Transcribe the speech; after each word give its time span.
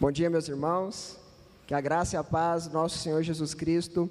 Bom 0.00 0.12
dia, 0.12 0.30
meus 0.30 0.48
irmãos. 0.48 1.16
Que 1.66 1.74
a 1.74 1.80
graça 1.80 2.14
e 2.14 2.16
a 2.16 2.22
paz 2.22 2.68
do 2.68 2.72
nosso 2.72 2.98
Senhor 2.98 3.20
Jesus 3.20 3.52
Cristo 3.52 4.08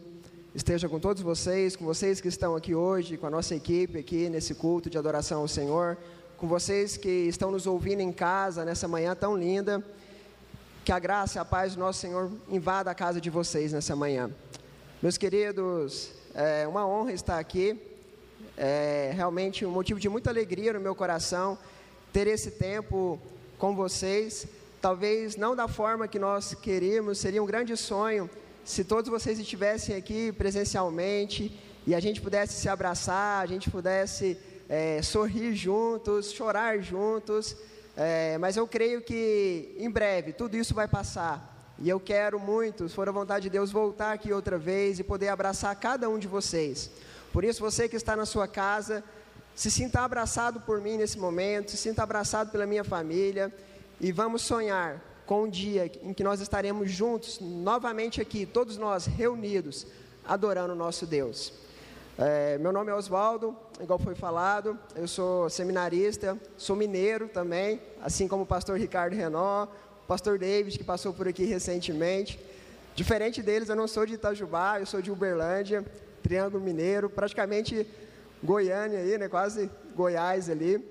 esteja 0.53 0.89
com 0.89 0.99
todos 0.99 1.23
vocês, 1.23 1.77
com 1.77 1.85
vocês 1.85 2.19
que 2.19 2.27
estão 2.27 2.57
aqui 2.57 2.75
hoje, 2.75 3.15
com 3.15 3.25
a 3.25 3.29
nossa 3.29 3.55
equipe 3.55 3.97
aqui 3.97 4.27
nesse 4.27 4.53
culto 4.53 4.89
de 4.89 4.97
adoração 4.97 5.39
ao 5.39 5.47
Senhor, 5.47 5.97
com 6.35 6.45
vocês 6.45 6.97
que 6.97 7.07
estão 7.07 7.51
nos 7.51 7.65
ouvindo 7.65 8.01
em 8.01 8.11
casa 8.11 8.65
nessa 8.65 8.85
manhã 8.85 9.15
tão 9.15 9.37
linda. 9.37 9.81
Que 10.83 10.91
a 10.91 10.99
graça 10.99 11.37
e 11.37 11.41
a 11.41 11.45
paz 11.45 11.73
do 11.75 11.79
nosso 11.79 12.01
Senhor 12.01 12.29
invada 12.49 12.91
a 12.91 12.93
casa 12.93 13.21
de 13.21 13.29
vocês 13.29 13.71
nessa 13.71 13.95
manhã. 13.95 14.29
Meus 15.01 15.17
queridos, 15.17 16.11
é 16.35 16.67
uma 16.67 16.85
honra 16.85 17.13
estar 17.13 17.39
aqui. 17.39 17.81
É 18.57 19.13
realmente 19.15 19.65
um 19.65 19.71
motivo 19.71 20.01
de 20.01 20.09
muita 20.09 20.31
alegria 20.31 20.73
no 20.73 20.81
meu 20.81 20.93
coração 20.93 21.57
ter 22.11 22.27
esse 22.27 22.51
tempo 22.51 23.17
com 23.57 23.73
vocês. 23.73 24.47
Talvez 24.81 25.35
não 25.35 25.55
da 25.55 25.67
forma 25.67 26.07
que 26.07 26.19
nós 26.19 26.53
queríamos, 26.53 27.17
seria 27.17 27.41
um 27.41 27.45
grande 27.45 27.75
sonho 27.75 28.29
se 28.67 28.83
todos 28.83 29.09
vocês 29.09 29.39
estivessem 29.39 29.95
aqui 29.95 30.29
presencialmente 30.33 31.57
e 31.87 31.95
a 31.95 32.01
gente 32.01 32.19
pudesse 32.19 32.53
se 32.59 32.67
abraçar, 32.67 33.41
a 33.41 33.45
gente 33.45 33.71
pudesse 33.71 34.37
é, 34.67 35.01
sorrir 35.01 35.55
juntos, 35.55 36.33
chorar 36.33 36.77
juntos. 36.79 37.55
É, 37.95 38.37
mas 38.37 38.57
eu 38.57 38.67
creio 38.67 39.01
que 39.01 39.73
em 39.79 39.89
breve 39.89 40.33
tudo 40.33 40.57
isso 40.57 40.75
vai 40.75 40.85
passar. 40.85 41.73
E 41.79 41.87
eu 41.87 41.97
quero 41.97 42.41
muito, 42.41 42.89
se 42.89 42.93
for 42.93 43.07
a 43.07 43.11
vontade 43.11 43.43
de 43.43 43.51
Deus, 43.51 43.71
voltar 43.71 44.11
aqui 44.11 44.33
outra 44.33 44.57
vez 44.57 44.99
e 44.99 45.03
poder 45.03 45.29
abraçar 45.29 45.73
cada 45.77 46.09
um 46.09 46.19
de 46.19 46.27
vocês. 46.27 46.91
Por 47.31 47.45
isso, 47.45 47.61
você 47.61 47.87
que 47.87 47.95
está 47.95 48.17
na 48.17 48.25
sua 48.25 48.49
casa, 48.49 49.01
se 49.55 49.71
sinta 49.71 50.01
abraçado 50.01 50.59
por 50.59 50.81
mim 50.81 50.97
nesse 50.97 51.17
momento, 51.17 51.71
se 51.71 51.77
sinta 51.77 52.03
abraçado 52.03 52.51
pela 52.51 52.65
minha 52.65 52.83
família 52.83 53.49
e 53.99 54.11
vamos 54.11 54.41
sonhar 54.41 55.01
com 55.25 55.43
um 55.43 55.49
dia 55.49 55.91
em 56.01 56.13
que 56.13 56.23
nós 56.23 56.39
estaremos 56.39 56.89
juntos, 56.89 57.39
novamente 57.41 58.21
aqui, 58.21 58.45
todos 58.45 58.77
nós 58.77 59.05
reunidos, 59.05 59.85
adorando 60.25 60.73
o 60.73 60.75
nosso 60.75 61.05
Deus. 61.05 61.53
É, 62.17 62.57
meu 62.57 62.71
nome 62.71 62.89
é 62.89 62.95
Oswaldo, 62.95 63.55
igual 63.81 63.99
foi 63.99 64.15
falado, 64.15 64.77
eu 64.95 65.07
sou 65.07 65.49
seminarista, 65.49 66.37
sou 66.57 66.75
mineiro 66.75 67.27
também, 67.27 67.81
assim 68.01 68.27
como 68.27 68.43
o 68.43 68.45
pastor 68.45 68.77
Ricardo 68.77 69.15
Renó, 69.15 69.65
o 69.65 70.07
pastor 70.07 70.39
David, 70.39 70.77
que 70.77 70.83
passou 70.83 71.13
por 71.13 71.27
aqui 71.27 71.45
recentemente. 71.45 72.39
Diferente 72.95 73.43
deles, 73.43 73.69
eu 73.69 73.75
não 73.75 73.87
sou 73.87 74.05
de 74.05 74.15
Itajubá, 74.15 74.79
eu 74.79 74.85
sou 74.85 75.01
de 75.01 75.11
Uberlândia, 75.11 75.85
Triângulo 76.23 76.63
Mineiro, 76.63 77.09
praticamente 77.09 77.87
Goiânia 78.43 78.99
aí, 78.99 79.17
né? 79.17 79.27
Quase 79.27 79.69
Goiás 79.95 80.49
ali. 80.49 80.83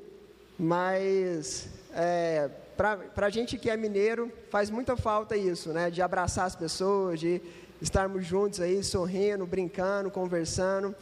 Mas 0.59 1.69
é, 1.93 2.49
para 2.77 3.27
a 3.27 3.31
gente 3.31 3.57
que 3.57 3.71
é 3.71 3.77
mineiro, 3.77 4.31
faz 4.51 4.71
muita 4.71 4.97
falta 4.97 5.37
isso, 5.37 5.71
né? 5.71 5.91
De 5.91 6.03
abraçar 6.03 6.47
as 6.47 6.55
pessoas, 6.55 7.19
de 7.19 7.41
estarmos 7.81 8.25
juntos 8.25 8.61
aí, 8.61 8.83
sorrindo, 8.85 9.47
brincando, 9.47 10.11
conversando. 10.11 10.95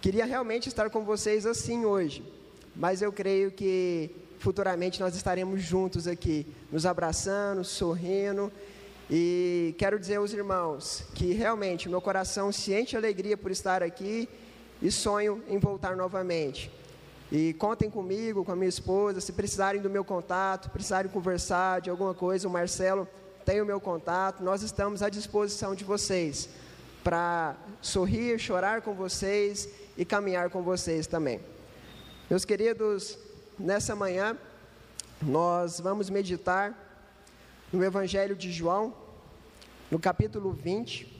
Queria 0.00 0.24
realmente 0.24 0.68
estar 0.68 0.90
com 0.90 1.04
vocês 1.04 1.46
assim 1.46 1.84
hoje, 1.84 2.24
mas 2.74 3.02
eu 3.02 3.12
creio 3.12 3.52
que 3.52 4.10
futuramente 4.38 5.00
nós 5.00 5.14
estaremos 5.14 5.62
juntos 5.62 6.08
aqui, 6.08 6.46
nos 6.70 6.84
abraçando, 6.84 7.64
sorrindo. 7.64 8.50
E 9.08 9.74
quero 9.78 9.98
dizer 9.98 10.16
aos 10.16 10.32
irmãos 10.32 11.04
que 11.14 11.32
realmente 11.32 11.88
meu 11.88 12.00
coração 12.00 12.50
se 12.50 12.82
de 12.82 12.96
alegria 12.96 13.36
por 13.36 13.50
estar 13.50 13.82
aqui 13.82 14.28
e 14.80 14.90
sonho 14.90 15.42
em 15.48 15.58
voltar 15.58 15.94
novamente. 15.94 16.70
E 17.34 17.54
contem 17.54 17.88
comigo, 17.88 18.44
com 18.44 18.52
a 18.52 18.54
minha 18.54 18.68
esposa, 18.68 19.18
se 19.18 19.32
precisarem 19.32 19.80
do 19.80 19.88
meu 19.88 20.04
contato, 20.04 20.68
precisarem 20.68 21.10
conversar 21.10 21.80
de 21.80 21.88
alguma 21.88 22.12
coisa, 22.12 22.46
o 22.46 22.50
Marcelo 22.50 23.08
tem 23.42 23.58
o 23.62 23.64
meu 23.64 23.80
contato, 23.80 24.42
nós 24.42 24.60
estamos 24.60 25.02
à 25.02 25.08
disposição 25.08 25.74
de 25.74 25.82
vocês 25.82 26.50
para 27.02 27.56
sorrir, 27.80 28.38
chorar 28.38 28.82
com 28.82 28.92
vocês 28.92 29.66
e 29.96 30.04
caminhar 30.04 30.50
com 30.50 30.62
vocês 30.62 31.06
também. 31.06 31.40
Meus 32.28 32.44
queridos, 32.44 33.18
nessa 33.58 33.96
manhã 33.96 34.36
nós 35.22 35.80
vamos 35.80 36.10
meditar 36.10 36.76
no 37.72 37.82
Evangelho 37.82 38.36
de 38.36 38.52
João, 38.52 38.94
no 39.90 39.98
capítulo 39.98 40.52
20, 40.52 41.10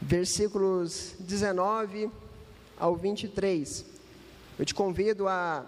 versículos 0.00 1.16
19 1.20 2.10
ao 2.78 2.96
23. 2.96 3.89
Eu 4.60 4.66
te 4.66 4.74
convido 4.74 5.26
a 5.26 5.64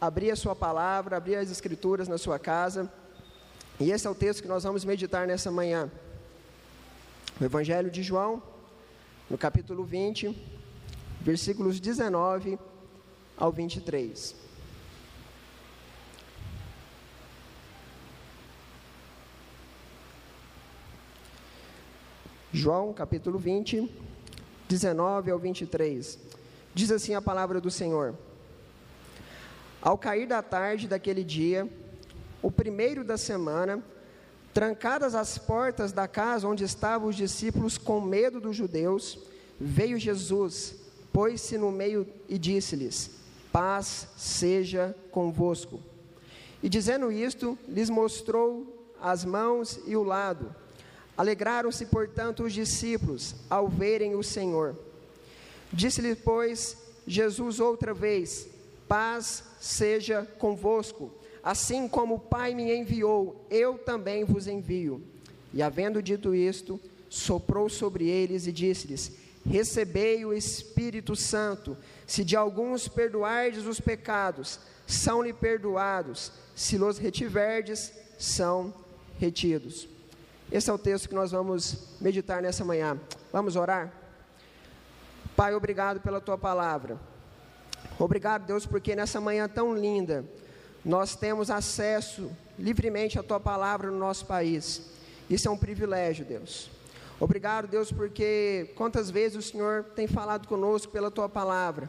abrir 0.00 0.32
a 0.32 0.34
sua 0.34 0.56
palavra, 0.56 1.16
abrir 1.16 1.36
as 1.36 1.52
escrituras 1.52 2.08
na 2.08 2.18
sua 2.18 2.36
casa. 2.36 2.92
E 3.78 3.92
esse 3.92 4.08
é 4.08 4.10
o 4.10 4.14
texto 4.14 4.42
que 4.42 4.48
nós 4.48 4.64
vamos 4.64 4.84
meditar 4.84 5.24
nessa 5.24 5.52
manhã. 5.52 5.88
O 7.40 7.44
Evangelho 7.44 7.92
de 7.92 8.02
João, 8.02 8.42
no 9.30 9.38
capítulo 9.38 9.84
20, 9.84 10.36
versículos 11.20 11.78
19 11.78 12.58
ao 13.36 13.52
23. 13.52 14.34
João 22.52 22.92
capítulo 22.92 23.38
20, 23.38 23.88
19 24.68 25.30
ao 25.30 25.38
23. 25.38 26.18
Diz 26.74 26.90
assim 26.90 27.14
a 27.14 27.22
palavra 27.22 27.60
do 27.60 27.70
Senhor: 27.70 28.16
Ao 29.84 29.98
cair 29.98 30.26
da 30.26 30.40
tarde 30.40 30.88
daquele 30.88 31.22
dia, 31.22 31.68
o 32.40 32.50
primeiro 32.50 33.04
da 33.04 33.18
semana, 33.18 33.84
trancadas 34.54 35.14
as 35.14 35.36
portas 35.36 35.92
da 35.92 36.08
casa 36.08 36.48
onde 36.48 36.64
estavam 36.64 37.10
os 37.10 37.16
discípulos 37.16 37.76
com 37.76 38.00
medo 38.00 38.40
dos 38.40 38.56
judeus, 38.56 39.18
veio 39.60 39.98
Jesus, 39.98 40.76
pôs-se 41.12 41.58
no 41.58 41.70
meio 41.70 42.08
e 42.30 42.38
disse-lhes: 42.38 43.10
Paz 43.52 44.08
seja 44.16 44.96
convosco. 45.10 45.78
E 46.62 46.68
dizendo 46.70 47.12
isto, 47.12 47.58
lhes 47.68 47.90
mostrou 47.90 48.88
as 48.98 49.22
mãos 49.22 49.78
e 49.86 49.94
o 49.94 50.02
lado. 50.02 50.56
Alegraram-se, 51.14 51.84
portanto, 51.84 52.44
os 52.44 52.54
discípulos 52.54 53.34
ao 53.50 53.68
verem 53.68 54.14
o 54.14 54.22
Senhor. 54.22 54.74
Disse-lhe, 55.70 56.16
pois, 56.16 56.74
Jesus 57.06 57.60
outra 57.60 57.92
vez: 57.92 58.53
Paz 58.88 59.44
seja 59.60 60.26
convosco. 60.38 61.12
Assim 61.42 61.88
como 61.88 62.14
o 62.14 62.20
Pai 62.20 62.54
me 62.54 62.74
enviou, 62.74 63.46
eu 63.50 63.78
também 63.78 64.24
vos 64.24 64.46
envio. 64.46 65.02
E 65.52 65.62
havendo 65.62 66.02
dito 66.02 66.34
isto, 66.34 66.80
soprou 67.08 67.68
sobre 67.68 68.08
eles 68.08 68.46
e 68.46 68.52
disse-lhes: 68.52 69.12
Recebei 69.46 70.24
o 70.24 70.32
Espírito 70.32 71.14
Santo. 71.14 71.76
Se 72.06 72.24
de 72.24 72.34
alguns 72.34 72.88
perdoardes 72.88 73.66
os 73.66 73.80
pecados, 73.80 74.58
são-lhe 74.86 75.32
perdoados. 75.32 76.32
Se 76.56 76.78
los 76.78 76.98
retiverdes, 76.98 77.92
são 78.18 78.72
retidos. 79.18 79.88
Esse 80.50 80.70
é 80.70 80.72
o 80.72 80.78
texto 80.78 81.08
que 81.08 81.14
nós 81.14 81.30
vamos 81.30 81.96
meditar 82.00 82.40
nessa 82.40 82.64
manhã. 82.64 82.98
Vamos 83.32 83.56
orar? 83.56 83.92
Pai, 85.36 85.54
obrigado 85.54 86.00
pela 86.00 86.20
tua 86.20 86.38
palavra. 86.38 86.98
Obrigado, 87.98 88.44
Deus, 88.46 88.66
porque 88.66 88.96
nessa 88.96 89.20
manhã 89.20 89.48
tão 89.48 89.74
linda 89.74 90.24
nós 90.84 91.14
temos 91.14 91.50
acesso 91.50 92.30
livremente 92.58 93.18
à 93.18 93.22
tua 93.22 93.38
palavra 93.40 93.90
no 93.90 93.98
nosso 93.98 94.26
país. 94.26 94.82
Isso 95.30 95.48
é 95.48 95.50
um 95.50 95.56
privilégio, 95.56 96.24
Deus. 96.24 96.70
Obrigado, 97.20 97.68
Deus, 97.68 97.92
porque 97.92 98.72
quantas 98.74 99.10
vezes 99.10 99.38
o 99.38 99.42
Senhor 99.42 99.84
tem 99.94 100.06
falado 100.06 100.48
conosco 100.48 100.92
pela 100.92 101.10
tua 101.10 101.28
palavra. 101.28 101.88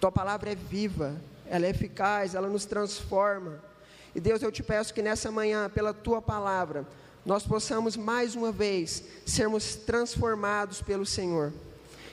Tua 0.00 0.12
palavra 0.12 0.52
é 0.52 0.54
viva, 0.54 1.20
ela 1.46 1.66
é 1.66 1.70
eficaz, 1.70 2.34
ela 2.34 2.48
nos 2.48 2.64
transforma. 2.64 3.62
E 4.14 4.20
Deus, 4.20 4.42
eu 4.42 4.50
te 4.50 4.62
peço 4.62 4.94
que 4.94 5.02
nessa 5.02 5.30
manhã, 5.30 5.68
pela 5.68 5.92
tua 5.92 6.22
palavra, 6.22 6.86
nós 7.26 7.42
possamos 7.42 7.96
mais 7.96 8.34
uma 8.34 8.50
vez 8.50 9.04
sermos 9.26 9.74
transformados 9.74 10.80
pelo 10.80 11.04
Senhor. 11.04 11.52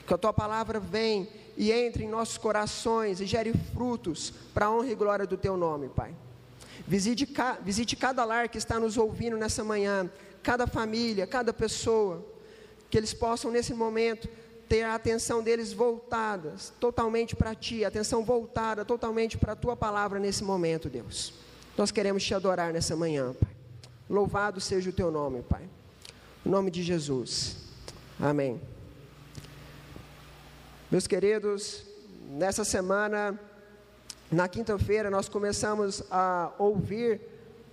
Que 0.06 0.12
a 0.12 0.18
tua 0.18 0.32
palavra 0.32 0.78
venha 0.78 1.26
e 1.58 1.72
entre 1.72 2.04
em 2.04 2.08
nossos 2.08 2.38
corações 2.38 3.20
e 3.20 3.26
gere 3.26 3.52
frutos 3.74 4.32
para 4.54 4.66
a 4.66 4.70
honra 4.70 4.92
e 4.92 4.94
glória 4.94 5.26
do 5.26 5.36
teu 5.36 5.56
nome, 5.56 5.88
Pai. 5.88 6.14
Visite, 6.86 7.28
visite 7.62 7.96
cada 7.96 8.24
lar 8.24 8.48
que 8.48 8.56
está 8.56 8.78
nos 8.78 8.96
ouvindo 8.96 9.36
nessa 9.36 9.64
manhã, 9.64 10.08
cada 10.40 10.68
família, 10.68 11.26
cada 11.26 11.52
pessoa, 11.52 12.24
que 12.88 12.96
eles 12.96 13.12
possam 13.12 13.50
nesse 13.50 13.74
momento 13.74 14.28
ter 14.68 14.84
a 14.84 14.94
atenção 14.94 15.42
deles 15.42 15.72
voltada 15.72 16.54
totalmente 16.78 17.34
para 17.34 17.56
Ti, 17.56 17.84
atenção 17.84 18.24
voltada 18.24 18.84
totalmente 18.84 19.36
para 19.36 19.54
a 19.54 19.56
Tua 19.56 19.74
palavra 19.74 20.20
nesse 20.20 20.44
momento, 20.44 20.88
Deus. 20.88 21.34
Nós 21.76 21.90
queremos 21.90 22.22
Te 22.22 22.34
adorar 22.34 22.72
nessa 22.72 22.94
manhã, 22.94 23.34
Pai. 23.34 23.50
Louvado 24.08 24.60
seja 24.60 24.90
o 24.90 24.92
teu 24.92 25.10
nome, 25.10 25.42
Pai. 25.42 25.68
Em 26.46 26.48
nome 26.48 26.70
de 26.70 26.84
Jesus. 26.84 27.56
Amém. 28.20 28.60
Meus 30.90 31.06
queridos, 31.06 31.84
nessa 32.30 32.64
semana, 32.64 33.38
na 34.32 34.48
quinta-feira, 34.48 35.10
nós 35.10 35.28
começamos 35.28 36.02
a 36.10 36.50
ouvir 36.58 37.20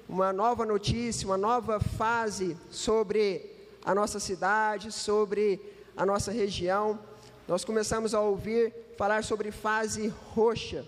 uma 0.09 0.33
nova 0.33 0.65
notícia, 0.65 1.25
uma 1.25 1.37
nova 1.37 1.79
fase 1.79 2.57
sobre 2.69 3.49
a 3.85 3.95
nossa 3.95 4.19
cidade, 4.19 4.91
sobre 4.91 5.61
a 5.95 6.05
nossa 6.05 6.29
região. 6.29 6.99
Nós 7.47 7.63
começamos 7.63 8.13
a 8.13 8.19
ouvir 8.19 8.73
falar 8.97 9.23
sobre 9.23 9.49
fase 9.49 10.13
roxa 10.33 10.85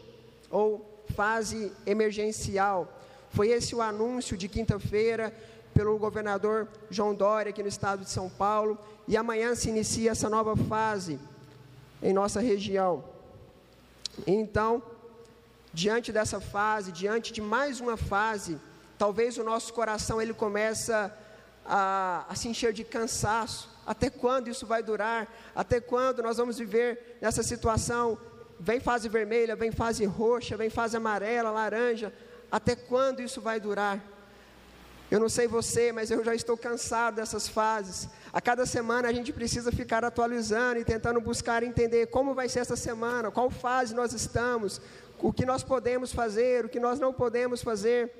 ou 0.51 0.85
fase 1.15 1.71
emergencial. 1.85 2.94
Foi 3.30 3.47
esse 3.51 3.73
o 3.73 3.81
anúncio 3.81 4.35
de 4.35 4.50
quinta-feira 4.50 5.33
pelo 5.73 5.97
governador 5.97 6.68
João 6.89 7.15
Dória 7.15 7.51
aqui 7.51 7.63
no 7.63 7.69
estado 7.69 8.03
de 8.03 8.09
São 8.09 8.30
Paulo, 8.30 8.77
e 9.07 9.15
amanhã 9.15 9.56
se 9.56 9.69
inicia 9.69 10.12
essa 10.12 10.30
nova 10.30 10.57
fase 10.57 11.18
em 12.01 12.13
nossa 12.13 12.39
região. 12.39 13.03
Então, 14.25 14.81
diante 15.73 16.11
dessa 16.11 16.39
fase, 16.39 16.91
diante 16.91 17.31
de 17.31 17.41
mais 17.41 17.79
uma 17.79 17.97
fase, 17.97 18.59
talvez 18.97 19.38
o 19.38 19.44
nosso 19.44 19.73
coração 19.73 20.21
ele 20.21 20.33
começa 20.33 21.15
a, 21.65 22.25
a 22.29 22.35
se 22.35 22.47
encher 22.47 22.73
de 22.73 22.83
cansaço. 22.83 23.69
Até 23.85 24.09
quando 24.09 24.47
isso 24.47 24.65
vai 24.65 24.81
durar? 24.81 25.31
Até 25.55 25.79
quando 25.79 26.23
nós 26.23 26.38
vamos 26.38 26.57
viver 26.57 27.17
nessa 27.21 27.44
situação? 27.44 28.17
Vem 28.59 28.79
fase 28.79 29.07
vermelha, 29.07 29.55
vem 29.55 29.71
fase 29.71 30.03
roxa, 30.05 30.57
vem 30.57 30.69
fase 30.69 30.97
amarela, 30.97 31.51
laranja. 31.51 32.11
Até 32.51 32.75
quando 32.75 33.21
isso 33.21 33.39
vai 33.39 33.59
durar? 33.59 34.01
Eu 35.09 35.19
não 35.19 35.29
sei 35.29 35.47
você, 35.47 35.91
mas 35.91 36.11
eu 36.11 36.23
já 36.23 36.35
estou 36.35 36.57
cansado 36.57 37.15
dessas 37.15 37.47
fases. 37.47 38.09
A 38.38 38.42
cada 38.50 38.68
semana 38.68 39.07
a 39.07 39.12
gente 39.12 39.34
precisa 39.34 39.72
ficar 39.72 40.06
atualizando 40.06 40.80
e 40.80 40.86
tentando 40.86 41.19
buscar 41.19 41.63
entender 41.63 42.06
como 42.06 42.36
vai 42.36 42.48
ser 42.48 42.60
essa 42.60 42.75
semana, 42.75 43.31
qual 43.31 43.50
fase 43.50 43.95
nós 43.95 44.13
estamos, 44.13 44.80
o 45.18 45.34
que 45.34 45.44
nós 45.44 45.63
podemos 45.63 46.13
fazer, 46.13 46.63
o 46.63 46.69
que 46.69 46.80
nós 46.80 47.00
não 47.00 47.12
podemos 47.12 47.63
fazer. 47.63 48.12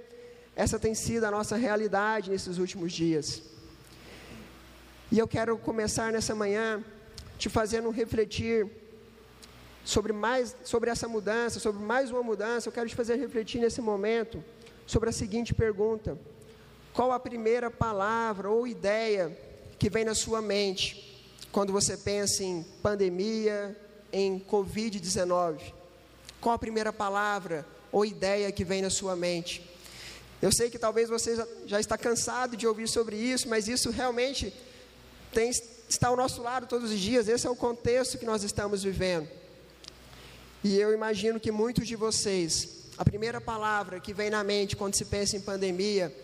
Essa 0.56 0.80
tem 0.80 0.96
sido 0.96 1.26
a 1.26 1.30
nossa 1.30 1.56
realidade 1.56 2.32
nesses 2.32 2.58
últimos 2.58 2.94
dias. 2.94 3.44
E 5.12 5.20
eu 5.20 5.28
quero 5.28 5.56
começar 5.56 6.12
nessa 6.12 6.34
manhã 6.34 6.84
te 7.38 7.48
fazendo 7.48 7.92
refletir 7.92 8.68
sobre 9.86 10.14
mais 10.14 10.56
sobre 10.64 10.90
essa 10.90 11.08
mudança, 11.08 11.60
sobre 11.60 11.84
mais 11.84 12.10
uma 12.10 12.24
mudança. 12.24 12.68
Eu 12.68 12.74
quero 12.74 12.90
te 12.90 12.96
fazer 12.96 13.18
refletir 13.18 13.62
nesse 13.62 13.82
momento 13.82 14.44
sobre 14.88 15.10
a 15.10 15.14
seguinte 15.22 15.54
pergunta: 15.54 16.18
qual 16.92 17.12
a 17.12 17.20
primeira 17.20 17.70
palavra 17.70 18.50
ou 18.50 18.66
ideia 18.66 19.46
que 19.78 19.90
vem 19.90 20.06
na 20.06 20.16
sua 20.16 20.42
mente 20.42 21.22
quando 21.52 21.72
você 21.72 21.98
pensa 21.98 22.44
em 22.44 22.64
pandemia, 22.82 23.76
em 24.12 24.40
Covid-19? 24.40 25.74
Qual 26.40 26.56
a 26.56 26.60
primeira 26.60 26.94
palavra 26.94 27.66
ou 27.92 28.06
ideia 28.06 28.52
que 28.52 28.64
vem 28.64 28.82
na 28.82 28.90
sua 28.90 29.16
mente? 29.16 29.68
Eu 30.42 30.52
sei 30.52 30.70
que 30.70 30.78
talvez 30.78 31.10
você 31.10 31.36
já 31.66 31.80
está 31.80 31.98
cansado 31.98 32.56
de 32.56 32.68
ouvir 32.68 32.88
sobre 32.88 33.16
isso, 33.16 33.50
mas 33.50 33.68
isso 33.68 33.90
realmente 33.90 34.54
tem, 35.32 35.50
está 35.90 36.10
ao 36.10 36.16
nosso 36.16 36.42
lado 36.42 36.68
todos 36.68 36.92
os 36.92 37.00
dias. 37.00 37.28
Esse 37.28 37.48
é 37.48 37.50
o 37.50 37.56
contexto 37.56 38.18
que 38.18 38.26
nós 38.26 38.44
estamos 38.44 38.84
vivendo. 38.84 39.28
E 40.64 40.78
eu 40.78 40.94
imagino 40.94 41.40
que 41.40 41.52
muitos 41.52 41.88
de 41.88 41.96
vocês, 41.96 42.86
a 42.98 43.06
primeira 43.06 43.42
palavra 43.42 44.00
que 44.00 44.14
vem 44.14 44.30
na 44.30 44.44
mente 44.44 44.76
quando 44.76 44.96
se 44.96 45.06
pensa 45.06 45.36
em 45.36 45.42
pandemia, 45.42 46.16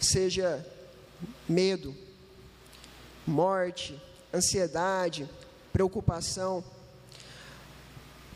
seja 0.00 0.64
medo, 1.48 1.94
morte, 3.26 4.00
ansiedade, 4.32 5.28
preocupação. 5.72 6.64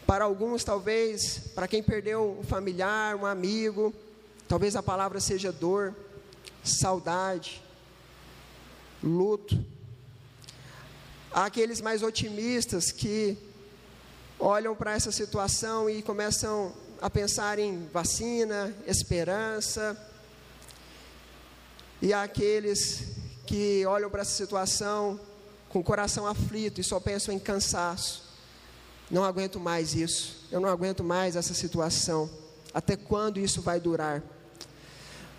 Para 0.07 0.25
alguns, 0.25 0.65
talvez, 0.65 1.51
para 1.55 1.69
quem 1.69 1.83
perdeu 1.83 2.39
um 2.41 2.45
familiar, 2.45 3.15
um 3.15 3.27
amigo, 3.27 3.95
talvez 4.47 4.75
a 4.75 4.83
palavra 4.83 5.21
seja 5.21 5.53
dor, 5.53 5.95
saudade, 6.65 7.63
luto. 9.03 9.65
Há 11.31 11.45
aqueles 11.45 11.81
mais 11.81 12.03
otimistas 12.03 12.91
que 12.91 13.37
olham 14.39 14.75
para 14.75 14.95
essa 14.95 15.13
situação 15.13 15.91
e 15.91 16.03
começam 16.03 16.73
a 17.01 17.11
pensar 17.11 17.59
em 17.59 17.87
vacina, 17.89 18.75
esperança, 18.87 19.97
e 22.01 22.13
há 22.13 22.23
aqueles 22.23 23.28
que 23.49 23.87
olham 23.87 24.11
para 24.11 24.21
essa 24.21 24.37
situação 24.37 25.19
com 25.71 25.79
o 25.79 25.83
coração 25.83 26.27
aflito 26.27 26.83
e 26.83 26.85
só 26.85 27.01
pensam 27.01 27.35
em 27.35 27.39
cansaço. 27.39 28.23
Não 29.11 29.25
aguento 29.25 29.59
mais 29.59 29.95
isso. 29.95 30.47
Eu 30.53 30.61
não 30.61 30.69
aguento 30.69 31.03
mais 31.03 31.35
essa 31.35 31.55
situação. 31.55 32.29
Até 32.75 32.95
quando 32.95 33.41
isso 33.41 33.63
vai 33.63 33.81
durar? 33.81 34.23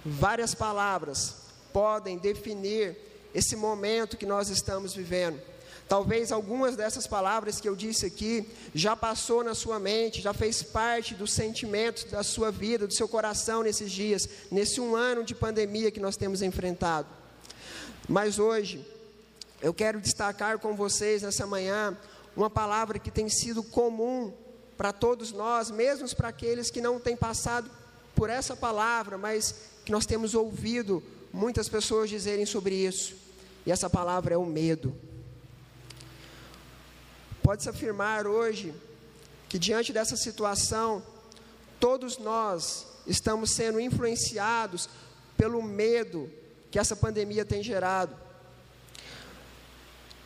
Várias 0.04 0.56
palavras 0.56 1.36
podem 1.72 2.18
definir 2.18 2.98
esse 3.32 3.56
momento 3.56 4.18
que 4.18 4.26
nós 4.26 4.50
estamos 4.50 4.96
vivendo. 4.96 5.40
Talvez 5.88 6.32
algumas 6.32 6.76
dessas 6.76 7.06
palavras 7.06 7.62
que 7.62 7.70
eu 7.70 7.76
disse 7.76 8.08
aqui 8.08 8.50
já 8.74 8.96
passou 8.96 9.44
na 9.44 9.54
sua 9.54 9.78
mente, 9.78 10.20
já 10.20 10.34
fez 10.34 10.64
parte 10.64 11.14
dos 11.14 11.32
sentimentos 11.32 12.06
da 12.06 12.24
sua 12.24 12.50
vida, 12.50 12.88
do 12.88 12.94
seu 12.94 13.08
coração 13.08 13.62
nesses 13.62 13.92
dias, 13.92 14.28
nesse 14.50 14.82
um 14.82 14.96
ano 14.96 15.24
de 15.24 15.36
pandemia 15.36 15.92
que 15.92 16.00
nós 16.00 16.18
temos 16.18 16.42
enfrentado. 16.42 17.19
Mas 18.10 18.40
hoje, 18.40 18.84
eu 19.62 19.72
quero 19.72 20.02
destacar 20.02 20.58
com 20.58 20.76
vocês 20.76 21.22
nessa 21.22 21.46
manhã 21.46 21.96
uma 22.36 22.50
palavra 22.50 22.98
que 22.98 23.12
tem 23.12 23.30
sido 23.30 23.62
comum 23.62 24.34
para 24.76 24.92
todos 24.92 25.32
nós, 25.32 25.70
mesmo 25.70 26.10
para 26.16 26.30
aqueles 26.30 26.72
que 26.72 26.82
não 26.82 27.00
têm 27.00 27.16
passado 27.16 27.70
por 28.16 28.28
essa 28.28 28.56
palavra, 28.56 29.16
mas 29.16 29.54
que 29.86 29.92
nós 29.92 30.08
temos 30.08 30.34
ouvido 30.34 31.04
muitas 31.32 31.70
pessoas 31.70 32.10
dizerem 32.10 32.48
sobre 32.48 32.74
isso. 32.74 33.16
E 33.64 33.72
essa 33.72 33.88
palavra 33.88 34.34
é 34.34 34.38
o 34.38 34.46
medo. 34.46 34.96
Pode-se 37.44 37.70
afirmar 37.70 38.26
hoje 38.26 38.74
que, 39.48 39.60
diante 39.60 39.94
dessa 39.94 40.18
situação, 40.18 41.04
todos 41.80 42.18
nós 42.18 42.88
estamos 43.06 43.52
sendo 43.52 43.80
influenciados 43.80 44.90
pelo 45.38 45.62
medo 45.62 46.28
que 46.72 46.80
essa 46.80 46.96
pandemia 46.96 47.46
tem 47.46 47.64
gerado. 47.64 48.16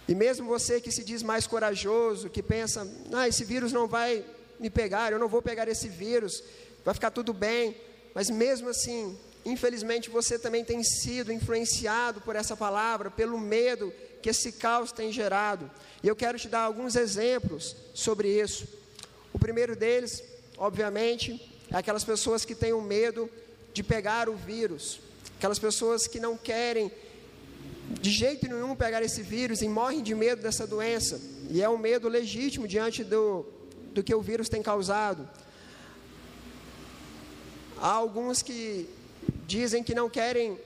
E 0.07 0.13
mesmo 0.13 0.48
você 0.48 0.81
que 0.81 0.92
se 0.92 1.04
diz 1.04 1.24
mais 1.24 1.48
corajoso, 1.48 2.30
que 2.30 2.44
pensa, 2.44 2.88
ah, 3.13 3.28
esse 3.28 3.45
vírus 3.45 3.72
não 3.72 3.88
vai 3.88 4.25
me 4.60 4.69
pegar, 4.69 5.12
eu 5.12 5.19
não 5.19 5.30
vou 5.30 5.42
pegar 5.42 5.68
esse 5.68 5.88
vírus, 5.88 6.44
vai 6.84 6.94
ficar 6.94 7.12
tudo 7.12 7.34
bem, 7.34 7.75
mas 8.13 8.30
mesmo 8.30 8.69
assim, 8.69 9.18
infelizmente 9.45 10.10
você 10.10 10.38
também 10.38 10.63
tem 10.63 10.84
sido 10.84 11.31
influenciado 11.31 12.19
por 12.22 12.36
essa 12.36 12.56
palavra, 12.56 13.10
pelo 13.10 13.39
medo 13.39 13.94
que 14.22 14.29
esse 14.29 14.53
caos 14.53 14.91
tem 14.91 15.12
gerado. 15.12 15.70
E 16.01 16.08
eu 16.08 16.15
quero 16.15 16.38
te 16.38 16.48
dar 16.48 16.62
alguns 16.62 16.96
exemplos 16.96 17.75
sobre 17.94 18.27
isso. 18.29 18.68
O 19.34 19.39
primeiro 19.39 19.75
deles, 19.75 20.24
obviamente, 20.58 21.51
é 21.72 21.77
aquelas 21.77 22.03
pessoas 22.03 22.46
que 22.46 22.56
têm 22.56 22.74
o 22.74 22.82
medo 22.82 23.29
de 23.74 23.84
pegar 23.84 24.29
o 24.29 24.36
vírus, 24.36 25.00
aquelas 25.44 25.60
pessoas 25.60 26.08
que 26.08 26.22
não 26.22 26.38
querem 26.38 26.90
de 28.00 28.10
jeito 28.10 28.48
nenhum 28.48 28.74
pegar 28.78 29.02
esse 29.04 29.22
vírus 29.22 29.62
e 29.62 29.68
morrem 29.68 30.02
de 30.02 30.16
medo 30.16 30.42
dessa 30.42 30.66
doença. 30.66 31.20
E 31.50 31.62
é 31.62 31.68
um 31.68 31.78
medo 31.78 32.08
legítimo 32.08 32.66
diante 32.66 33.04
do, 33.04 33.46
do 33.94 34.02
que 34.02 34.16
o 34.16 34.22
vírus 34.22 34.48
tem 34.48 34.64
causado. 34.64 35.28
Há 37.78 37.90
alguns 37.90 38.42
que 38.42 38.88
dizem 39.46 39.84
que 39.84 39.94
não 39.94 40.10
querem, 40.10 40.58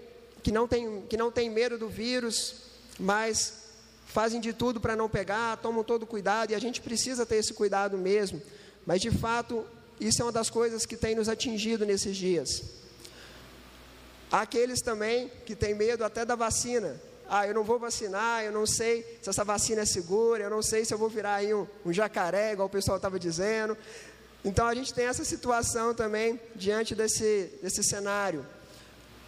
que 0.43 0.51
não 0.51 0.67
têm, 0.67 1.01
que 1.09 1.17
não 1.17 1.31
têm 1.31 1.49
medo 1.49 1.79
do 1.79 1.89
vírus, 1.89 2.57
mas 2.99 3.63
fazem 4.05 4.39
de 4.39 4.53
tudo 4.53 4.79
para 4.79 4.95
não 4.95 5.09
pegar, 5.09 5.57
tomam 5.57 5.83
todo 5.83 6.05
cuidado, 6.05 6.51
e 6.51 6.55
a 6.55 6.59
gente 6.59 6.81
precisa 6.81 7.25
ter 7.25 7.37
esse 7.37 7.51
cuidado 7.51 7.97
mesmo. 7.97 8.39
Mas 8.85 9.01
de 9.01 9.09
fato, 9.09 9.65
isso 9.99 10.21
é 10.21 10.25
uma 10.25 10.31
das 10.31 10.51
coisas 10.51 10.85
que 10.85 10.95
tem 10.95 11.15
nos 11.15 11.27
atingido 11.27 11.83
nesses 11.83 12.15
dias. 12.15 12.77
Aqueles 14.31 14.81
também 14.81 15.31
que 15.45 15.55
têm 15.55 15.73
medo 15.73 16.03
até 16.03 16.25
da 16.25 16.35
vacina. 16.35 16.99
Ah, 17.29 17.47
eu 17.47 17.53
não 17.53 17.63
vou 17.63 17.77
vacinar, 17.77 18.43
eu 18.43 18.51
não 18.51 18.65
sei 18.65 19.19
se 19.21 19.29
essa 19.29 19.43
vacina 19.43 19.81
é 19.81 19.85
segura, 19.85 20.43
eu 20.43 20.49
não 20.49 20.61
sei 20.61 20.85
se 20.85 20.93
eu 20.93 20.97
vou 20.97 21.09
virar 21.09 21.35
aí 21.35 21.53
um, 21.53 21.67
um 21.85 21.91
jacaré, 21.91 22.53
igual 22.53 22.67
o 22.67 22.71
pessoal 22.71 22.97
estava 22.97 23.19
dizendo. 23.19 23.77
Então 24.43 24.65
a 24.65 24.73
gente 24.73 24.93
tem 24.93 25.05
essa 25.05 25.25
situação 25.25 25.93
também 25.93 26.39
diante 26.55 26.95
desse, 26.95 27.51
desse 27.61 27.83
cenário. 27.83 28.45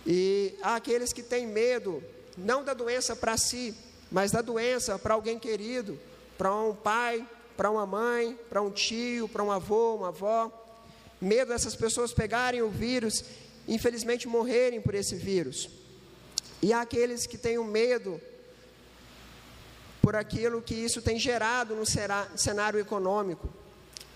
E 0.06 0.56
há 0.62 0.76
aqueles 0.76 1.12
que 1.12 1.22
têm 1.22 1.46
medo, 1.46 2.02
não 2.38 2.64
da 2.64 2.74
doença 2.74 3.16
para 3.16 3.38
si, 3.38 3.76
mas 4.12 4.32
da 4.32 4.42
doença 4.42 4.98
para 4.98 5.14
alguém 5.14 5.38
querido, 5.38 6.00
para 6.38 6.56
um 6.56 6.74
pai, 6.74 7.28
para 7.58 7.70
uma 7.70 7.86
mãe, 7.86 8.40
para 8.50 8.62
um 8.62 8.72
tio, 8.72 9.28
para 9.28 9.44
um 9.44 9.52
avô, 9.52 9.96
uma 9.96 10.08
avó. 10.08 10.52
Medo 11.20 11.50
dessas 11.50 11.76
pessoas 11.76 12.14
pegarem 12.14 12.62
o 12.62 12.70
vírus 12.70 13.26
infelizmente 13.74 14.28
morrerem 14.28 14.82
por 14.82 14.96
esse 14.96 15.16
vírus. 15.16 15.70
E 16.62 16.74
há 16.74 16.82
aqueles 16.82 17.26
que 17.26 17.38
têm 17.38 17.58
o 17.58 17.64
medo 17.64 18.20
por 20.02 20.16
aquilo 20.16 20.62
que 20.62 20.74
isso 20.74 21.02
tem 21.02 21.20
gerado 21.20 21.76
no 21.76 21.86
cenário 21.86 22.80
econômico. 22.80 23.48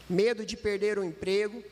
Medo 0.09 0.45
de 0.45 0.57
perder 0.57 0.97
o 0.97 1.03
emprego, 1.03 1.63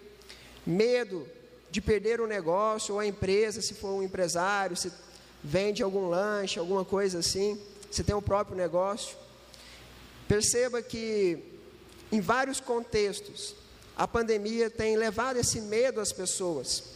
medo 0.65 1.27
de 1.69 1.81
perder 1.81 2.21
o 2.21 2.27
negócio 2.27 2.93
ou 2.93 3.00
a 3.00 3.05
empresa, 3.05 3.61
se 3.61 3.73
for 3.73 3.89
um 3.89 4.03
empresário, 4.03 4.77
se 4.77 4.91
vende 5.43 5.81
algum 5.81 6.07
lanche, 6.07 6.59
alguma 6.59 6.85
coisa 6.85 7.19
assim, 7.19 7.59
se 7.89 8.03
tem 8.03 8.15
o 8.15 8.21
próprio 8.21 8.55
negócio. 8.55 9.17
Perceba 10.27 10.81
que 10.81 11.39
em 12.11 12.21
vários 12.21 12.59
contextos 12.59 13.55
a 13.97 14.07
pandemia 14.07 14.69
tem 14.69 14.95
levado 14.95 15.38
esse 15.38 15.59
medo 15.61 16.00
às 16.00 16.13
pessoas. 16.13 16.90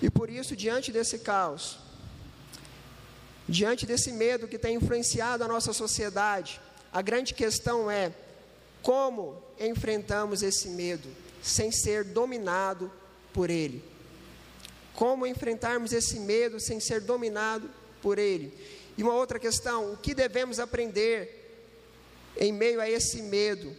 E 0.00 0.10
por 0.10 0.30
isso, 0.30 0.54
diante 0.54 0.92
desse 0.92 1.18
caos, 1.18 1.78
diante 3.48 3.86
desse 3.86 4.12
medo 4.12 4.46
que 4.46 4.58
tem 4.58 4.76
influenciado 4.76 5.42
a 5.42 5.48
nossa 5.48 5.72
sociedade, 5.72 6.60
a 6.92 7.02
grande 7.02 7.34
questão 7.34 7.90
é 7.90 8.12
como 8.82 9.42
enfrentamos 9.58 10.42
esse 10.42 10.68
medo 10.68 11.08
sem 11.42 11.70
ser 11.72 12.04
dominado 12.04 12.90
por 13.32 13.50
ele. 13.50 13.82
Como 14.94 15.26
enfrentarmos 15.26 15.92
esse 15.92 16.18
medo 16.18 16.60
sem 16.60 16.80
ser 16.80 17.00
dominado 17.00 17.70
por 18.02 18.18
ele? 18.18 18.52
E 18.96 19.02
uma 19.02 19.14
outra 19.14 19.38
questão: 19.38 19.92
o 19.92 19.96
que 19.96 20.14
devemos 20.14 20.58
aprender 20.58 21.64
em 22.36 22.52
meio 22.52 22.80
a 22.80 22.88
esse 22.88 23.22
medo 23.22 23.74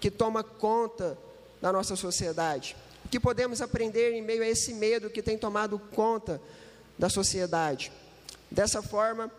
que 0.00 0.10
toma 0.10 0.42
conta 0.42 1.18
da 1.60 1.72
nossa 1.72 1.96
sociedade? 1.96 2.76
Que 3.10 3.18
podemos 3.18 3.62
aprender 3.62 4.12
em 4.12 4.22
meio 4.22 4.42
a 4.42 4.48
esse 4.48 4.74
medo 4.74 5.10
que 5.10 5.22
tem 5.22 5.38
tomado 5.38 5.78
conta 5.78 6.40
da 6.98 7.08
sociedade? 7.08 7.90
Dessa 8.50 8.82
forma, 8.82 9.30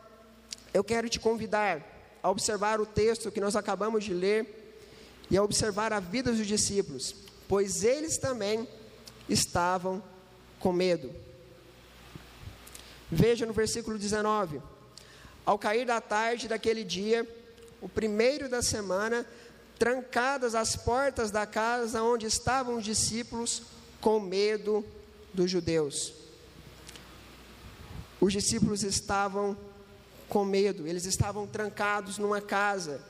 eu 0.73 0.83
quero 0.83 1.09
te 1.09 1.19
convidar 1.19 1.81
a 2.21 2.29
observar 2.29 2.79
o 2.79 2.85
texto 2.85 3.31
que 3.31 3.39
nós 3.39 3.55
acabamos 3.55 4.03
de 4.03 4.13
ler 4.13 4.75
e 5.29 5.37
a 5.37 5.43
observar 5.43 5.93
a 5.93 5.99
vida 5.99 6.31
dos 6.31 6.45
discípulos, 6.45 7.15
pois 7.47 7.83
eles 7.83 8.17
também 8.17 8.67
estavam 9.27 10.01
com 10.59 10.73
medo. 10.73 11.13
Veja 13.11 13.45
no 13.45 13.53
versículo 13.53 13.97
19: 13.97 14.61
Ao 15.45 15.57
cair 15.57 15.85
da 15.85 16.01
tarde 16.01 16.47
daquele 16.47 16.83
dia, 16.83 17.27
o 17.81 17.87
primeiro 17.87 18.49
da 18.49 18.61
semana, 18.61 19.25
trancadas 19.79 20.53
as 20.53 20.75
portas 20.75 21.31
da 21.31 21.47
casa 21.47 22.03
onde 22.03 22.25
estavam 22.25 22.77
os 22.77 22.83
discípulos, 22.83 23.63
com 24.01 24.19
medo 24.19 24.85
dos 25.33 25.49
judeus. 25.49 26.13
Os 28.19 28.33
discípulos 28.33 28.83
estavam 28.83 29.57
com 30.27 30.43
medo, 30.43 30.85
eles 30.85 31.05
estavam 31.05 31.47
trancados 31.47 32.17
numa 32.17 32.41
casa, 32.41 33.01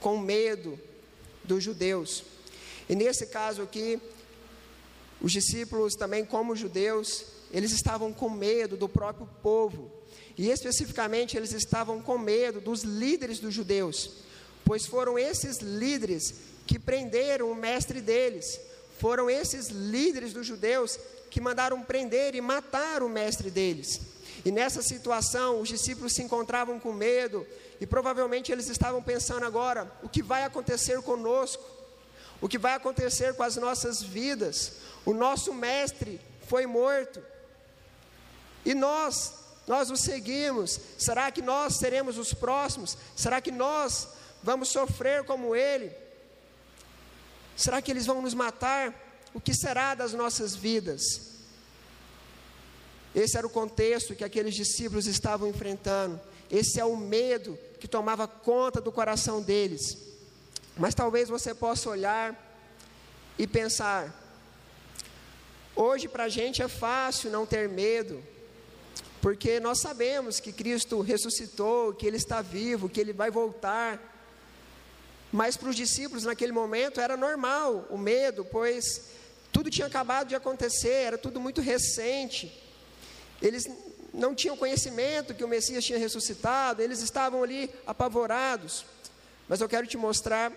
com 0.00 0.18
medo 0.18 0.78
dos 1.44 1.62
judeus. 1.62 2.24
E 2.88 2.94
nesse 2.94 3.26
caso 3.26 3.62
aqui, 3.62 4.00
os 5.20 5.30
discípulos 5.30 5.94
também, 5.94 6.24
como 6.24 6.56
judeus, 6.56 7.26
eles 7.52 7.70
estavam 7.70 8.12
com 8.12 8.28
medo 8.28 8.76
do 8.76 8.88
próprio 8.88 9.28
povo. 9.42 9.90
E 10.36 10.50
especificamente 10.50 11.36
eles 11.36 11.52
estavam 11.52 12.00
com 12.00 12.18
medo 12.18 12.60
dos 12.60 12.82
líderes 12.82 13.38
dos 13.38 13.54
judeus, 13.54 14.10
pois 14.70 14.86
foram 14.86 15.18
esses 15.18 15.58
líderes 15.58 16.32
que 16.64 16.78
prenderam 16.78 17.50
o 17.50 17.56
mestre 17.56 18.00
deles. 18.00 18.60
Foram 19.00 19.28
esses 19.28 19.66
líderes 19.66 20.32
dos 20.32 20.46
judeus 20.46 20.96
que 21.28 21.40
mandaram 21.40 21.82
prender 21.82 22.36
e 22.36 22.40
matar 22.40 23.02
o 23.02 23.08
mestre 23.08 23.50
deles. 23.50 24.00
E 24.44 24.52
nessa 24.52 24.80
situação, 24.80 25.60
os 25.60 25.68
discípulos 25.68 26.12
se 26.12 26.22
encontravam 26.22 26.78
com 26.78 26.92
medo, 26.92 27.44
e 27.80 27.84
provavelmente 27.84 28.52
eles 28.52 28.68
estavam 28.68 29.02
pensando 29.02 29.44
agora: 29.44 29.90
o 30.04 30.08
que 30.08 30.22
vai 30.22 30.44
acontecer 30.44 31.02
conosco? 31.02 31.64
O 32.40 32.48
que 32.48 32.56
vai 32.56 32.74
acontecer 32.74 33.34
com 33.34 33.42
as 33.42 33.56
nossas 33.56 34.00
vidas? 34.00 34.74
O 35.04 35.12
nosso 35.12 35.52
mestre 35.52 36.20
foi 36.46 36.64
morto. 36.64 37.20
E 38.64 38.72
nós, 38.72 39.34
nós 39.66 39.90
o 39.90 39.96
seguimos. 39.96 40.78
Será 40.96 41.28
que 41.32 41.42
nós 41.42 41.74
seremos 41.74 42.16
os 42.16 42.32
próximos? 42.32 42.96
Será 43.16 43.40
que 43.40 43.50
nós 43.50 44.19
vamos 44.42 44.68
sofrer 44.68 45.24
como 45.24 45.54
ele? 45.54 45.92
Será 47.56 47.82
que 47.82 47.90
eles 47.90 48.06
vão 48.06 48.22
nos 48.22 48.34
matar? 48.34 48.94
O 49.34 49.40
que 49.40 49.54
será 49.54 49.94
das 49.94 50.12
nossas 50.12 50.56
vidas? 50.56 51.30
Esse 53.14 53.36
era 53.36 53.46
o 53.46 53.50
contexto 53.50 54.14
que 54.14 54.24
aqueles 54.24 54.54
discípulos 54.54 55.06
estavam 55.06 55.48
enfrentando. 55.48 56.20
Esse 56.50 56.80
é 56.80 56.84
o 56.84 56.96
medo 56.96 57.58
que 57.78 57.88
tomava 57.88 58.26
conta 58.26 58.80
do 58.80 58.90
coração 58.90 59.42
deles. 59.42 59.98
Mas 60.76 60.94
talvez 60.94 61.28
você 61.28 61.54
possa 61.54 61.90
olhar 61.90 62.34
e 63.38 63.46
pensar: 63.46 64.14
Hoje 65.74 66.08
para 66.08 66.24
a 66.24 66.28
gente 66.28 66.62
é 66.62 66.68
fácil 66.68 67.30
não 67.30 67.46
ter 67.46 67.68
medo, 67.68 68.22
porque 69.20 69.60
nós 69.60 69.80
sabemos 69.80 70.40
que 70.40 70.52
Cristo 70.52 71.00
ressuscitou, 71.00 71.92
que 71.92 72.06
Ele 72.06 72.16
está 72.16 72.42
vivo, 72.42 72.88
que 72.88 73.00
Ele 73.00 73.12
vai 73.12 73.30
voltar. 73.30 74.09
Mas 75.32 75.56
para 75.56 75.68
os 75.68 75.76
discípulos 75.76 76.24
naquele 76.24 76.52
momento 76.52 77.00
era 77.00 77.16
normal 77.16 77.86
o 77.88 77.96
medo, 77.96 78.44
pois 78.44 79.02
tudo 79.52 79.70
tinha 79.70 79.86
acabado 79.86 80.28
de 80.28 80.34
acontecer, 80.34 80.88
era 80.88 81.18
tudo 81.18 81.40
muito 81.40 81.60
recente. 81.60 82.62
Eles 83.40 83.68
não 84.12 84.34
tinham 84.34 84.56
conhecimento 84.56 85.34
que 85.34 85.44
o 85.44 85.48
Messias 85.48 85.84
tinha 85.84 85.98
ressuscitado, 85.98 86.82
eles 86.82 87.00
estavam 87.00 87.42
ali 87.42 87.70
apavorados. 87.86 88.84
Mas 89.48 89.60
eu 89.60 89.68
quero 89.68 89.86
te 89.86 89.96
mostrar 89.96 90.52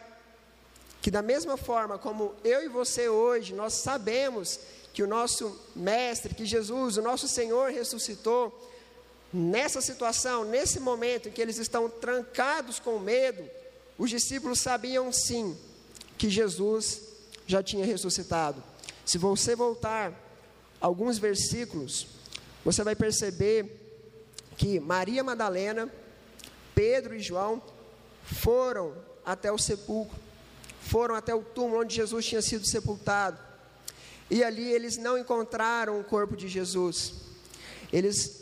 que, 1.01 1.11
da 1.11 1.21
mesma 1.21 1.57
forma 1.57 1.97
como 1.97 2.33
eu 2.43 2.63
e 2.63 2.67
você 2.67 3.07
hoje, 3.07 3.53
nós 3.53 3.73
sabemos 3.73 4.59
que 4.93 5.03
o 5.03 5.07
nosso 5.07 5.59
Mestre, 5.75 6.35
que 6.35 6.45
Jesus, 6.45 6.97
o 6.97 7.01
nosso 7.01 7.27
Senhor 7.27 7.71
ressuscitou, 7.71 8.71
nessa 9.31 9.81
situação, 9.81 10.43
nesse 10.43 10.79
momento 10.79 11.27
em 11.27 11.31
que 11.31 11.41
eles 11.41 11.57
estão 11.57 11.89
trancados 11.89 12.79
com 12.79 12.99
medo, 12.99 13.43
os 14.03 14.09
discípulos 14.09 14.59
sabiam 14.59 15.13
sim 15.13 15.57
que 16.17 16.29
Jesus 16.29 17.03
já 17.47 17.63
tinha 17.63 17.85
ressuscitado. 17.85 18.61
Se 19.05 19.17
você 19.17 19.55
voltar 19.55 20.11
alguns 20.81 21.17
versículos, 21.17 22.07
você 22.65 22.83
vai 22.83 22.97
perceber 22.97 23.79
que 24.57 24.77
Maria 24.77 25.23
Madalena, 25.23 25.89
Pedro 26.75 27.15
e 27.15 27.21
João 27.21 27.63
foram 28.25 28.93
até 29.25 29.49
o 29.49 29.57
sepulcro, 29.57 30.19
foram 30.81 31.15
até 31.15 31.33
o 31.33 31.41
túmulo 31.41 31.79
onde 31.79 31.95
Jesus 31.95 32.25
tinha 32.25 32.41
sido 32.41 32.67
sepultado. 32.67 33.39
E 34.29 34.43
ali 34.43 34.69
eles 34.69 34.97
não 34.97 35.17
encontraram 35.17 35.97
o 35.97 36.03
corpo 36.03 36.35
de 36.35 36.49
Jesus. 36.49 37.13
Eles 37.89 38.41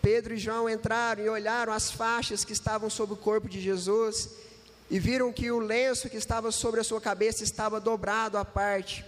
Pedro 0.00 0.32
e 0.32 0.38
João 0.38 0.70
entraram 0.70 1.22
e 1.22 1.28
olharam 1.28 1.70
as 1.70 1.90
faixas 1.90 2.46
que 2.46 2.54
estavam 2.54 2.88
sobre 2.88 3.12
o 3.12 3.18
corpo 3.18 3.46
de 3.46 3.60
Jesus 3.60 4.45
e 4.90 4.98
viram 4.98 5.32
que 5.32 5.50
o 5.50 5.58
lenço 5.58 6.08
que 6.08 6.16
estava 6.16 6.52
sobre 6.52 6.80
a 6.80 6.84
sua 6.84 7.00
cabeça 7.00 7.42
estava 7.42 7.80
dobrado 7.80 8.38
à 8.38 8.44
parte. 8.44 9.04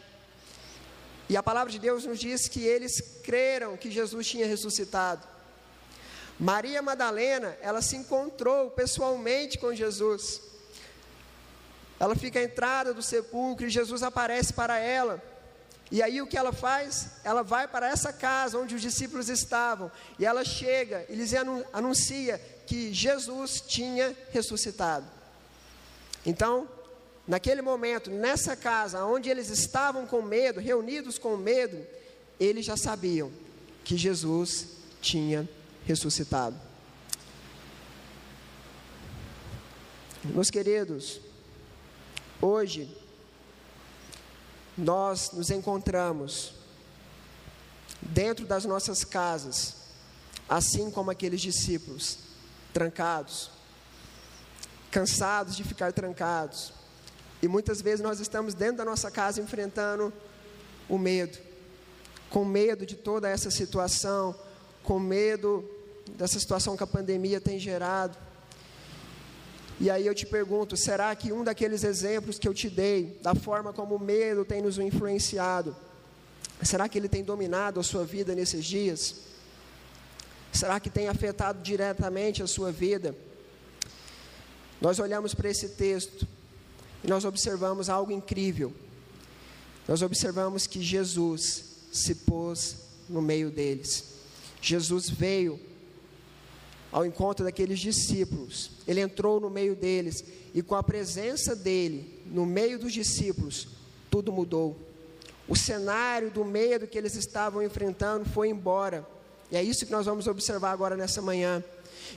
E 1.28 1.36
a 1.36 1.42
palavra 1.42 1.70
de 1.70 1.78
Deus 1.78 2.04
nos 2.04 2.18
diz 2.18 2.48
que 2.48 2.64
eles 2.64 3.20
creram 3.22 3.76
que 3.76 3.90
Jesus 3.90 4.26
tinha 4.26 4.46
ressuscitado. 4.46 5.26
Maria 6.38 6.80
Madalena, 6.80 7.56
ela 7.60 7.82
se 7.82 7.96
encontrou 7.96 8.70
pessoalmente 8.70 9.58
com 9.58 9.74
Jesus. 9.74 10.40
Ela 12.00 12.14
fica 12.14 12.38
à 12.38 12.42
entrada 12.42 12.94
do 12.94 13.02
sepulcro 13.02 13.66
e 13.66 13.70
Jesus 13.70 14.02
aparece 14.02 14.52
para 14.52 14.78
ela. 14.78 15.22
E 15.90 16.02
aí 16.02 16.20
o 16.20 16.26
que 16.26 16.36
ela 16.36 16.52
faz? 16.52 17.08
Ela 17.24 17.42
vai 17.42 17.66
para 17.66 17.88
essa 17.88 18.12
casa 18.12 18.58
onde 18.58 18.74
os 18.74 18.82
discípulos 18.82 19.28
estavam. 19.28 19.90
E 20.18 20.24
ela 20.24 20.44
chega 20.44 21.04
e 21.08 21.14
lhes 21.14 21.32
anuncia 21.72 22.40
que 22.66 22.92
Jesus 22.92 23.60
tinha 23.60 24.16
ressuscitado. 24.30 25.17
Então, 26.24 26.68
naquele 27.26 27.62
momento, 27.62 28.10
nessa 28.10 28.56
casa, 28.56 29.04
onde 29.04 29.28
eles 29.28 29.50
estavam 29.50 30.06
com 30.06 30.22
medo, 30.22 30.60
reunidos 30.60 31.18
com 31.18 31.36
medo, 31.36 31.84
eles 32.38 32.64
já 32.64 32.76
sabiam 32.76 33.30
que 33.84 33.96
Jesus 33.96 34.68
tinha 35.00 35.48
ressuscitado. 35.86 36.56
Meus 40.24 40.50
queridos, 40.50 41.20
hoje 42.40 42.94
nós 44.76 45.32
nos 45.32 45.50
encontramos 45.50 46.52
dentro 48.00 48.46
das 48.46 48.64
nossas 48.64 49.04
casas, 49.04 49.74
assim 50.48 50.90
como 50.90 51.10
aqueles 51.10 51.40
discípulos, 51.40 52.18
trancados, 52.72 53.50
cansados 54.90 55.56
de 55.56 55.64
ficar 55.64 55.92
trancados. 55.92 56.72
E 57.42 57.48
muitas 57.48 57.80
vezes 57.80 58.00
nós 58.00 58.20
estamos 58.20 58.54
dentro 58.54 58.78
da 58.78 58.84
nossa 58.84 59.10
casa 59.10 59.40
enfrentando 59.40 60.12
o 60.88 60.98
medo, 60.98 61.38
com 62.30 62.44
medo 62.44 62.84
de 62.84 62.96
toda 62.96 63.28
essa 63.28 63.50
situação, 63.50 64.34
com 64.82 64.98
medo 64.98 65.68
dessa 66.16 66.38
situação 66.38 66.76
que 66.76 66.82
a 66.82 66.86
pandemia 66.86 67.40
tem 67.40 67.58
gerado. 67.58 68.16
E 69.78 69.90
aí 69.90 70.06
eu 70.06 70.14
te 70.14 70.26
pergunto: 70.26 70.76
será 70.76 71.14
que 71.14 71.32
um 71.32 71.44
daqueles 71.44 71.84
exemplos 71.84 72.38
que 72.38 72.48
eu 72.48 72.54
te 72.54 72.68
dei, 72.68 73.18
da 73.22 73.34
forma 73.34 73.72
como 73.72 73.94
o 73.94 74.00
medo 74.00 74.44
tem 74.44 74.60
nos 74.60 74.78
influenciado, 74.78 75.76
Será 76.62 76.88
que 76.88 76.98
ele 76.98 77.08
tem 77.08 77.22
dominado 77.22 77.78
a 77.78 77.82
sua 77.82 78.04
vida 78.04 78.34
nesses 78.34 78.64
dias? 78.64 79.16
Será 80.52 80.80
que 80.80 80.90
tem 80.90 81.08
afetado 81.08 81.62
diretamente 81.62 82.42
a 82.42 82.46
sua 82.46 82.72
vida? 82.72 83.14
Nós 84.80 84.98
olhamos 84.98 85.34
para 85.34 85.50
esse 85.50 85.70
texto 85.70 86.26
e 87.02 87.08
nós 87.08 87.24
observamos 87.24 87.88
algo 87.88 88.12
incrível. 88.12 88.72
Nós 89.86 90.02
observamos 90.02 90.66
que 90.66 90.82
Jesus 90.82 91.64
se 91.92 92.14
pôs 92.14 92.76
no 93.08 93.22
meio 93.22 93.50
deles. 93.50 94.04
Jesus 94.60 95.08
veio 95.08 95.58
ao 96.92 97.04
encontro 97.04 97.44
daqueles 97.44 97.78
discípulos. 97.78 98.70
Ele 98.86 99.00
entrou 99.00 99.40
no 99.40 99.50
meio 99.50 99.74
deles 99.74 100.24
e 100.54 100.62
com 100.62 100.74
a 100.74 100.82
presença 100.82 101.54
dele 101.54 102.22
no 102.26 102.44
meio 102.44 102.78
dos 102.78 102.92
discípulos, 102.92 103.68
tudo 104.10 104.32
mudou. 104.32 104.76
O 105.46 105.56
cenário 105.56 106.30
do 106.30 106.44
medo 106.44 106.86
que 106.86 106.98
eles 106.98 107.14
estavam 107.14 107.62
enfrentando 107.62 108.26
foi 108.26 108.48
embora. 108.48 109.06
E 109.50 109.56
é 109.56 109.62
isso 109.62 109.86
que 109.86 109.92
nós 109.92 110.04
vamos 110.04 110.26
observar 110.26 110.72
agora 110.72 110.94
nessa 110.94 111.22
manhã. 111.22 111.64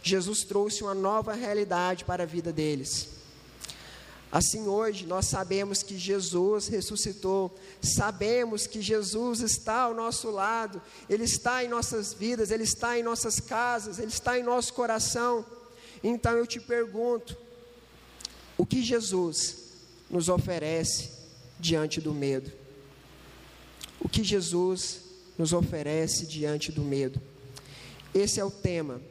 Jesus 0.01 0.43
trouxe 0.43 0.83
uma 0.83 0.93
nova 0.93 1.33
realidade 1.33 2.05
para 2.05 2.23
a 2.23 2.25
vida 2.25 2.51
deles. 2.51 3.07
Assim, 4.31 4.65
hoje, 4.65 5.05
nós 5.05 5.25
sabemos 5.25 5.83
que 5.83 5.97
Jesus 5.97 6.69
ressuscitou, 6.69 7.53
sabemos 7.81 8.65
que 8.65 8.81
Jesus 8.81 9.41
está 9.41 9.81
ao 9.81 9.93
nosso 9.93 10.31
lado, 10.31 10.81
Ele 11.09 11.25
está 11.25 11.65
em 11.65 11.67
nossas 11.67 12.13
vidas, 12.13 12.49
Ele 12.49 12.63
está 12.63 12.97
em 12.97 13.03
nossas 13.03 13.41
casas, 13.41 13.99
Ele 13.99 14.07
está 14.07 14.39
em 14.39 14.43
nosso 14.43 14.73
coração. 14.73 15.45
Então 16.01 16.37
eu 16.37 16.47
te 16.47 16.61
pergunto: 16.61 17.35
o 18.57 18.65
que 18.65 18.81
Jesus 18.81 19.57
nos 20.09 20.29
oferece 20.29 21.11
diante 21.59 21.99
do 21.99 22.13
medo? 22.13 22.51
O 23.99 24.07
que 24.07 24.23
Jesus 24.23 25.01
nos 25.37 25.51
oferece 25.51 26.25
diante 26.25 26.71
do 26.71 26.81
medo? 26.81 27.21
Esse 28.13 28.39
é 28.39 28.45
o 28.45 28.51
tema 28.51 29.01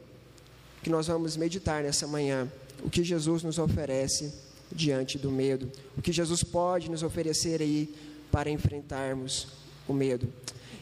que 0.83 0.89
nós 0.89 1.07
vamos 1.07 1.37
meditar 1.37 1.83
nessa 1.83 2.07
manhã. 2.07 2.51
O 2.83 2.89
que 2.89 3.03
Jesus 3.03 3.43
nos 3.43 3.59
oferece 3.59 4.33
diante 4.71 5.17
do 5.17 5.29
medo. 5.29 5.71
O 5.97 6.01
que 6.01 6.11
Jesus 6.11 6.43
pode 6.43 6.89
nos 6.89 7.03
oferecer 7.03 7.61
aí 7.61 7.93
para 8.31 8.49
enfrentarmos 8.49 9.47
o 9.87 9.93
medo. 9.93 10.31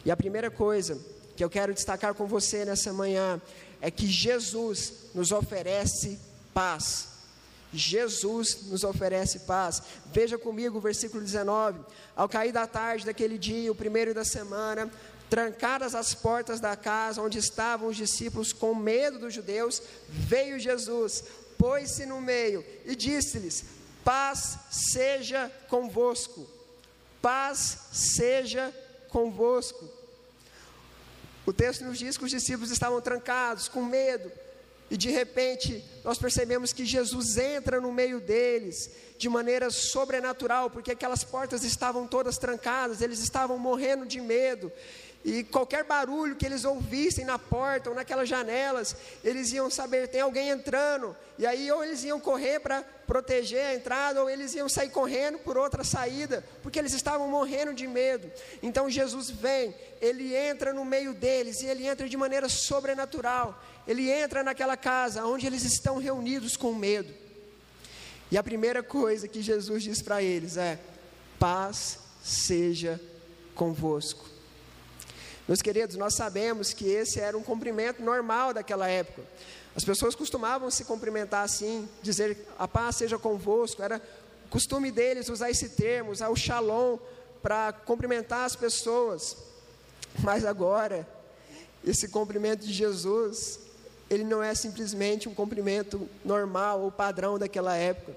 E 0.06 0.12
a 0.12 0.18
primeira 0.18 0.50
coisa 0.50 0.98
que 1.36 1.44
eu 1.44 1.50
quero 1.50 1.74
destacar 1.74 2.14
com 2.14 2.26
você 2.26 2.66
nessa 2.66 2.94
manhã 2.94 3.42
é 3.82 3.90
que 3.90 4.08
Jesus 4.08 4.94
nos 5.14 5.32
oferece 5.32 6.20
paz. 6.54 7.10
Jesus 7.72 8.64
nos 8.68 8.84
oferece 8.84 9.40
paz. 9.40 9.82
Veja 10.12 10.38
comigo 10.38 10.78
o 10.78 10.82
versículo 10.82 11.24
19. 11.24 11.80
Ao 12.16 12.28
cair 12.28 12.52
da 12.52 12.66
tarde 12.66 13.06
daquele 13.06 13.38
dia, 13.38 13.72
o 13.72 13.76
primeiro 13.76 14.14
da 14.14 14.26
semana, 14.26 14.92
trancadas 15.30 15.94
as 15.94 16.14
portas 16.14 16.60
da 16.60 16.76
casa 16.76 17.22
onde 17.22 17.38
estavam 17.38 17.90
os 17.90 17.96
discípulos 17.96 18.52
com 18.52 18.74
medo 18.74 19.20
dos 19.20 19.34
judeus, 19.34 19.82
veio 20.10 20.60
Jesus, 20.60 21.24
pôs-se 21.58 22.06
no 22.06 22.20
meio 22.20 22.66
e 22.86 22.96
disse-lhes: 22.96 23.66
Paz 24.04 24.58
seja 24.72 25.52
convosco. 25.68 26.48
Paz 27.22 27.78
seja 27.92 28.74
convosco. 29.10 29.88
O 31.46 31.54
texto 31.54 31.84
nos 31.84 31.98
diz 31.98 32.18
que 32.18 32.24
os 32.24 32.32
discípulos 32.32 32.72
estavam 32.72 33.02
trancados, 33.02 33.68
com 33.68 33.84
medo, 33.84 34.32
e 34.90 34.98
de 34.98 35.10
repente 35.10 35.84
nós 36.04 36.18
percebemos 36.18 36.74
que 36.74 36.86
Jesus 36.86 37.38
entra 37.38 37.80
no 37.80 37.92
meio 37.92 38.20
deles 38.20 38.90
de 39.18 39.28
maneira 39.28 39.70
sobrenatural, 39.70 40.70
porque 40.70 40.92
aquelas 40.92 41.24
portas 41.24 41.64
estavam 41.64 42.08
todas 42.08 42.38
trancadas, 42.38 43.02
eles 43.02 43.20
estavam 43.20 43.58
morrendo 43.58 44.06
de 44.06 44.22
medo. 44.22 44.72
E 45.24 45.44
qualquer 45.44 45.84
barulho 45.84 46.36
que 46.36 46.46
eles 46.46 46.64
ouvissem 46.64 47.26
na 47.26 47.38
porta 47.38 47.90
ou 47.90 47.96
naquelas 47.96 48.30
janelas, 48.30 48.96
eles 49.22 49.52
iam 49.52 49.70
saber 49.70 50.08
tem 50.08 50.22
alguém 50.22 50.50
entrando. 50.50 51.16
E 51.38 51.46
aí 51.46 51.70
ou 51.70 51.84
eles 51.84 52.04
iam 52.06 52.20
correr 52.22 52.60
para 52.62 52.82
proteger 53.06 53.66
a 53.66 53.76
entrada 53.76 54.22
ou 54.22 54.30
eles 54.30 54.56
iam 54.56 54.70
sair 54.70 54.90
correndo 54.90 55.40
por 55.40 55.58
outra 55.58 55.84
saída, 55.84 56.44
porque 56.64 56.80
eles 56.80 56.94
estavam 56.94 57.28
morrendo 57.28 57.74
de 57.74 57.86
medo. 57.86 58.32
Então 58.64 58.90
Jesus 58.90 59.30
vem, 59.30 59.76
ele 60.00 60.34
entra 60.34 60.72
no 60.72 60.86
meio 60.86 61.14
deles 61.14 61.62
e 61.62 61.66
ele 61.66 61.86
entra 61.86 62.08
de 62.08 62.16
maneira 62.16 62.48
sobrenatural. 62.48 63.62
Ele 63.86 64.10
entra 64.10 64.42
naquela 64.42 64.78
casa 64.78 65.26
onde 65.26 65.46
eles 65.46 65.64
estão 65.64 65.98
reunidos 65.98 66.56
com 66.56 66.74
medo. 66.74 67.14
E 68.32 68.38
a 68.38 68.44
primeira 68.44 68.82
coisa 68.82 69.28
que 69.28 69.42
Jesus 69.42 69.84
diz 69.84 70.02
para 70.02 70.24
eles 70.24 70.56
é: 70.56 70.80
paz 71.38 72.00
seja 72.24 73.02
convosco. 73.54 74.39
Meus 75.50 75.64
queridos, 75.64 75.96
nós 75.96 76.14
sabemos 76.14 76.74
que 76.74 76.88
esse 76.88 77.20
era 77.20 77.36
um 77.36 77.42
cumprimento 77.42 78.04
normal 78.04 78.54
daquela 78.54 78.88
época. 78.88 79.24
As 79.76 79.84
pessoas 79.84 80.14
costumavam 80.14 80.70
se 80.70 80.86
cumprimentar 80.86 81.44
assim, 81.44 81.90
dizer 82.04 82.38
a 82.60 82.68
paz 82.68 82.98
seja 82.98 83.18
convosco. 83.18 83.82
Era 83.82 84.00
costume 84.52 84.92
deles 84.92 85.28
usar 85.28 85.50
esse 85.50 85.70
termo, 85.70 86.12
usar 86.12 86.30
o 86.30 86.36
shalom 86.36 87.00
para 87.42 87.74
cumprimentar 87.74 88.46
as 88.46 88.56
pessoas. 88.56 89.38
Mas 90.20 90.46
agora, 90.46 91.08
esse 91.84 92.10
cumprimento 92.10 92.64
de 92.64 92.72
Jesus, 92.72 93.60
ele 94.08 94.24
não 94.24 94.44
é 94.44 94.54
simplesmente 94.54 95.28
um 95.28 95.34
cumprimento 95.34 96.08
normal 96.24 96.82
ou 96.82 96.92
padrão 96.92 97.40
daquela 97.40 97.76
época. 97.76 98.16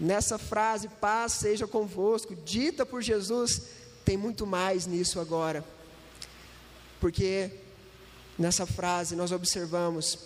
Nessa 0.00 0.38
frase, 0.38 0.88
paz 0.88 1.34
seja 1.34 1.68
convosco, 1.68 2.34
dita 2.34 2.84
por 2.84 3.00
Jesus, 3.00 3.62
tem 4.04 4.16
muito 4.16 4.44
mais 4.44 4.88
nisso 4.88 5.20
agora 5.20 5.64
porque 7.04 7.50
nessa 8.38 8.64
frase 8.64 9.14
nós 9.14 9.30
observamos 9.30 10.18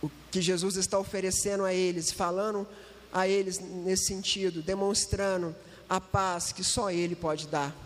o 0.00 0.10
que 0.30 0.40
Jesus 0.40 0.76
está 0.76 0.98
oferecendo 0.98 1.62
a 1.62 1.74
eles, 1.74 2.10
falando 2.10 2.66
a 3.12 3.28
eles 3.28 3.58
nesse 3.58 4.06
sentido, 4.06 4.62
demonstrando 4.62 5.54
a 5.86 6.00
paz 6.00 6.52
que 6.52 6.64
só 6.64 6.90
Ele 6.90 7.14
pode 7.14 7.48
dar, 7.48 7.76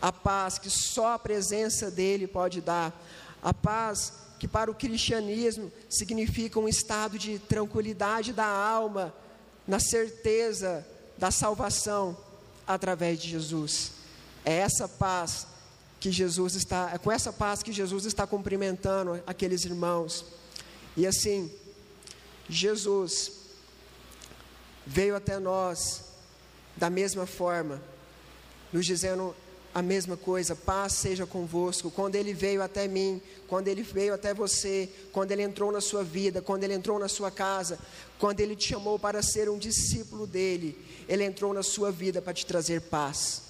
a 0.00 0.12
paz 0.12 0.56
que 0.56 0.70
só 0.70 1.14
a 1.14 1.18
presença 1.18 1.90
dEle 1.90 2.28
pode 2.28 2.60
dar, 2.60 2.96
a 3.42 3.52
paz 3.52 4.12
que 4.38 4.46
para 4.46 4.70
o 4.70 4.74
cristianismo 4.76 5.72
significa 5.90 6.60
um 6.60 6.68
estado 6.68 7.18
de 7.18 7.40
tranquilidade 7.40 8.32
da 8.32 8.46
alma, 8.46 9.12
na 9.66 9.80
certeza 9.80 10.86
da 11.18 11.32
salvação 11.32 12.16
através 12.64 13.20
de 13.20 13.30
Jesus. 13.30 13.94
É 14.44 14.58
essa 14.58 14.86
paz 14.86 15.50
que 16.02 16.10
Jesus 16.10 16.56
está, 16.56 16.90
é 16.92 16.98
com 16.98 17.12
essa 17.12 17.32
paz 17.32 17.62
que 17.62 17.70
Jesus 17.70 18.06
está 18.06 18.26
cumprimentando 18.26 19.22
aqueles 19.24 19.64
irmãos. 19.64 20.24
E 20.96 21.06
assim, 21.06 21.48
Jesus 22.48 23.34
veio 24.84 25.14
até 25.14 25.38
nós 25.38 26.06
da 26.76 26.90
mesma 26.90 27.24
forma, 27.24 27.80
nos 28.72 28.84
dizendo 28.84 29.32
a 29.72 29.80
mesma 29.80 30.16
coisa, 30.16 30.56
paz 30.56 30.94
seja 30.94 31.24
convosco. 31.24 31.88
Quando 31.88 32.16
ele 32.16 32.34
veio 32.34 32.64
até 32.64 32.88
mim, 32.88 33.22
quando 33.46 33.68
ele 33.68 33.84
veio 33.84 34.12
até 34.12 34.34
você, 34.34 34.90
quando 35.12 35.30
ele 35.30 35.42
entrou 35.42 35.70
na 35.70 35.80
sua 35.80 36.02
vida, 36.02 36.42
quando 36.42 36.64
ele 36.64 36.74
entrou 36.74 36.98
na 36.98 37.06
sua 37.06 37.30
casa, 37.30 37.78
quando 38.18 38.40
ele 38.40 38.56
te 38.56 38.70
chamou 38.70 38.98
para 38.98 39.22
ser 39.22 39.48
um 39.48 39.56
discípulo 39.56 40.26
dele, 40.26 40.76
ele 41.08 41.22
entrou 41.22 41.54
na 41.54 41.62
sua 41.62 41.92
vida 41.92 42.20
para 42.20 42.34
te 42.34 42.44
trazer 42.44 42.80
paz. 42.80 43.42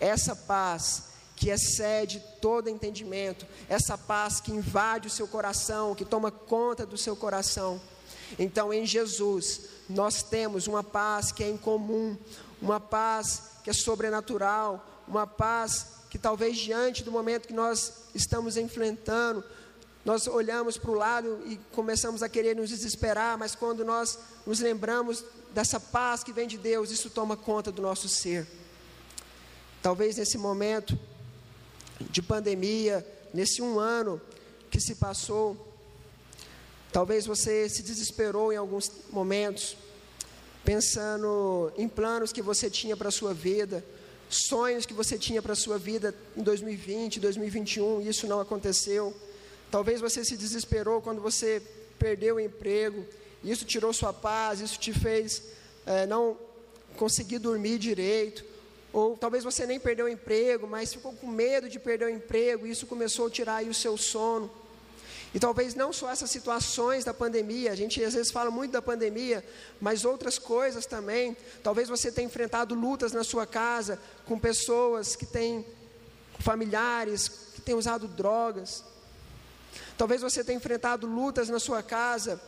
Essa 0.00 0.34
paz 0.34 1.11
que 1.42 1.50
excede 1.50 2.22
todo 2.40 2.70
entendimento, 2.70 3.44
essa 3.68 3.98
paz 3.98 4.40
que 4.40 4.52
invade 4.52 5.08
o 5.08 5.10
seu 5.10 5.26
coração, 5.26 5.92
que 5.92 6.04
toma 6.04 6.30
conta 6.30 6.86
do 6.86 6.96
seu 6.96 7.16
coração. 7.16 7.80
Então, 8.38 8.72
em 8.72 8.86
Jesus, 8.86 9.62
nós 9.88 10.22
temos 10.22 10.68
uma 10.68 10.84
paz 10.84 11.32
que 11.32 11.42
é 11.42 11.50
incomum, 11.50 12.16
uma 12.60 12.78
paz 12.78 13.42
que 13.64 13.70
é 13.70 13.72
sobrenatural, 13.72 14.86
uma 15.08 15.26
paz 15.26 15.86
que 16.08 16.16
talvez 16.16 16.56
diante 16.56 17.02
do 17.02 17.10
momento 17.10 17.48
que 17.48 17.52
nós 17.52 17.92
estamos 18.14 18.56
enfrentando, 18.56 19.42
nós 20.04 20.28
olhamos 20.28 20.78
para 20.78 20.90
o 20.92 20.94
lado 20.94 21.42
e 21.44 21.56
começamos 21.72 22.22
a 22.22 22.28
querer 22.28 22.54
nos 22.54 22.68
desesperar, 22.68 23.36
mas 23.36 23.56
quando 23.56 23.84
nós 23.84 24.16
nos 24.46 24.60
lembramos 24.60 25.24
dessa 25.52 25.80
paz 25.80 26.22
que 26.22 26.32
vem 26.32 26.46
de 26.46 26.56
Deus, 26.56 26.92
isso 26.92 27.10
toma 27.10 27.36
conta 27.36 27.72
do 27.72 27.82
nosso 27.82 28.08
ser. 28.08 28.46
Talvez 29.82 30.16
nesse 30.16 30.38
momento 30.38 30.96
de 32.10 32.22
pandemia, 32.22 33.06
nesse 33.32 33.62
um 33.62 33.78
ano 33.78 34.20
que 34.70 34.80
se 34.80 34.94
passou. 34.96 35.56
Talvez 36.90 37.26
você 37.26 37.68
se 37.68 37.82
desesperou 37.82 38.52
em 38.52 38.56
alguns 38.56 38.90
momentos, 39.10 39.76
pensando 40.64 41.72
em 41.76 41.88
planos 41.88 42.32
que 42.32 42.42
você 42.42 42.68
tinha 42.68 42.96
para 42.96 43.08
a 43.08 43.12
sua 43.12 43.32
vida, 43.32 43.84
sonhos 44.28 44.86
que 44.86 44.94
você 44.94 45.18
tinha 45.18 45.42
para 45.42 45.52
a 45.52 45.56
sua 45.56 45.78
vida 45.78 46.14
em 46.36 46.42
2020, 46.42 47.20
2021, 47.20 48.02
e 48.02 48.08
isso 48.08 48.26
não 48.26 48.40
aconteceu. 48.40 49.14
Talvez 49.70 50.00
você 50.00 50.24
se 50.24 50.36
desesperou 50.36 51.00
quando 51.00 51.20
você 51.20 51.62
perdeu 51.98 52.36
o 52.36 52.40
emprego, 52.40 53.06
isso 53.42 53.64
tirou 53.64 53.92
sua 53.92 54.12
paz, 54.12 54.60
isso 54.60 54.78
te 54.78 54.92
fez 54.92 55.42
é, 55.86 56.06
não 56.06 56.36
conseguir 56.96 57.38
dormir 57.38 57.78
direito, 57.78 58.44
ou 58.92 59.16
talvez 59.16 59.42
você 59.42 59.66
nem 59.66 59.80
perdeu 59.80 60.06
o 60.06 60.08
emprego, 60.08 60.66
mas 60.66 60.92
ficou 60.92 61.12
com 61.14 61.26
medo 61.26 61.68
de 61.68 61.78
perder 61.78 62.06
o 62.06 62.10
emprego, 62.10 62.66
e 62.66 62.70
isso 62.70 62.86
começou 62.86 63.26
a 63.26 63.30
tirar 63.30 63.64
o 63.64 63.74
seu 63.74 63.96
sono. 63.96 64.50
E 65.34 65.40
talvez 65.40 65.74
não 65.74 65.92
só 65.94 66.10
essas 66.10 66.30
situações 66.30 67.04
da 67.04 67.14
pandemia, 67.14 67.72
a 67.72 67.74
gente 67.74 68.04
às 68.04 68.12
vezes 68.12 68.30
fala 68.30 68.50
muito 68.50 68.72
da 68.72 68.82
pandemia, 68.82 69.42
mas 69.80 70.04
outras 70.04 70.38
coisas 70.38 70.84
também. 70.84 71.34
Talvez 71.62 71.88
você 71.88 72.12
tenha 72.12 72.26
enfrentado 72.26 72.74
lutas 72.74 73.12
na 73.12 73.24
sua 73.24 73.46
casa 73.46 73.98
com 74.26 74.38
pessoas 74.38 75.16
que 75.16 75.24
têm 75.24 75.64
familiares 76.38 77.28
que 77.54 77.62
têm 77.62 77.74
usado 77.74 78.06
drogas. 78.08 78.84
Talvez 79.96 80.20
você 80.20 80.44
tenha 80.44 80.58
enfrentado 80.58 81.06
lutas 81.06 81.48
na 81.48 81.58
sua 81.58 81.82
casa 81.82 82.40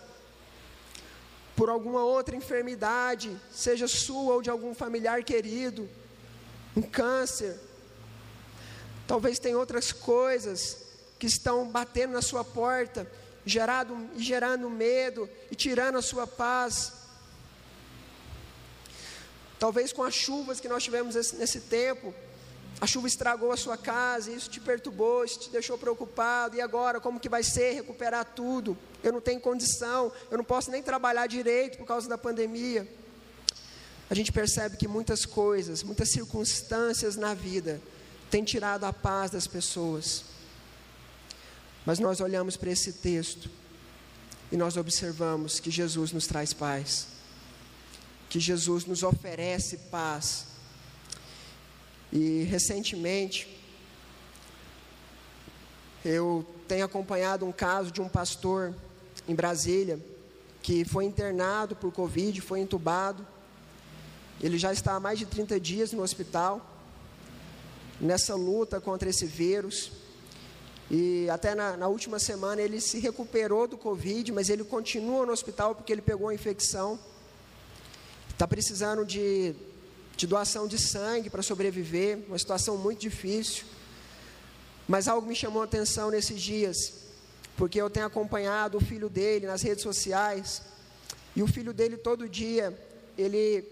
por 1.56 1.70
alguma 1.70 2.04
outra 2.04 2.34
enfermidade, 2.34 3.34
seja 3.50 3.86
sua 3.86 4.34
ou 4.34 4.42
de 4.42 4.50
algum 4.50 4.74
familiar 4.74 5.22
querido, 5.22 5.88
um 6.76 6.82
câncer. 6.82 7.58
Talvez 9.06 9.38
tenha 9.38 9.58
outras 9.58 9.92
coisas 9.92 10.78
que 11.18 11.26
estão 11.26 11.68
batendo 11.68 12.12
na 12.12 12.22
sua 12.22 12.44
porta, 12.44 13.10
gerado, 13.44 13.96
gerando 14.16 14.68
medo 14.70 15.28
e 15.50 15.54
tirando 15.54 15.96
a 15.96 16.02
sua 16.02 16.26
paz. 16.26 16.92
Talvez 19.58 19.92
com 19.92 20.02
as 20.02 20.14
chuvas 20.14 20.60
que 20.60 20.68
nós 20.68 20.82
tivemos 20.82 21.14
nesse, 21.14 21.36
nesse 21.36 21.60
tempo, 21.60 22.14
a 22.80 22.86
chuva 22.86 23.06
estragou 23.06 23.52
a 23.52 23.56
sua 23.56 23.76
casa, 23.76 24.30
isso 24.30 24.50
te 24.50 24.60
perturbou, 24.60 25.24
isso 25.24 25.40
te 25.40 25.50
deixou 25.50 25.78
preocupado, 25.78 26.56
e 26.56 26.60
agora 26.60 27.00
como 27.00 27.20
que 27.20 27.28
vai 27.28 27.42
ser 27.42 27.72
recuperar 27.72 28.24
tudo? 28.24 28.76
Eu 29.02 29.12
não 29.12 29.20
tenho 29.20 29.40
condição, 29.40 30.12
eu 30.30 30.36
não 30.36 30.44
posso 30.44 30.70
nem 30.70 30.82
trabalhar 30.82 31.26
direito 31.26 31.78
por 31.78 31.86
causa 31.86 32.08
da 32.08 32.18
pandemia. 32.18 32.86
A 34.14 34.16
gente 34.16 34.30
percebe 34.30 34.76
que 34.76 34.86
muitas 34.86 35.26
coisas, 35.26 35.82
muitas 35.82 36.08
circunstâncias 36.10 37.16
na 37.16 37.34
vida 37.34 37.80
têm 38.30 38.44
tirado 38.44 38.84
a 38.84 38.92
paz 38.92 39.32
das 39.32 39.48
pessoas. 39.48 40.22
Mas 41.84 41.98
nós 41.98 42.20
olhamos 42.20 42.56
para 42.56 42.70
esse 42.70 42.92
texto 42.92 43.50
e 44.52 44.56
nós 44.56 44.76
observamos 44.76 45.58
que 45.58 45.68
Jesus 45.68 46.12
nos 46.12 46.28
traz 46.28 46.52
paz, 46.52 47.08
que 48.30 48.38
Jesus 48.38 48.84
nos 48.84 49.02
oferece 49.02 49.78
paz. 49.90 50.46
E 52.12 52.44
recentemente, 52.44 53.48
eu 56.04 56.46
tenho 56.68 56.84
acompanhado 56.84 57.44
um 57.44 57.50
caso 57.50 57.90
de 57.90 58.00
um 58.00 58.08
pastor 58.08 58.72
em 59.26 59.34
Brasília 59.34 59.98
que 60.62 60.84
foi 60.84 61.04
internado 61.04 61.74
por 61.74 61.90
Covid, 61.90 62.40
foi 62.40 62.60
entubado. 62.60 63.33
Ele 64.40 64.58
já 64.58 64.72
está 64.72 64.94
há 64.94 65.00
mais 65.00 65.18
de 65.18 65.26
30 65.26 65.58
dias 65.60 65.92
no 65.92 66.02
hospital, 66.02 66.70
nessa 68.00 68.34
luta 68.34 68.80
contra 68.80 69.08
esse 69.08 69.26
vírus. 69.26 69.92
E 70.90 71.28
até 71.30 71.54
na, 71.54 71.76
na, 71.76 71.88
última 71.88 72.18
semana 72.18 72.60
ele 72.60 72.80
se 72.80 72.98
recuperou 72.98 73.66
do 73.66 73.78
Covid, 73.78 74.30
mas 74.32 74.50
ele 74.50 74.64
continua 74.64 75.24
no 75.24 75.32
hospital 75.32 75.74
porque 75.74 75.92
ele 75.92 76.02
pegou 76.02 76.28
a 76.28 76.34
infecção. 76.34 76.98
Está 78.28 78.46
precisando 78.46 79.04
de, 79.06 79.54
de 80.16 80.26
doação 80.26 80.66
de 80.68 80.78
sangue 80.78 81.30
para 81.30 81.42
sobreviver, 81.42 82.18
uma 82.28 82.38
situação 82.38 82.76
muito 82.76 83.00
difícil. 83.00 83.64
Mas 84.86 85.08
algo 85.08 85.26
me 85.26 85.34
chamou 85.34 85.62
a 85.62 85.64
atenção 85.64 86.10
nesses 86.10 86.40
dias, 86.40 86.92
porque 87.56 87.80
eu 87.80 87.88
tenho 87.88 88.04
acompanhado 88.06 88.76
o 88.76 88.80
filho 88.80 89.08
dele 89.08 89.46
nas 89.46 89.62
redes 89.62 89.82
sociais, 89.82 90.60
e 91.34 91.42
o 91.42 91.46
filho 91.46 91.72
dele 91.72 91.96
todo 91.96 92.28
dia, 92.28 92.78
ele 93.16 93.64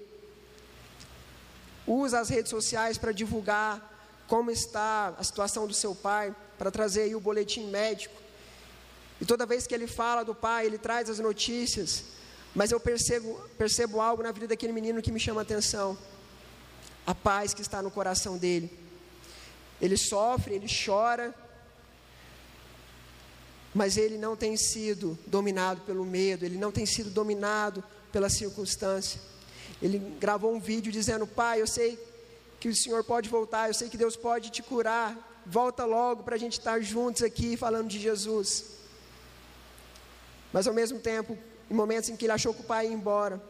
usa 1.86 2.20
as 2.20 2.28
redes 2.28 2.50
sociais 2.50 2.98
para 2.98 3.12
divulgar 3.12 3.90
como 4.26 4.50
está 4.50 5.14
a 5.18 5.24
situação 5.24 5.66
do 5.66 5.74
seu 5.74 5.94
pai 5.94 6.34
para 6.56 6.70
trazer 6.70 7.02
aí 7.02 7.14
o 7.14 7.20
boletim 7.20 7.66
médico. 7.66 8.20
E 9.20 9.24
toda 9.24 9.46
vez 9.46 9.66
que 9.66 9.74
ele 9.74 9.86
fala 9.86 10.24
do 10.24 10.34
pai, 10.34 10.66
ele 10.66 10.78
traz 10.78 11.10
as 11.10 11.18
notícias. 11.18 12.04
Mas 12.54 12.70
eu 12.70 12.80
percebo, 12.80 13.40
percebo 13.58 14.00
algo 14.00 14.22
na 14.22 14.32
vida 14.32 14.46
daquele 14.48 14.72
menino 14.72 15.02
que 15.02 15.12
me 15.12 15.20
chama 15.20 15.40
a 15.40 15.42
atenção. 15.42 15.96
A 17.06 17.14
paz 17.14 17.52
que 17.54 17.62
está 17.62 17.82
no 17.82 17.90
coração 17.90 18.36
dele. 18.36 18.70
Ele 19.80 19.96
sofre, 19.96 20.54
ele 20.54 20.66
chora, 20.68 21.34
mas 23.74 23.96
ele 23.96 24.18
não 24.18 24.36
tem 24.36 24.56
sido 24.56 25.18
dominado 25.26 25.80
pelo 25.82 26.04
medo, 26.04 26.44
ele 26.44 26.56
não 26.56 26.70
tem 26.70 26.86
sido 26.86 27.10
dominado 27.10 27.82
pela 28.12 28.28
circunstância. 28.28 29.20
Ele 29.80 29.98
gravou 30.20 30.52
um 30.54 30.60
vídeo 30.60 30.92
dizendo: 30.92 31.26
Pai, 31.26 31.60
eu 31.60 31.66
sei 31.66 31.98
que 32.60 32.68
o 32.68 32.74
Senhor 32.74 33.02
pode 33.04 33.28
voltar, 33.28 33.68
eu 33.68 33.74
sei 33.74 33.88
que 33.88 33.96
Deus 33.96 34.16
pode 34.16 34.50
te 34.50 34.62
curar, 34.62 35.42
volta 35.46 35.84
logo 35.84 36.22
para 36.22 36.36
a 36.36 36.38
gente 36.38 36.58
estar 36.58 36.80
juntos 36.80 37.22
aqui 37.22 37.56
falando 37.56 37.88
de 37.88 37.98
Jesus. 37.98 38.66
Mas 40.52 40.66
ao 40.66 40.74
mesmo 40.74 40.98
tempo, 40.98 41.36
em 41.70 41.74
momentos 41.74 42.10
em 42.10 42.16
que 42.16 42.24
ele 42.24 42.32
achou 42.32 42.52
que 42.52 42.60
o 42.60 42.64
pai 42.64 42.86
ia 42.86 42.92
embora, 42.92 43.42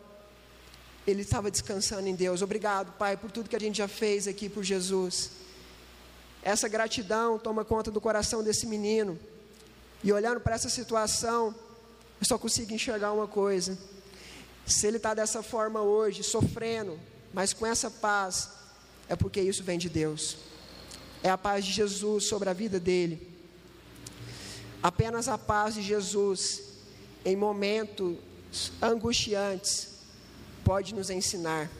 ele 1.06 1.22
estava 1.22 1.50
descansando 1.50 2.06
em 2.06 2.14
Deus. 2.14 2.42
Obrigado, 2.42 2.92
Pai, 2.92 3.16
por 3.16 3.30
tudo 3.30 3.48
que 3.48 3.56
a 3.56 3.60
gente 3.60 3.78
já 3.78 3.88
fez 3.88 4.28
aqui 4.28 4.48
por 4.48 4.62
Jesus. 4.62 5.30
Essa 6.42 6.68
gratidão 6.68 7.38
toma 7.38 7.64
conta 7.64 7.90
do 7.90 8.00
coração 8.00 8.42
desse 8.42 8.66
menino. 8.66 9.18
E 10.04 10.12
olhando 10.12 10.40
para 10.40 10.54
essa 10.54 10.68
situação, 10.68 11.54
eu 12.20 12.26
só 12.26 12.38
consigo 12.38 12.72
enxergar 12.72 13.12
uma 13.12 13.26
coisa: 13.26 13.76
se 14.66 14.86
ele 14.86 14.96
está 14.96 15.14
dessa 15.14 15.42
forma 15.42 15.82
hoje, 15.82 16.22
sofrendo, 16.22 16.98
mas 17.32 17.52
com 17.52 17.66
essa 17.66 17.90
paz, 17.90 18.50
é 19.08 19.16
porque 19.16 19.40
isso 19.40 19.62
vem 19.62 19.78
de 19.78 19.88
Deus 19.88 20.36
é 21.22 21.30
a 21.30 21.38
paz 21.38 21.64
de 21.64 21.72
Jesus 21.72 22.24
sobre 22.24 22.48
a 22.48 22.52
vida 22.52 22.80
dele. 22.80 23.28
Apenas 24.82 25.28
a 25.28 25.38
paz 25.38 25.74
de 25.74 25.82
Jesus 25.82 26.62
em 27.24 27.36
momentos 27.36 28.16
angustiantes 28.80 29.88
pode 30.64 30.94
nos 30.94 31.08
ensinar. 31.08 31.70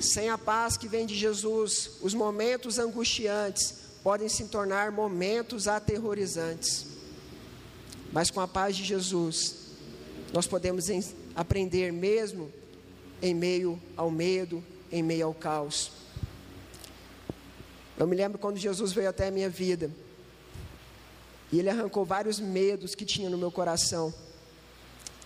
Sem 0.00 0.28
a 0.28 0.36
paz 0.36 0.76
que 0.76 0.88
vem 0.88 1.06
de 1.06 1.14
Jesus, 1.14 1.92
os 2.02 2.12
momentos 2.12 2.78
angustiantes 2.78 3.74
podem 4.02 4.28
se 4.28 4.44
tornar 4.46 4.90
momentos 4.90 5.68
aterrorizantes. 5.68 6.86
Mas 8.12 8.30
com 8.30 8.40
a 8.40 8.48
paz 8.48 8.76
de 8.76 8.84
Jesus, 8.84 9.54
nós 10.32 10.46
podemos 10.46 10.88
aprender 11.34 11.92
mesmo 11.92 12.52
em 13.20 13.34
meio 13.34 13.80
ao 13.96 14.10
medo, 14.10 14.62
em 14.90 15.02
meio 15.02 15.26
ao 15.26 15.34
caos. 15.34 15.92
Eu 17.96 18.06
me 18.06 18.16
lembro 18.16 18.38
quando 18.38 18.56
Jesus 18.56 18.92
veio 18.92 19.08
até 19.08 19.28
a 19.28 19.30
minha 19.30 19.48
vida. 19.48 19.90
E 21.50 21.58
ele 21.58 21.70
arrancou 21.70 22.04
vários 22.04 22.40
medos 22.40 22.94
que 22.94 23.04
tinha 23.04 23.30
no 23.30 23.38
meu 23.38 23.50
coração. 23.50 24.12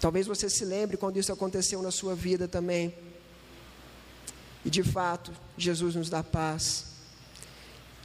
Talvez 0.01 0.27
você 0.27 0.49
se 0.49 0.64
lembre 0.64 0.97
quando 0.97 1.18
isso 1.18 1.33
aconteceu 1.33 1.83
na 1.83 1.90
sua 1.90 2.14
vida 2.14 2.47
também. 2.47 2.94
E 4.64 4.71
de 4.71 4.83
fato, 4.83 5.33
Jesus 5.57 5.94
nos 5.94 6.11
dá 6.11 6.23
paz. 6.23 6.87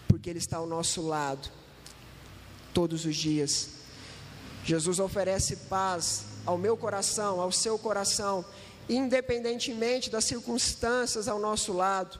Porque 0.08 0.30
Ele 0.30 0.40
está 0.40 0.58
ao 0.58 0.66
nosso 0.66 1.02
lado, 1.02 1.50
todos 2.74 3.06
os 3.06 3.16
dias. 3.16 3.70
Jesus 4.64 5.00
oferece 5.00 5.56
paz 5.68 6.33
ao 6.46 6.58
meu 6.58 6.76
coração, 6.76 7.40
ao 7.40 7.52
seu 7.52 7.78
coração, 7.78 8.44
independentemente 8.90 10.10
das 10.10 10.26
circunstâncias 10.26 11.28
ao 11.28 11.40
nosso 11.40 11.74
lado. 11.74 12.20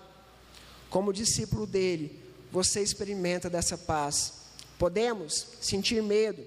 Como 0.90 1.14
discípulo 1.14 1.66
dele, 1.66 2.22
você 2.52 2.82
experimenta 2.82 3.50
dessa 3.50 3.78
paz. 3.78 4.34
Podemos 4.78 5.48
sentir 5.62 6.02
medo, 6.02 6.46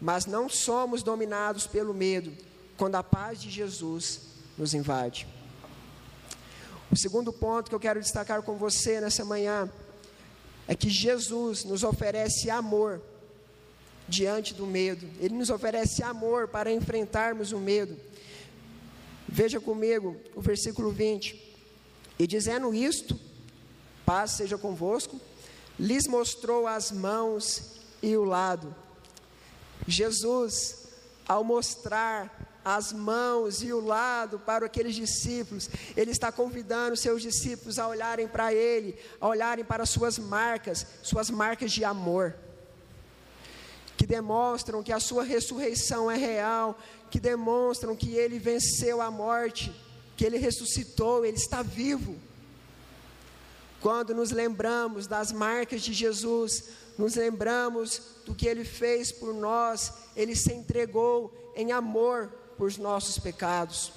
mas 0.00 0.26
não 0.26 0.48
somos 0.48 1.02
dominados 1.02 1.66
pelo 1.66 1.94
medo 1.94 2.32
quando 2.76 2.96
a 2.96 3.02
paz 3.02 3.40
de 3.40 3.50
Jesus 3.50 4.20
nos 4.56 4.74
invade. 4.74 5.26
O 6.90 6.96
segundo 6.96 7.32
ponto 7.32 7.68
que 7.68 7.74
eu 7.74 7.80
quero 7.80 8.00
destacar 8.00 8.42
com 8.42 8.56
você 8.56 9.00
nessa 9.00 9.24
manhã 9.24 9.70
é 10.66 10.74
que 10.74 10.90
Jesus 10.90 11.64
nos 11.64 11.84
oferece 11.84 12.50
amor 12.50 13.00
diante 14.10 14.52
do 14.52 14.66
medo. 14.66 15.08
Ele 15.18 15.34
nos 15.34 15.48
oferece 15.48 16.02
amor 16.02 16.48
para 16.48 16.70
enfrentarmos 16.70 17.52
o 17.52 17.58
medo. 17.58 17.96
Veja 19.26 19.60
comigo 19.60 20.16
o 20.34 20.40
versículo 20.40 20.90
20. 20.90 21.48
E 22.18 22.26
dizendo 22.26 22.74
isto, 22.74 23.18
paz 24.04 24.32
seja 24.32 24.58
convosco, 24.58 25.18
lhes 25.78 26.06
mostrou 26.06 26.66
as 26.66 26.90
mãos 26.90 27.80
e 28.02 28.14
o 28.16 28.24
lado. 28.24 28.74
Jesus, 29.86 30.88
ao 31.26 31.42
mostrar 31.42 32.50
as 32.62 32.92
mãos 32.92 33.62
e 33.62 33.72
o 33.72 33.80
lado 33.80 34.38
para 34.40 34.66
aqueles 34.66 34.94
discípulos, 34.94 35.70
ele 35.96 36.10
está 36.10 36.30
convidando 36.30 36.96
seus 36.96 37.22
discípulos 37.22 37.78
a 37.78 37.88
olharem 37.88 38.28
para 38.28 38.52
ele, 38.52 38.98
a 39.20 39.28
olharem 39.28 39.64
para 39.64 39.86
suas 39.86 40.18
marcas, 40.18 40.86
suas 41.02 41.30
marcas 41.30 41.72
de 41.72 41.84
amor, 41.84 42.36
que 44.00 44.06
demonstram 44.06 44.82
que 44.82 44.94
a 44.94 44.98
sua 44.98 45.22
ressurreição 45.22 46.10
é 46.10 46.16
real, 46.16 46.78
que 47.10 47.20
demonstram 47.20 47.94
que 47.94 48.14
ele 48.14 48.38
venceu 48.38 49.02
a 49.02 49.10
morte, 49.10 49.70
que 50.16 50.24
ele 50.24 50.38
ressuscitou, 50.38 51.22
ele 51.22 51.36
está 51.36 51.60
vivo. 51.60 52.16
quando 53.82 54.14
nos 54.14 54.30
lembramos 54.30 55.06
das 55.06 55.32
marcas 55.32 55.82
de 55.82 55.92
Jesus, 55.92 56.64
nos 56.96 57.14
lembramos 57.14 58.00
do 58.24 58.34
que 58.34 58.48
ele 58.48 58.64
fez 58.64 59.12
por 59.12 59.34
nós, 59.34 59.92
ele 60.16 60.34
se 60.34 60.50
entregou 60.50 61.52
em 61.54 61.70
amor 61.70 62.32
por 62.56 62.74
nossos 62.78 63.18
pecados. 63.18 63.92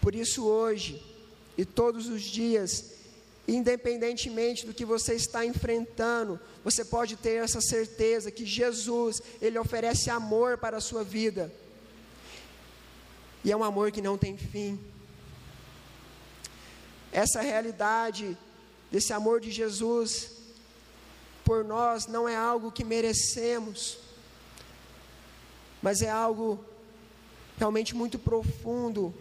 Por 0.00 0.14
isso, 0.14 0.46
hoje 0.46 1.04
e 1.58 1.64
todos 1.64 2.06
os 2.06 2.22
dias, 2.22 2.92
independentemente 3.46 4.64
do 4.64 4.74
que 4.74 4.84
você 4.84 5.14
está 5.14 5.44
enfrentando, 5.44 6.38
você 6.62 6.84
pode 6.84 7.16
ter 7.16 7.42
essa 7.42 7.60
certeza 7.60 8.30
que 8.30 8.46
Jesus, 8.46 9.20
ele 9.40 9.58
oferece 9.58 10.10
amor 10.10 10.58
para 10.58 10.76
a 10.76 10.80
sua 10.80 11.02
vida. 11.02 11.52
E 13.44 13.50
é 13.50 13.56
um 13.56 13.64
amor 13.64 13.90
que 13.90 14.00
não 14.00 14.16
tem 14.16 14.36
fim. 14.36 14.78
Essa 17.10 17.40
realidade 17.40 18.36
desse 18.90 19.12
amor 19.12 19.40
de 19.40 19.50
Jesus 19.50 20.30
por 21.44 21.64
nós 21.64 22.06
não 22.06 22.28
é 22.28 22.36
algo 22.36 22.70
que 22.70 22.84
merecemos, 22.84 23.98
mas 25.82 26.00
é 26.00 26.10
algo 26.10 26.64
realmente 27.58 27.94
muito 27.94 28.18
profundo. 28.18 29.12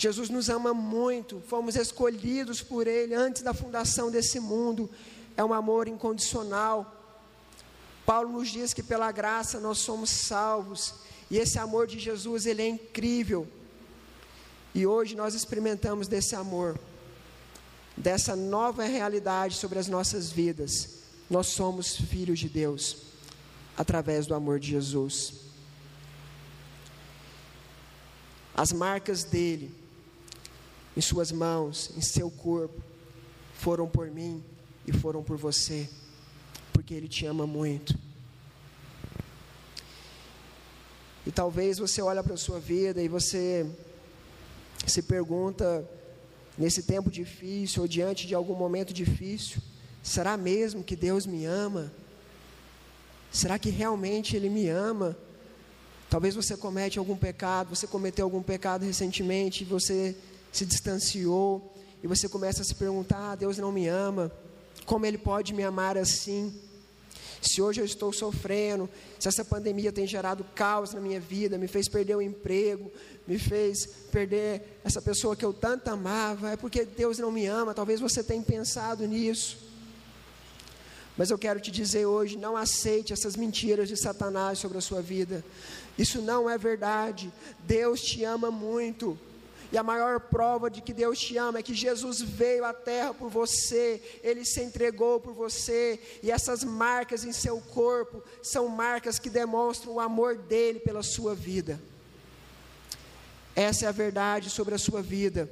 Jesus 0.00 0.30
nos 0.30 0.48
ama 0.48 0.72
muito, 0.72 1.42
fomos 1.46 1.76
escolhidos 1.76 2.62
por 2.62 2.86
Ele 2.86 3.14
antes 3.14 3.42
da 3.42 3.52
fundação 3.52 4.10
desse 4.10 4.40
mundo, 4.40 4.88
é 5.36 5.44
um 5.44 5.52
amor 5.52 5.88
incondicional. 5.88 6.96
Paulo 8.06 8.32
nos 8.32 8.48
diz 8.48 8.72
que 8.72 8.82
pela 8.82 9.12
graça 9.12 9.60
nós 9.60 9.76
somos 9.76 10.08
salvos, 10.08 10.94
e 11.30 11.36
esse 11.36 11.58
amor 11.58 11.86
de 11.86 11.98
Jesus, 11.98 12.46
ele 12.46 12.62
é 12.62 12.68
incrível. 12.68 13.46
E 14.74 14.86
hoje 14.86 15.14
nós 15.14 15.34
experimentamos 15.34 16.08
desse 16.08 16.34
amor 16.34 16.80
dessa 17.94 18.34
nova 18.34 18.84
realidade 18.84 19.56
sobre 19.56 19.78
as 19.78 19.86
nossas 19.86 20.30
vidas. 20.30 21.00
Nós 21.28 21.48
somos 21.48 21.94
filhos 21.94 22.38
de 22.38 22.48
Deus 22.48 22.96
através 23.76 24.26
do 24.26 24.34
amor 24.34 24.58
de 24.58 24.70
Jesus. 24.70 25.34
As 28.54 28.72
marcas 28.72 29.24
dele 29.24 29.79
em 30.96 31.00
suas 31.00 31.30
mãos, 31.30 31.90
em 31.96 32.00
seu 32.00 32.30
corpo, 32.30 32.82
foram 33.54 33.88
por 33.88 34.10
mim 34.10 34.42
e 34.86 34.92
foram 34.92 35.22
por 35.22 35.36
você, 35.36 35.88
porque 36.72 36.94
ele 36.94 37.08
te 37.08 37.26
ama 37.26 37.46
muito. 37.46 37.98
E 41.26 41.30
talvez 41.30 41.78
você 41.78 42.00
olha 42.00 42.22
para 42.22 42.34
a 42.34 42.38
sua 42.38 42.58
vida 42.58 43.02
e 43.02 43.08
você 43.08 43.66
se 44.86 45.02
pergunta 45.02 45.88
nesse 46.56 46.82
tempo 46.82 47.10
difícil 47.10 47.82
ou 47.82 47.88
diante 47.88 48.26
de 48.26 48.34
algum 48.34 48.54
momento 48.54 48.92
difícil, 48.92 49.60
será 50.02 50.36
mesmo 50.36 50.82
que 50.82 50.96
Deus 50.96 51.26
me 51.26 51.44
ama? 51.44 51.92
Será 53.30 53.58
que 53.58 53.70
realmente 53.70 54.34
Ele 54.34 54.48
me 54.48 54.68
ama? 54.68 55.16
Talvez 56.08 56.34
você 56.34 56.56
comete 56.56 56.98
algum 56.98 57.16
pecado, 57.16 57.76
você 57.76 57.86
cometeu 57.86 58.24
algum 58.24 58.42
pecado 58.42 58.84
recentemente, 58.84 59.64
você 59.64 60.16
se 60.52 60.64
distanciou 60.64 61.74
e 62.02 62.06
você 62.06 62.28
começa 62.28 62.62
a 62.62 62.64
se 62.64 62.74
perguntar: 62.74 63.32
ah, 63.32 63.34
Deus 63.34 63.58
não 63.58 63.72
me 63.72 63.86
ama, 63.86 64.32
como 64.84 65.06
Ele 65.06 65.18
pode 65.18 65.54
me 65.54 65.62
amar 65.62 65.96
assim? 65.96 66.52
Se 67.40 67.62
hoje 67.62 67.80
eu 67.80 67.86
estou 67.86 68.12
sofrendo, 68.12 68.88
se 69.18 69.26
essa 69.26 69.42
pandemia 69.42 69.90
tem 69.90 70.06
gerado 70.06 70.44
caos 70.54 70.92
na 70.92 71.00
minha 71.00 71.18
vida, 71.18 71.56
me 71.56 71.66
fez 71.66 71.88
perder 71.88 72.14
o 72.14 72.20
emprego, 72.20 72.92
me 73.26 73.38
fez 73.38 73.86
perder 74.12 74.80
essa 74.84 75.00
pessoa 75.00 75.34
que 75.34 75.44
eu 75.44 75.52
tanto 75.52 75.88
amava, 75.88 76.50
é 76.50 76.56
porque 76.56 76.84
Deus 76.84 77.18
não 77.18 77.32
me 77.32 77.46
ama. 77.46 77.72
Talvez 77.72 77.98
você 77.98 78.22
tenha 78.22 78.42
pensado 78.42 79.06
nisso. 79.06 79.56
Mas 81.16 81.30
eu 81.30 81.38
quero 81.38 81.60
te 81.60 81.70
dizer 81.70 82.04
hoje: 82.04 82.36
não 82.36 82.56
aceite 82.56 83.12
essas 83.12 83.36
mentiras 83.36 83.88
de 83.88 83.96
Satanás 83.96 84.58
sobre 84.58 84.76
a 84.76 84.82
sua 84.82 85.00
vida. 85.00 85.42
Isso 85.96 86.20
não 86.20 86.48
é 86.48 86.58
verdade. 86.58 87.32
Deus 87.60 88.02
te 88.02 88.22
ama 88.22 88.50
muito. 88.50 89.18
E 89.72 89.78
a 89.78 89.82
maior 89.82 90.18
prova 90.18 90.68
de 90.68 90.80
que 90.80 90.92
Deus 90.92 91.18
te 91.18 91.36
ama 91.36 91.58
é 91.58 91.62
que 91.62 91.74
Jesus 91.74 92.20
veio 92.20 92.64
à 92.64 92.72
terra 92.72 93.14
por 93.14 93.30
você, 93.30 94.02
ele 94.22 94.44
se 94.44 94.60
entregou 94.60 95.20
por 95.20 95.32
você, 95.32 96.00
e 96.22 96.30
essas 96.30 96.64
marcas 96.64 97.24
em 97.24 97.32
seu 97.32 97.60
corpo 97.60 98.22
são 98.42 98.66
marcas 98.66 99.18
que 99.18 99.30
demonstram 99.30 99.94
o 99.94 100.00
amor 100.00 100.36
dele 100.36 100.80
pela 100.80 101.02
sua 101.02 101.34
vida. 101.34 101.80
Essa 103.54 103.86
é 103.86 103.88
a 103.88 103.92
verdade 103.92 104.50
sobre 104.50 104.74
a 104.74 104.78
sua 104.78 105.02
vida. 105.02 105.48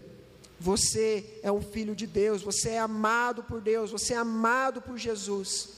Você 0.58 1.38
é 1.42 1.52
um 1.52 1.62
filho 1.62 1.94
de 1.94 2.06
Deus, 2.06 2.42
você 2.42 2.70
é 2.70 2.78
amado 2.80 3.44
por 3.44 3.60
Deus, 3.60 3.92
você 3.92 4.14
é 4.14 4.16
amado 4.16 4.82
por 4.82 4.98
Jesus. 4.98 5.74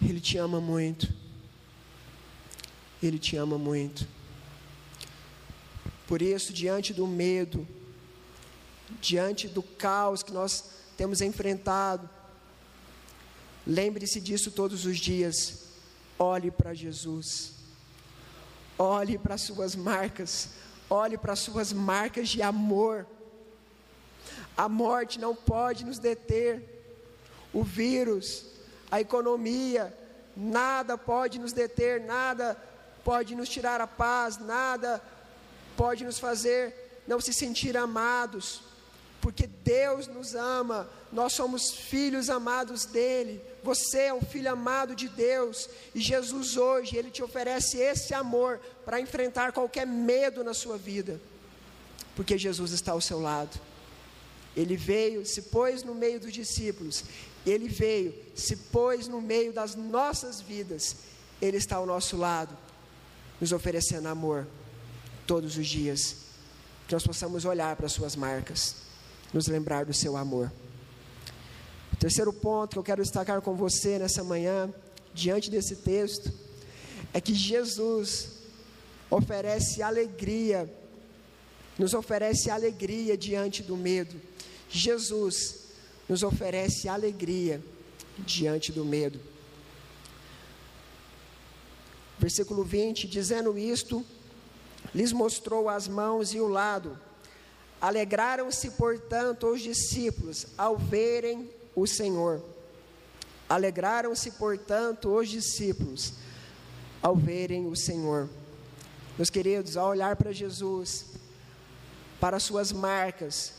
Ele 0.00 0.20
te 0.20 0.38
ama 0.38 0.60
muito. 0.60 1.12
Ele 3.02 3.18
te 3.18 3.36
ama 3.36 3.58
muito. 3.58 4.06
Por 6.06 6.20
isso, 6.20 6.52
diante 6.52 6.92
do 6.92 7.06
medo, 7.06 7.66
diante 9.00 9.48
do 9.48 9.62
caos 9.62 10.22
que 10.22 10.32
nós 10.32 10.64
temos 10.96 11.20
enfrentado, 11.20 12.08
lembre-se 13.66 14.20
disso 14.20 14.50
todos 14.50 14.84
os 14.84 14.98
dias. 14.98 15.64
Olhe 16.18 16.50
para 16.50 16.74
Jesus, 16.74 17.52
olhe 18.78 19.18
para 19.18 19.38
Suas 19.38 19.74
marcas, 19.74 20.50
olhe 20.88 21.16
para 21.16 21.34
Suas 21.34 21.72
marcas 21.72 22.28
de 22.28 22.42
amor. 22.42 23.06
A 24.56 24.68
morte 24.68 25.18
não 25.18 25.34
pode 25.34 25.84
nos 25.84 25.98
deter, 25.98 26.62
o 27.52 27.62
vírus, 27.64 28.46
a 28.90 29.00
economia, 29.00 29.96
nada 30.36 30.96
pode 30.98 31.38
nos 31.38 31.52
deter, 31.52 32.00
nada 32.00 32.56
pode 33.04 33.34
nos 33.34 33.48
tirar 33.48 33.80
a 33.80 33.86
paz, 33.86 34.38
nada 34.38 35.02
pode 35.76 36.04
nos 36.04 36.18
fazer 36.18 36.84
não 37.06 37.20
se 37.20 37.32
sentir 37.32 37.76
amados, 37.76 38.62
porque 39.20 39.46
Deus 39.46 40.06
nos 40.06 40.34
ama, 40.34 40.88
nós 41.12 41.32
somos 41.32 41.70
filhos 41.70 42.28
amados 42.28 42.84
dEle, 42.84 43.40
você 43.62 44.02
é 44.02 44.14
um 44.14 44.20
filho 44.20 44.50
amado 44.50 44.94
de 44.94 45.08
Deus, 45.08 45.68
e 45.94 46.00
Jesus 46.00 46.56
hoje, 46.56 46.96
Ele 46.96 47.10
te 47.10 47.22
oferece 47.22 47.78
esse 47.78 48.12
amor 48.12 48.60
para 48.84 49.00
enfrentar 49.00 49.52
qualquer 49.52 49.86
medo 49.86 50.44
na 50.44 50.52
sua 50.52 50.76
vida, 50.76 51.20
porque 52.14 52.36
Jesus 52.36 52.72
está 52.72 52.92
ao 52.92 53.00
seu 53.00 53.20
lado. 53.20 53.58
Ele 54.56 54.76
veio, 54.76 55.26
se 55.26 55.42
pôs 55.42 55.82
no 55.82 55.94
meio 55.94 56.20
dos 56.20 56.32
discípulos, 56.32 57.04
ele 57.44 57.68
veio, 57.68 58.14
se 58.36 58.56
pôs 58.56 59.08
no 59.08 59.20
meio 59.20 59.52
das 59.52 59.74
nossas 59.74 60.40
vidas, 60.40 60.96
ele 61.42 61.56
está 61.56 61.76
ao 61.76 61.86
nosso 61.86 62.16
lado, 62.16 62.56
nos 63.40 63.52
oferecendo 63.52 64.06
amor 64.06 64.46
todos 65.26 65.56
os 65.56 65.66
dias, 65.66 66.16
que 66.86 66.94
nós 66.94 67.06
possamos 67.06 67.44
olhar 67.44 67.74
para 67.76 67.86
as 67.86 67.92
suas 67.92 68.14
marcas, 68.16 68.76
nos 69.32 69.46
lembrar 69.46 69.84
do 69.84 69.94
seu 69.94 70.16
amor. 70.16 70.52
O 71.92 71.96
terceiro 71.96 72.32
ponto 72.32 72.72
que 72.72 72.78
eu 72.78 72.82
quero 72.82 73.02
destacar 73.02 73.40
com 73.40 73.54
você 73.54 73.98
nessa 73.98 74.22
manhã, 74.22 74.72
diante 75.14 75.50
desse 75.50 75.76
texto, 75.76 76.32
é 77.12 77.20
que 77.20 77.34
Jesus 77.34 78.30
oferece 79.08 79.82
alegria, 79.82 80.68
nos 81.78 81.94
oferece 81.94 82.50
alegria 82.50 83.16
diante 83.16 83.62
do 83.62 83.76
medo. 83.76 84.20
Jesus 84.68 85.64
nos 86.08 86.22
oferece 86.22 86.88
alegria 86.88 87.62
diante 88.18 88.72
do 88.72 88.84
medo. 88.84 89.20
Versículo 92.18 92.64
20: 92.64 93.06
dizendo 93.06 93.56
isto, 93.56 94.04
lhes 94.92 95.12
mostrou 95.12 95.68
as 95.68 95.86
mãos 95.86 96.34
e 96.34 96.40
o 96.40 96.48
lado. 96.48 96.98
Alegraram-se, 97.80 98.70
portanto, 98.72 99.46
os 99.46 99.60
discípulos 99.60 100.46
ao 100.56 100.76
verem 100.76 101.50
o 101.74 101.86
Senhor. 101.86 102.42
Alegraram-se, 103.48 104.32
portanto, 104.32 105.14
os 105.14 105.28
discípulos 105.28 106.14
ao 107.02 107.14
verem 107.14 107.66
o 107.66 107.76
Senhor. 107.76 108.28
Meus 109.16 109.30
queridos, 109.30 109.76
ao 109.76 109.90
olhar 109.90 110.16
para 110.16 110.32
Jesus, 110.32 111.04
para 112.18 112.40
suas 112.40 112.72
marcas, 112.72 113.52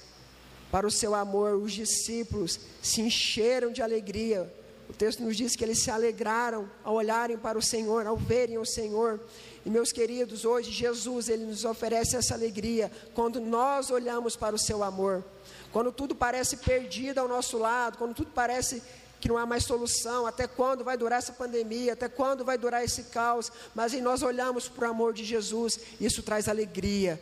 para 0.71 0.87
o 0.87 0.91
seu 0.91 1.13
amor, 1.13 1.55
os 1.55 1.71
discípulos 1.71 2.59
se 2.81 3.01
encheram 3.01 3.71
de 3.71 3.81
alegria. 3.81 4.51
O 4.89 4.93
texto 4.93 5.23
nos 5.23 5.37
diz 5.37 5.55
que 5.55 5.63
eles 5.63 5.81
se 5.81 5.89
alegraram 5.89 6.69
ao 6.83 6.95
olharem 6.95 7.37
para 7.37 7.57
o 7.57 7.61
Senhor, 7.61 8.05
ao 8.05 8.17
verem 8.17 8.57
o 8.57 8.65
Senhor. 8.65 9.19
E 9.65 9.69
meus 9.69 9.91
queridos, 9.91 10.45
hoje 10.45 10.71
Jesus 10.71 11.27
ele 11.27 11.43
nos 11.43 11.65
oferece 11.65 12.15
essa 12.15 12.35
alegria 12.35 12.91
quando 13.15 13.41
nós 13.41 13.89
olhamos 13.89 14.35
para 14.35 14.55
o 14.55 14.59
seu 14.59 14.83
amor. 14.83 15.25
Quando 15.73 15.91
tudo 15.91 16.13
parece 16.13 16.57
perdido 16.57 17.17
ao 17.17 17.27
nosso 17.27 17.57
lado, 17.57 17.97
quando 17.97 18.13
tudo 18.13 18.29
parece 18.31 18.83
que 19.19 19.27
não 19.27 19.39
há 19.39 19.45
mais 19.45 19.63
solução, 19.63 20.27
até 20.27 20.47
quando 20.47 20.83
vai 20.83 20.95
durar 20.95 21.17
essa 21.17 21.33
pandemia, 21.33 21.93
até 21.93 22.07
quando 22.07 22.45
vai 22.45 22.59
durar 22.59 22.83
esse 22.83 23.05
caos, 23.05 23.51
mas 23.73 23.91
em 23.91 24.01
nós 24.01 24.21
olhamos 24.21 24.67
para 24.67 24.87
o 24.87 24.91
amor 24.91 25.13
de 25.13 25.25
Jesus, 25.25 25.79
isso 25.99 26.21
traz 26.21 26.47
alegria 26.47 27.19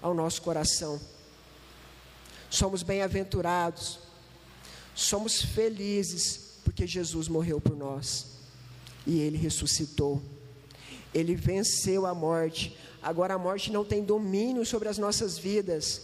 ao 0.00 0.14
nosso 0.14 0.42
coração. 0.42 1.00
somos 2.48 2.84
bem-aventurados, 2.84 3.98
somos 4.94 5.42
felizes, 5.42 6.58
porque 6.64 6.86
Jesus 6.86 7.26
morreu 7.26 7.60
por 7.60 7.76
nós 7.76 8.26
e 9.06 9.18
ele 9.18 9.36
ressuscitou. 9.36 10.22
Ele 11.14 11.34
venceu 11.34 12.06
a 12.06 12.14
morte. 12.14 12.76
Agora 13.02 13.34
a 13.34 13.38
morte 13.38 13.72
não 13.72 13.84
tem 13.84 14.04
domínio 14.04 14.64
sobre 14.64 14.88
as 14.88 14.98
nossas 14.98 15.38
vidas, 15.38 16.02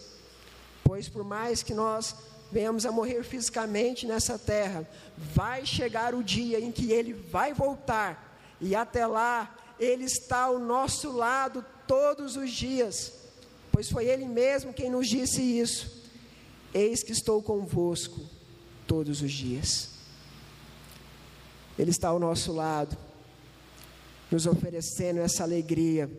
pois 0.82 1.08
por 1.08 1.24
mais 1.24 1.62
que 1.62 1.74
nós 1.74 2.14
venhamos 2.50 2.86
a 2.86 2.92
morrer 2.92 3.22
fisicamente 3.24 4.06
nessa 4.06 4.38
terra, 4.38 4.88
vai 5.16 5.66
chegar 5.66 6.14
o 6.14 6.22
dia 6.22 6.60
em 6.60 6.70
que 6.70 6.92
ele 6.92 7.12
vai 7.12 7.52
voltar, 7.52 8.38
e 8.60 8.74
até 8.74 9.06
lá 9.06 9.54
ele 9.78 10.04
está 10.04 10.44
ao 10.44 10.58
nosso 10.58 11.12
lado 11.12 11.64
todos 11.86 12.36
os 12.36 12.50
dias, 12.50 13.12
pois 13.70 13.90
foi 13.90 14.06
ele 14.06 14.24
mesmo 14.24 14.72
quem 14.72 14.90
nos 14.90 15.08
disse 15.08 15.42
isso. 15.42 16.04
Eis 16.72 17.02
que 17.02 17.12
estou 17.12 17.42
convosco 17.42 18.20
todos 18.86 19.22
os 19.22 19.32
dias. 19.32 19.90
Ele 21.78 21.90
está 21.90 22.08
ao 22.08 22.18
nosso 22.18 22.52
lado, 22.52 22.96
nos 24.30 24.46
oferecendo 24.46 25.20
essa 25.20 25.42
alegria. 25.42 26.10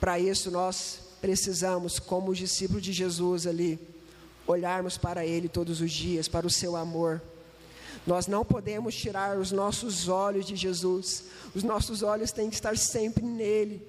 Para 0.00 0.18
isso, 0.18 0.50
nós 0.50 1.00
precisamos, 1.20 1.98
como 1.98 2.30
os 2.30 2.38
discípulos 2.38 2.82
de 2.82 2.92
Jesus 2.92 3.46
ali, 3.46 3.78
olharmos 4.46 4.98
para 4.98 5.24
Ele 5.24 5.48
todos 5.48 5.80
os 5.80 5.90
dias, 5.90 6.28
para 6.28 6.46
o 6.46 6.50
Seu 6.50 6.76
amor. 6.76 7.22
Nós 8.06 8.26
não 8.26 8.44
podemos 8.44 8.94
tirar 8.94 9.38
os 9.38 9.50
nossos 9.50 10.08
olhos 10.08 10.44
de 10.44 10.56
Jesus, 10.56 11.24
os 11.54 11.62
nossos 11.62 12.02
olhos 12.02 12.32
têm 12.32 12.50
que 12.50 12.54
estar 12.54 12.76
sempre 12.76 13.24
nele. 13.24 13.86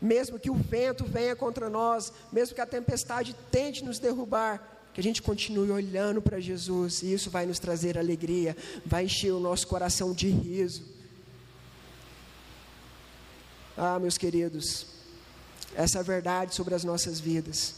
Mesmo 0.00 0.38
que 0.38 0.50
o 0.50 0.54
vento 0.54 1.04
venha 1.04 1.34
contra 1.34 1.68
nós, 1.68 2.12
mesmo 2.32 2.54
que 2.54 2.60
a 2.60 2.66
tempestade 2.66 3.36
tente 3.50 3.84
nos 3.84 3.98
derrubar, 3.98 4.77
que 4.98 5.00
a 5.00 5.04
gente 5.04 5.22
continue 5.22 5.70
olhando 5.70 6.20
para 6.20 6.40
Jesus, 6.40 7.04
e 7.04 7.12
isso 7.12 7.30
vai 7.30 7.46
nos 7.46 7.60
trazer 7.60 7.96
alegria, 7.96 8.56
vai 8.84 9.04
encher 9.04 9.30
o 9.30 9.38
nosso 9.38 9.64
coração 9.68 10.12
de 10.12 10.28
riso. 10.28 10.82
Ah, 13.76 13.96
meus 14.00 14.18
queridos, 14.18 14.86
essa 15.76 15.98
é 15.98 16.00
a 16.00 16.02
verdade 16.02 16.52
sobre 16.52 16.74
as 16.74 16.82
nossas 16.82 17.20
vidas. 17.20 17.76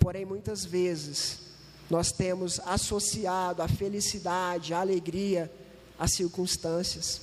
Porém, 0.00 0.24
muitas 0.24 0.64
vezes, 0.64 1.42
nós 1.88 2.10
temos 2.10 2.58
associado 2.58 3.62
a 3.62 3.68
felicidade, 3.68 4.74
a 4.74 4.80
alegria 4.80 5.48
às 5.96 6.10
circunstâncias. 6.14 7.20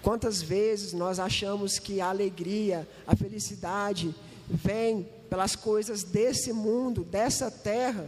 Quantas 0.00 0.40
vezes 0.40 0.94
nós 0.94 1.18
achamos 1.18 1.78
que 1.78 2.00
a 2.00 2.08
alegria, 2.08 2.88
a 3.06 3.14
felicidade 3.14 4.14
vem 4.48 5.06
pelas 5.32 5.56
coisas 5.56 6.02
desse 6.02 6.52
mundo, 6.52 7.04
dessa 7.04 7.50
terra, 7.50 8.04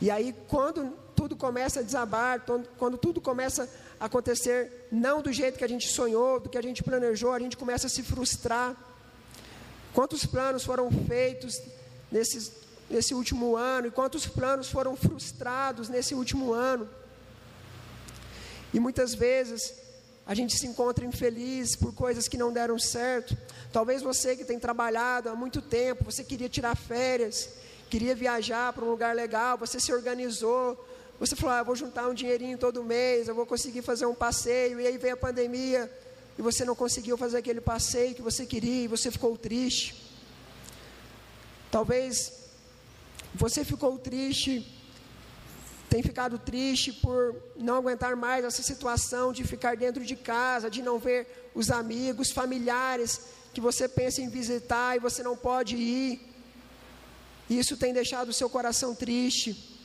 e 0.00 0.08
aí 0.12 0.32
quando 0.46 0.92
tudo 1.16 1.34
começa 1.34 1.80
a 1.80 1.82
desabar, 1.82 2.46
quando 2.78 2.96
tudo 2.96 3.20
começa 3.20 3.68
a 3.98 4.04
acontecer 4.04 4.86
não 4.92 5.20
do 5.20 5.32
jeito 5.32 5.58
que 5.58 5.64
a 5.64 5.68
gente 5.68 5.88
sonhou, 5.88 6.38
do 6.38 6.48
que 6.48 6.56
a 6.56 6.62
gente 6.62 6.84
planejou, 6.84 7.32
a 7.32 7.40
gente 7.40 7.56
começa 7.56 7.88
a 7.88 7.90
se 7.90 8.00
frustrar. 8.00 8.76
Quantos 9.92 10.24
planos 10.24 10.62
foram 10.62 10.88
feitos 11.08 11.60
nesses, 12.12 12.52
nesse 12.88 13.12
último 13.12 13.56
ano 13.56 13.88
e 13.88 13.90
quantos 13.90 14.24
planos 14.28 14.70
foram 14.70 14.94
frustrados 14.94 15.88
nesse 15.88 16.14
último 16.14 16.52
ano? 16.52 16.88
E 18.72 18.78
muitas 18.78 19.16
vezes 19.16 19.74
a 20.26 20.34
gente 20.34 20.58
se 20.58 20.66
encontra 20.66 21.06
infeliz 21.06 21.76
por 21.76 21.94
coisas 21.94 22.26
que 22.26 22.36
não 22.36 22.52
deram 22.52 22.78
certo. 22.78 23.36
Talvez 23.72 24.02
você 24.02 24.34
que 24.34 24.44
tem 24.44 24.58
trabalhado 24.58 25.28
há 25.28 25.36
muito 25.36 25.62
tempo, 25.62 26.04
você 26.04 26.24
queria 26.24 26.48
tirar 26.48 26.76
férias, 26.76 27.48
queria 27.88 28.14
viajar 28.14 28.72
para 28.72 28.84
um 28.84 28.90
lugar 28.90 29.14
legal, 29.14 29.56
você 29.56 29.78
se 29.78 29.92
organizou, 29.92 30.84
você 31.20 31.36
falou: 31.36 31.54
ah, 31.54 31.62
vou 31.62 31.76
juntar 31.76 32.08
um 32.08 32.14
dinheirinho 32.14 32.58
todo 32.58 32.82
mês, 32.82 33.28
eu 33.28 33.36
vou 33.36 33.46
conseguir 33.46 33.82
fazer 33.82 34.06
um 34.06 34.14
passeio, 34.14 34.80
e 34.80 34.86
aí 34.88 34.98
veio 34.98 35.14
a 35.14 35.16
pandemia, 35.16 35.90
e 36.36 36.42
você 36.42 36.64
não 36.64 36.74
conseguiu 36.74 37.16
fazer 37.16 37.38
aquele 37.38 37.60
passeio 37.60 38.14
que 38.14 38.22
você 38.22 38.44
queria 38.44 38.84
e 38.84 38.88
você 38.88 39.12
ficou 39.12 39.38
triste. 39.38 40.12
Talvez 41.70 42.32
você 43.32 43.64
ficou 43.64 43.96
triste, 43.96 44.66
tem 45.88 46.02
ficado 46.02 46.38
triste 46.38 46.92
por 46.92 47.36
não 47.56 47.76
aguentar 47.76 48.16
mais 48.16 48.44
essa 48.44 48.62
situação 48.62 49.32
de 49.32 49.44
ficar 49.44 49.76
dentro 49.76 50.04
de 50.04 50.16
casa, 50.16 50.70
de 50.70 50.82
não 50.82 50.98
ver 50.98 51.50
os 51.54 51.70
amigos, 51.70 52.30
familiares 52.30 53.20
que 53.54 53.60
você 53.60 53.88
pensa 53.88 54.20
em 54.20 54.28
visitar 54.28 54.96
e 54.96 55.00
você 55.00 55.22
não 55.22 55.36
pode 55.36 55.76
ir. 55.76 56.20
Isso 57.48 57.76
tem 57.76 57.92
deixado 57.92 58.28
o 58.28 58.32
seu 58.32 58.50
coração 58.50 58.94
triste. 58.94 59.78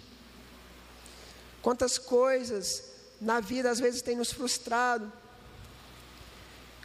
Quantas 1.61 1.97
coisas 1.97 2.83
na 3.19 3.39
vida 3.39 3.69
às 3.69 3.79
vezes 3.79 4.01
tem 4.01 4.15
nos 4.15 4.31
frustrado 4.31 5.11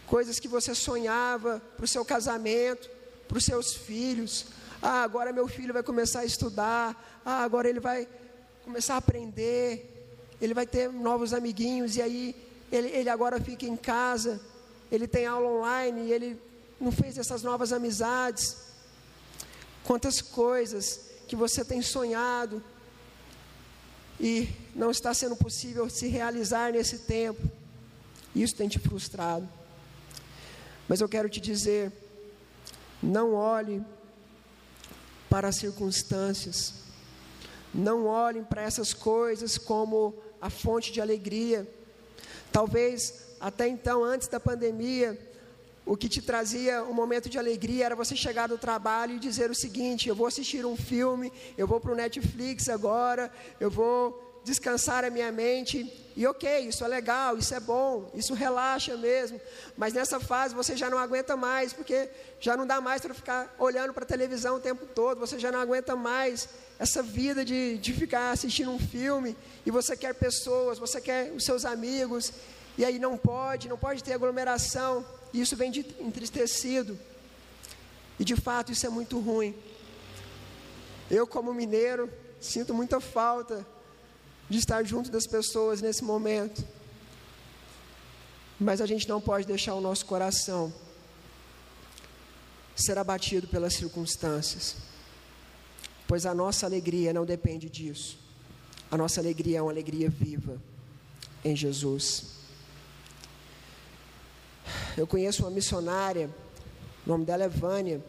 coisas 0.06 0.38
que 0.38 0.46
você 0.46 0.74
sonhava 0.74 1.60
para 1.76 1.84
o 1.84 1.88
seu 1.88 2.04
casamento, 2.04 2.88
para 3.26 3.38
os 3.38 3.44
seus 3.44 3.74
filhos. 3.74 4.46
Ah, 4.80 5.02
agora 5.02 5.32
meu 5.32 5.48
filho 5.48 5.72
vai 5.72 5.82
começar 5.82 6.20
a 6.20 6.24
estudar. 6.24 7.20
Ah, 7.24 7.42
agora 7.42 7.68
ele 7.68 7.80
vai 7.80 8.06
começar 8.66 8.94
a 8.94 8.98
aprender. 8.98 10.10
Ele 10.40 10.52
vai 10.52 10.66
ter 10.66 10.90
novos 10.90 11.32
amiguinhos. 11.32 11.96
E 11.96 12.02
aí 12.02 12.36
ele, 12.70 12.88
ele 12.88 13.08
agora 13.08 13.40
fica 13.40 13.64
em 13.64 13.76
casa. 13.76 14.40
Ele 14.90 15.06
tem 15.06 15.24
aula 15.24 15.48
online. 15.48 16.08
E 16.08 16.12
ele 16.12 16.40
não 16.80 16.90
fez 16.90 17.16
essas 17.16 17.42
novas 17.42 17.72
amizades. 17.72 18.56
Quantas 19.84 20.20
coisas 20.20 21.00
que 21.28 21.36
você 21.36 21.64
tem 21.64 21.80
sonhado 21.80 22.62
e 24.18 24.48
não 24.74 24.90
está 24.90 25.12
sendo 25.14 25.36
possível 25.36 25.88
se 25.88 26.08
realizar 26.08 26.72
nesse 26.72 27.00
tempo. 27.00 27.42
Isso 28.34 28.56
tem 28.56 28.68
te 28.68 28.78
frustrado. 28.78 29.48
Mas 30.88 31.00
eu 31.00 31.08
quero 31.08 31.28
te 31.28 31.40
dizer: 31.40 31.92
não 33.02 33.32
olhe 33.32 33.82
para 35.28 35.48
as 35.48 35.56
circunstâncias, 35.56 36.74
não 37.76 38.06
olhem 38.06 38.42
para 38.42 38.62
essas 38.62 38.94
coisas 38.94 39.58
como 39.58 40.14
a 40.40 40.50
fonte 40.50 40.92
de 40.92 41.00
alegria. 41.00 41.66
Talvez 42.50 43.36
até 43.38 43.68
então, 43.68 44.02
antes 44.02 44.28
da 44.28 44.40
pandemia, 44.40 45.18
o 45.84 45.96
que 45.96 46.08
te 46.08 46.20
trazia 46.20 46.82
um 46.82 46.92
momento 46.92 47.28
de 47.28 47.38
alegria 47.38 47.86
era 47.86 47.94
você 47.94 48.16
chegar 48.16 48.48
do 48.48 48.58
trabalho 48.58 49.14
e 49.14 49.18
dizer 49.18 49.50
o 49.50 49.54
seguinte: 49.54 50.08
eu 50.08 50.14
vou 50.14 50.26
assistir 50.26 50.64
um 50.64 50.76
filme, 50.76 51.32
eu 51.56 51.66
vou 51.66 51.78
para 51.78 51.92
o 51.92 51.94
Netflix 51.94 52.68
agora, 52.68 53.30
eu 53.60 53.70
vou 53.70 54.40
descansar 54.42 55.04
a 55.04 55.10
minha 55.10 55.30
mente. 55.30 55.92
E 56.16 56.26
ok, 56.26 56.60
isso 56.60 56.82
é 56.82 56.88
legal, 56.88 57.36
isso 57.36 57.54
é 57.54 57.60
bom, 57.60 58.10
isso 58.14 58.32
relaxa 58.32 58.96
mesmo. 58.96 59.38
Mas 59.76 59.92
nessa 59.92 60.18
fase 60.18 60.54
você 60.54 60.74
já 60.74 60.88
não 60.88 60.98
aguenta 60.98 61.36
mais, 61.36 61.72
porque 61.72 62.08
já 62.40 62.56
não 62.56 62.66
dá 62.66 62.80
mais 62.80 63.02
para 63.02 63.12
ficar 63.12 63.54
olhando 63.58 63.92
para 63.92 64.04
a 64.04 64.06
televisão 64.06 64.56
o 64.56 64.60
tempo 64.60 64.86
todo, 64.86 65.18
você 65.18 65.38
já 65.38 65.52
não 65.52 65.60
aguenta 65.60 65.94
mais 65.94 66.48
essa 66.78 67.02
vida 67.02 67.44
de, 67.44 67.78
de 67.78 67.92
ficar 67.92 68.32
assistindo 68.32 68.70
um 68.70 68.78
filme, 68.78 69.36
e 69.64 69.70
você 69.70 69.96
quer 69.96 70.14
pessoas, 70.14 70.78
você 70.78 71.00
quer 71.00 71.32
os 71.32 71.44
seus 71.44 71.64
amigos, 71.64 72.32
e 72.76 72.84
aí 72.84 72.98
não 72.98 73.16
pode, 73.16 73.68
não 73.68 73.78
pode 73.78 74.04
ter 74.04 74.12
aglomeração, 74.12 75.04
e 75.32 75.40
isso 75.40 75.56
vem 75.56 75.70
de 75.70 75.80
entristecido. 75.98 76.98
E 78.18 78.24
de 78.24 78.36
fato 78.36 78.72
isso 78.72 78.86
é 78.86 78.90
muito 78.90 79.18
ruim. 79.18 79.54
Eu, 81.10 81.26
como 81.26 81.54
mineiro, 81.54 82.10
sinto 82.40 82.74
muita 82.74 83.00
falta 83.00 83.66
de 84.48 84.58
estar 84.58 84.82
junto 84.84 85.10
das 85.10 85.26
pessoas 85.26 85.80
nesse 85.80 86.04
momento. 86.04 86.64
Mas 88.58 88.80
a 88.80 88.86
gente 88.86 89.08
não 89.08 89.20
pode 89.20 89.46
deixar 89.46 89.74
o 89.74 89.80
nosso 89.80 90.06
coração 90.06 90.72
ser 92.74 92.98
abatido 92.98 93.48
pelas 93.48 93.74
circunstâncias, 93.74 94.76
pois 96.06 96.26
a 96.26 96.34
nossa 96.34 96.66
alegria 96.66 97.12
não 97.12 97.24
depende 97.24 97.68
disso. 97.68 98.18
A 98.90 98.96
nossa 98.96 99.20
alegria 99.20 99.58
é 99.58 99.62
uma 99.62 99.70
alegria 99.70 100.08
viva 100.08 100.60
em 101.44 101.56
Jesus. 101.56 102.36
Eu 104.96 105.06
conheço 105.06 105.42
uma 105.42 105.50
missionária, 105.50 106.30
o 107.04 107.08
nome 107.08 107.24
dela 107.24 107.44
é 107.44 107.48
Vânia, 107.48 108.02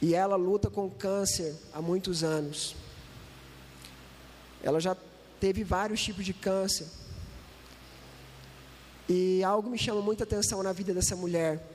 e 0.00 0.14
ela 0.14 0.36
luta 0.36 0.70
com 0.70 0.88
câncer 0.88 1.54
há 1.72 1.82
muitos 1.82 2.24
anos. 2.24 2.74
Ela 4.62 4.80
já 4.80 4.96
teve 5.38 5.62
vários 5.64 6.02
tipos 6.02 6.24
de 6.24 6.32
câncer. 6.32 6.86
E 9.08 9.42
algo 9.42 9.68
me 9.68 9.76
chama 9.78 10.00
muita 10.00 10.24
atenção 10.24 10.62
na 10.62 10.72
vida 10.72 10.94
dessa 10.94 11.16
mulher. 11.16 11.69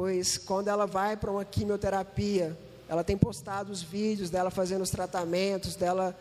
Pois 0.00 0.38
quando 0.38 0.68
ela 0.68 0.86
vai 0.86 1.14
para 1.14 1.30
uma 1.30 1.44
quimioterapia, 1.44 2.58
ela 2.88 3.04
tem 3.04 3.18
postado 3.18 3.70
os 3.70 3.82
vídeos 3.82 4.30
dela 4.30 4.50
fazendo 4.50 4.80
os 4.80 4.88
tratamentos, 4.88 5.76
dela 5.76 6.18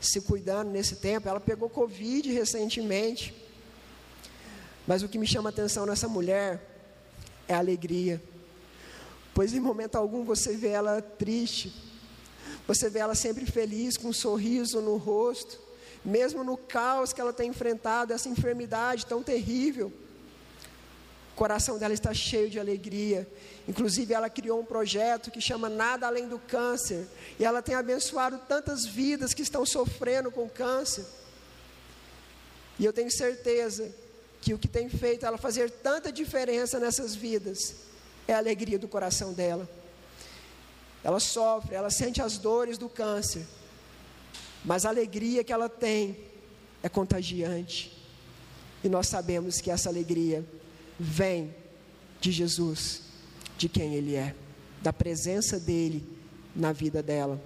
se 0.00 0.20
cuidando 0.20 0.72
nesse 0.72 0.96
tempo. 0.96 1.28
Ela 1.28 1.38
pegou 1.38 1.70
Covid 1.70 2.32
recentemente. 2.32 3.32
Mas 4.88 5.04
o 5.04 5.08
que 5.08 5.18
me 5.18 5.26
chama 5.26 5.50
atenção 5.50 5.86
nessa 5.86 6.08
mulher 6.08 6.68
é 7.46 7.54
a 7.54 7.58
alegria. 7.58 8.20
pois 9.32 9.54
em 9.54 9.60
momento 9.60 9.94
algum 9.94 10.24
você 10.24 10.56
vê 10.56 10.70
ela 10.70 11.00
triste, 11.00 11.72
você 12.66 12.90
vê 12.90 12.98
ela 12.98 13.14
sempre 13.14 13.46
feliz, 13.46 13.96
com 13.96 14.08
um 14.08 14.12
sorriso 14.12 14.80
no 14.80 14.96
rosto, 14.96 15.60
mesmo 16.04 16.42
no 16.42 16.56
caos 16.56 17.12
que 17.12 17.20
ela 17.20 17.32
tem 17.32 17.50
enfrentado, 17.50 18.12
essa 18.12 18.28
enfermidade 18.28 19.06
tão 19.06 19.22
terrível. 19.22 19.92
O 21.36 21.38
coração 21.38 21.76
dela 21.76 21.92
está 21.92 22.14
cheio 22.14 22.48
de 22.48 22.58
alegria. 22.58 23.28
Inclusive, 23.68 24.14
ela 24.14 24.30
criou 24.30 24.58
um 24.58 24.64
projeto 24.64 25.30
que 25.30 25.38
chama 25.38 25.68
Nada 25.68 26.06
Além 26.06 26.26
do 26.26 26.38
Câncer. 26.38 27.06
E 27.38 27.44
ela 27.44 27.60
tem 27.60 27.74
abençoado 27.74 28.40
tantas 28.48 28.86
vidas 28.86 29.34
que 29.34 29.42
estão 29.42 29.66
sofrendo 29.66 30.30
com 30.30 30.48
câncer. 30.48 31.04
E 32.78 32.86
eu 32.86 32.90
tenho 32.90 33.10
certeza 33.10 33.94
que 34.40 34.54
o 34.54 34.58
que 34.58 34.66
tem 34.66 34.88
feito 34.88 35.26
ela 35.26 35.36
fazer 35.36 35.70
tanta 35.70 36.10
diferença 36.10 36.80
nessas 36.80 37.14
vidas 37.14 37.74
é 38.26 38.32
a 38.32 38.38
alegria 38.38 38.78
do 38.78 38.88
coração 38.88 39.34
dela. 39.34 39.68
Ela 41.04 41.20
sofre, 41.20 41.74
ela 41.74 41.90
sente 41.90 42.22
as 42.22 42.38
dores 42.38 42.78
do 42.78 42.88
câncer, 42.88 43.46
mas 44.64 44.86
a 44.86 44.88
alegria 44.88 45.44
que 45.44 45.52
ela 45.52 45.68
tem 45.68 46.18
é 46.82 46.88
contagiante. 46.88 47.94
E 48.82 48.88
nós 48.88 49.06
sabemos 49.06 49.60
que 49.60 49.70
essa 49.70 49.90
alegria 49.90 50.42
vem 50.98 51.54
de 52.20 52.32
Jesus, 52.32 53.02
de 53.56 53.68
quem 53.68 53.94
Ele 53.94 54.14
é, 54.14 54.34
da 54.82 54.92
presença 54.92 55.58
dEle 55.58 56.04
na 56.54 56.72
vida 56.72 57.02
dela. 57.02 57.40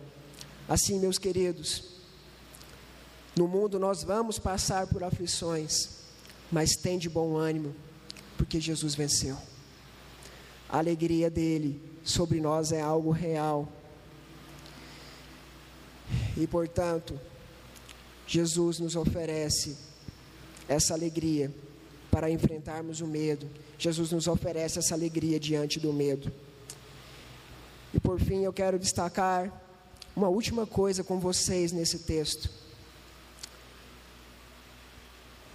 Assim, 0.69 0.99
meus 0.99 1.19
queridos, 1.19 1.85
no 3.37 3.49
mundo 3.49 3.79
nós 3.79 4.03
vamos 4.03 4.39
passar 4.39 4.87
por 4.87 5.03
aflições, 5.03 5.89
mas 6.51 6.77
tem 6.77 6.99
de 6.99 7.09
bom 7.09 7.37
ânimo, 7.37 7.75
porque 8.37 8.61
Jesus 8.61 8.95
venceu. 8.95 9.37
A 10.69 10.79
alegria 10.79 11.29
dele 11.29 11.81
sobre 12.05 12.41
nós 12.41 12.73
é 12.73 12.81
algo 12.81 13.11
real. 13.11 13.71
E 16.37 16.47
portanto, 16.47 17.19
Jesus 18.27 18.79
nos 18.79 18.95
oferece 18.95 19.77
essa 20.69 20.95
alegria 20.95 21.53
para 22.11 22.31
enfrentarmos 22.31 23.01
o 23.01 23.07
medo. 23.07 23.49
Jesus 23.79 24.11
nos 24.11 24.27
oferece 24.27 24.79
essa 24.79 24.95
alegria 24.95 25.39
diante 25.39 25.79
do 25.79 25.93
medo. 25.93 26.33
E 27.95 28.01
por 28.01 28.21
fim, 28.21 28.45
eu 28.45 28.53
quero 28.53 28.79
destacar 28.79 29.53
uma 30.15 30.29
última 30.29 30.67
coisa 30.67 31.03
com 31.03 31.19
vocês 31.19 31.73
nesse 31.73 32.01
texto. 32.01 32.51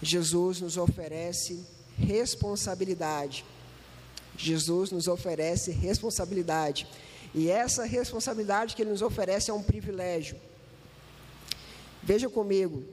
Jesus 0.01 0.62
nos 0.62 0.78
oferece 0.78 1.64
responsabilidade. 1.97 3.45
Jesus 4.38 4.91
nos 4.91 5.08
oferece 5.08 5.72
responsabilidade. 5.72 6.88
E 7.34 7.49
essa 7.49 7.86
responsabilidade 7.86 8.76
que 8.76 8.82
Ele 8.82 8.91
nos 8.91 9.01
oferece 9.01 9.49
é 9.49 9.53
um 9.53 9.64
privilégio. 9.64 10.38
Veja 12.03 12.30
comigo 12.30 12.84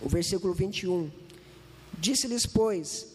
o 0.00 0.08
versículo 0.08 0.54
21. 0.54 1.10
Disse-lhes, 2.00 2.46
pois, 2.46 3.06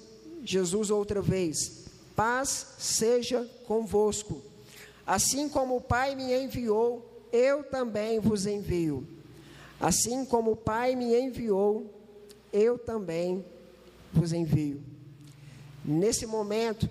Jesus 0.44 0.92
outra 0.92 1.22
vez: 1.22 1.86
Paz 2.16 2.68
seja 2.78 3.44
convosco. 3.66 4.42
Assim 5.06 5.50
como 5.50 5.78
o 5.78 5.82
Pai 5.82 6.16
me 6.16 6.32
enviou, 6.34 7.28
eu 7.34 7.64
também 7.64 8.20
vos 8.20 8.46
envio. 8.46 9.06
Assim 9.80 10.24
como 10.24 10.52
o 10.52 10.56
Pai 10.56 10.96
me 10.96 11.20
enviou, 11.20 11.92
eu 12.54 12.78
também 12.78 13.44
vos 14.14 14.32
envio. 14.32 14.82
Nesse 15.84 16.26
momento, 16.28 16.88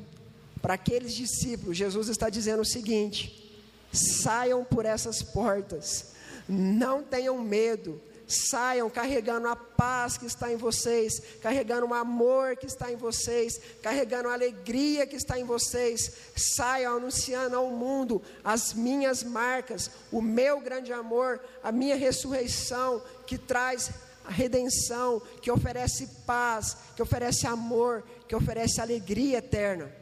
para 0.60 0.74
aqueles 0.74 1.14
discípulos, 1.14 1.76
Jesus 1.76 2.08
está 2.08 2.28
dizendo 2.28 2.62
o 2.62 2.66
seguinte: 2.66 3.56
saiam 3.92 4.64
por 4.64 4.84
essas 4.84 5.22
portas, 5.22 6.12
não 6.48 7.02
tenham 7.02 7.40
medo, 7.40 8.00
saiam 8.26 8.88
carregando 8.88 9.48
a 9.48 9.56
paz 9.56 10.16
que 10.16 10.26
está 10.26 10.52
em 10.52 10.56
vocês, 10.56 11.20
carregando 11.42 11.86
o 11.86 11.94
amor 11.94 12.56
que 12.56 12.66
está 12.66 12.90
em 12.90 12.96
vocês, 12.96 13.60
carregando 13.82 14.28
a 14.28 14.32
alegria 14.32 15.06
que 15.06 15.16
está 15.16 15.38
em 15.38 15.44
vocês, 15.44 16.10
saiam 16.34 16.96
anunciando 16.96 17.56
ao 17.56 17.70
mundo 17.70 18.22
as 18.42 18.72
minhas 18.72 19.22
marcas, 19.22 19.90
o 20.10 20.22
meu 20.22 20.60
grande 20.60 20.92
amor, 20.92 21.40
a 21.62 21.70
minha 21.70 21.96
ressurreição 21.96 23.02
que 23.26 23.36
traz 23.36 23.90
a 24.24 24.30
redenção, 24.30 25.20
que 25.42 25.50
oferece 25.50 26.08
paz, 26.26 26.76
que 26.96 27.02
oferece 27.02 27.46
amor, 27.46 28.02
que 28.26 28.34
oferece 28.34 28.80
alegria 28.80 29.38
eterna. 29.38 29.92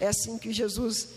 É 0.00 0.08
assim 0.08 0.38
que 0.38 0.52
Jesus 0.52 1.08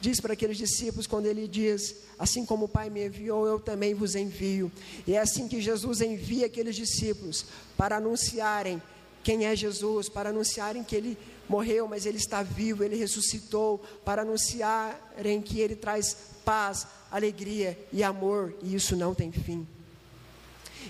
diz 0.00 0.20
para 0.20 0.32
aqueles 0.32 0.56
discípulos 0.56 1.06
quando 1.06 1.26
ele 1.26 1.46
diz: 1.46 1.96
Assim 2.18 2.44
como 2.44 2.64
o 2.64 2.68
Pai 2.68 2.88
me 2.90 3.06
enviou, 3.06 3.46
eu 3.46 3.60
também 3.60 3.94
vos 3.94 4.14
envio. 4.14 4.70
E 5.06 5.14
é 5.14 5.18
assim 5.18 5.46
que 5.46 5.60
Jesus 5.60 6.00
envia 6.00 6.46
aqueles 6.46 6.74
discípulos 6.74 7.44
para 7.76 7.96
anunciarem 7.96 8.82
quem 9.22 9.44
é 9.44 9.54
Jesus, 9.54 10.08
para 10.08 10.30
anunciarem 10.30 10.82
que 10.82 10.96
ele 10.96 11.18
morreu, 11.48 11.86
mas 11.86 12.06
ele 12.06 12.16
está 12.16 12.42
vivo, 12.42 12.82
ele 12.82 12.96
ressuscitou, 12.96 13.78
para 14.04 14.22
anunciarem 14.22 15.42
que 15.42 15.60
ele 15.60 15.76
traz 15.76 16.16
paz, 16.44 16.86
alegria 17.10 17.78
e 17.92 18.02
amor, 18.02 18.54
e 18.62 18.74
isso 18.74 18.96
não 18.96 19.14
tem 19.14 19.30
fim. 19.30 19.66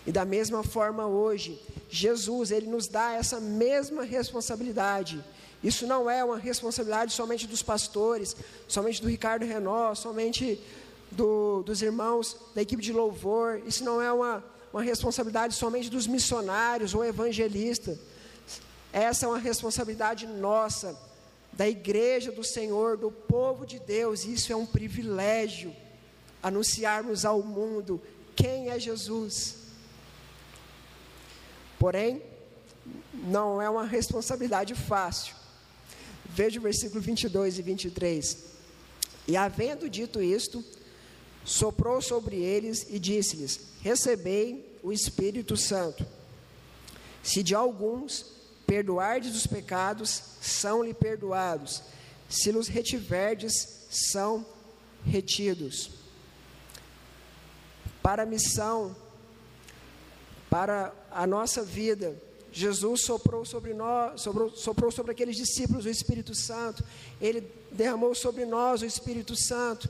E 0.06 0.12
da 0.12 0.24
mesma 0.24 0.62
forma 0.62 1.06
hoje, 1.06 1.60
Jesus, 1.88 2.50
ele 2.50 2.66
nos 2.66 2.86
dá 2.86 3.14
essa 3.14 3.40
mesma 3.40 4.04
responsabilidade 4.04 5.24
isso 5.62 5.86
não 5.86 6.08
é 6.08 6.24
uma 6.24 6.38
responsabilidade 6.38 7.12
somente 7.12 7.46
dos 7.46 7.62
pastores, 7.62 8.34
somente 8.66 9.02
do 9.02 9.08
Ricardo 9.08 9.44
Renó, 9.44 9.94
somente 9.94 10.58
do, 11.10 11.62
dos 11.62 11.82
irmãos 11.82 12.36
da 12.54 12.62
equipe 12.62 12.82
de 12.82 12.92
louvor. 12.92 13.60
Isso 13.66 13.84
não 13.84 14.00
é 14.00 14.10
uma, 14.10 14.42
uma 14.72 14.82
responsabilidade 14.82 15.54
somente 15.54 15.90
dos 15.90 16.06
missionários 16.06 16.94
ou 16.94 17.04
evangelistas. 17.04 17.98
Essa 18.92 19.26
é 19.26 19.28
uma 19.28 19.38
responsabilidade 19.38 20.26
nossa, 20.26 20.98
da 21.52 21.68
igreja 21.68 22.32
do 22.32 22.42
Senhor, 22.42 22.96
do 22.96 23.10
povo 23.10 23.66
de 23.66 23.78
Deus. 23.78 24.24
Isso 24.24 24.52
é 24.52 24.56
um 24.56 24.66
privilégio, 24.66 25.76
anunciarmos 26.42 27.26
ao 27.26 27.42
mundo 27.42 28.00
quem 28.34 28.70
é 28.70 28.80
Jesus. 28.80 29.56
Porém, 31.78 32.22
não 33.12 33.60
é 33.60 33.68
uma 33.68 33.84
responsabilidade 33.84 34.74
fácil. 34.74 35.39
Veja 36.34 36.58
o 36.58 36.62
versículo 36.62 37.00
22 37.00 37.58
e 37.58 37.62
23. 37.62 38.38
E 39.26 39.36
havendo 39.36 39.88
dito 39.88 40.22
isto, 40.22 40.64
soprou 41.44 42.00
sobre 42.00 42.36
eles 42.36 42.86
e 42.88 42.98
disse-lhes: 42.98 43.60
Recebei 43.80 44.78
o 44.82 44.92
Espírito 44.92 45.56
Santo. 45.56 46.06
Se 47.22 47.42
de 47.42 47.54
alguns 47.54 48.26
perdoardes 48.66 49.34
os 49.34 49.46
pecados, 49.46 50.22
são-lhe 50.40 50.94
perdoados. 50.94 51.82
Se 52.28 52.52
los 52.52 52.68
retiverdes, 52.68 53.86
são 53.90 54.46
retidos. 55.04 55.90
Para 58.00 58.22
a 58.22 58.26
missão, 58.26 58.94
para 60.48 60.92
a 61.10 61.26
nossa 61.26 61.62
vida, 61.62 62.16
Jesus 62.52 63.04
soprou 63.04 63.44
sobre 63.44 63.72
nós, 63.72 64.22
soprou, 64.22 64.50
soprou 64.50 64.90
sobre 64.90 65.12
aqueles 65.12 65.36
discípulos 65.36 65.84
o 65.84 65.88
Espírito 65.88 66.34
Santo, 66.34 66.84
ele 67.20 67.46
derramou 67.70 68.14
sobre 68.14 68.44
nós 68.44 68.82
o 68.82 68.86
Espírito 68.86 69.36
Santo, 69.36 69.88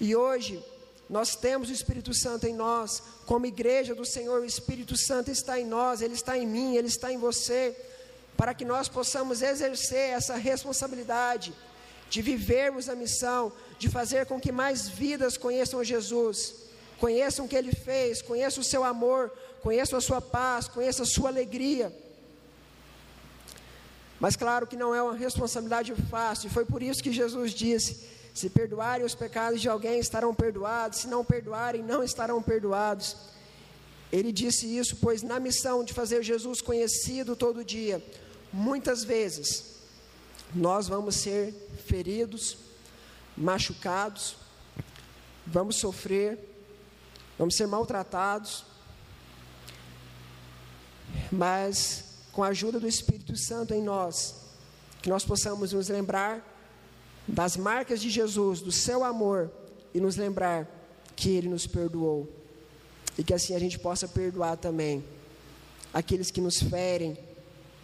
e 0.00 0.16
hoje 0.16 0.62
nós 1.08 1.36
temos 1.36 1.68
o 1.68 1.72
Espírito 1.72 2.14
Santo 2.14 2.46
em 2.46 2.54
nós, 2.54 3.02
como 3.26 3.44
igreja 3.44 3.94
do 3.94 4.04
Senhor, 4.04 4.40
o 4.40 4.44
Espírito 4.46 4.96
Santo 4.96 5.30
está 5.30 5.60
em 5.60 5.66
nós, 5.66 6.00
ele 6.00 6.14
está 6.14 6.38
em 6.38 6.46
mim, 6.46 6.76
ele 6.76 6.88
está 6.88 7.12
em 7.12 7.18
você, 7.18 7.76
para 8.36 8.54
que 8.54 8.64
nós 8.64 8.88
possamos 8.88 9.42
exercer 9.42 10.10
essa 10.10 10.36
responsabilidade 10.36 11.52
de 12.08 12.22
vivermos 12.22 12.88
a 12.88 12.94
missão, 12.94 13.52
de 13.78 13.88
fazer 13.88 14.26
com 14.26 14.40
que 14.40 14.52
mais 14.52 14.88
vidas 14.88 15.36
conheçam 15.36 15.84
Jesus, 15.84 16.54
conheçam 16.98 17.44
o 17.44 17.48
que 17.48 17.56
ele 17.56 17.72
fez, 17.72 18.22
conheçam 18.22 18.62
o 18.62 18.64
seu 18.64 18.84
amor, 18.84 19.32
conheço 19.62 19.96
a 19.96 20.00
sua 20.00 20.20
paz, 20.20 20.68
conheço 20.68 21.02
a 21.02 21.06
sua 21.06 21.28
alegria. 21.28 21.92
Mas 24.18 24.36
claro 24.36 24.66
que 24.66 24.76
não 24.76 24.94
é 24.94 25.02
uma 25.02 25.16
responsabilidade 25.16 25.94
fácil, 26.10 26.46
e 26.46 26.50
foi 26.50 26.64
por 26.64 26.82
isso 26.82 27.02
que 27.02 27.12
Jesus 27.12 27.52
disse: 27.52 28.08
se 28.34 28.48
perdoarem 28.48 29.04
os 29.04 29.14
pecados 29.14 29.60
de 29.60 29.68
alguém, 29.68 29.98
estarão 29.98 30.34
perdoados, 30.34 31.00
se 31.00 31.08
não 31.08 31.24
perdoarem, 31.24 31.82
não 31.82 32.02
estarão 32.02 32.42
perdoados. 32.42 33.16
Ele 34.10 34.30
disse 34.30 34.66
isso, 34.66 34.96
pois 34.96 35.22
na 35.22 35.40
missão 35.40 35.82
de 35.82 35.92
fazer 35.92 36.22
Jesus 36.22 36.60
conhecido 36.60 37.34
todo 37.34 37.64
dia, 37.64 38.04
muitas 38.52 39.02
vezes 39.02 39.76
nós 40.54 40.86
vamos 40.86 41.16
ser 41.16 41.54
feridos, 41.86 42.58
machucados, 43.36 44.36
vamos 45.46 45.76
sofrer, 45.76 46.38
vamos 47.38 47.56
ser 47.56 47.66
maltratados, 47.66 48.64
mas 51.30 52.04
com 52.32 52.42
a 52.42 52.48
ajuda 52.48 52.80
do 52.80 52.88
Espírito 52.88 53.36
Santo 53.36 53.74
em 53.74 53.82
nós, 53.82 54.34
que 55.00 55.10
nós 55.10 55.24
possamos 55.24 55.72
nos 55.72 55.88
lembrar 55.88 56.48
das 57.26 57.56
marcas 57.56 58.00
de 58.00 58.10
Jesus, 58.10 58.60
do 58.60 58.72
seu 58.72 59.04
amor 59.04 59.50
e 59.94 60.00
nos 60.00 60.16
lembrar 60.16 60.68
que 61.14 61.30
Ele 61.30 61.48
nos 61.48 61.66
perdoou 61.66 62.28
e 63.16 63.22
que 63.22 63.34
assim 63.34 63.54
a 63.54 63.58
gente 63.58 63.78
possa 63.78 64.08
perdoar 64.08 64.56
também 64.56 65.04
aqueles 65.92 66.30
que 66.30 66.40
nos 66.40 66.62
ferem 66.62 67.16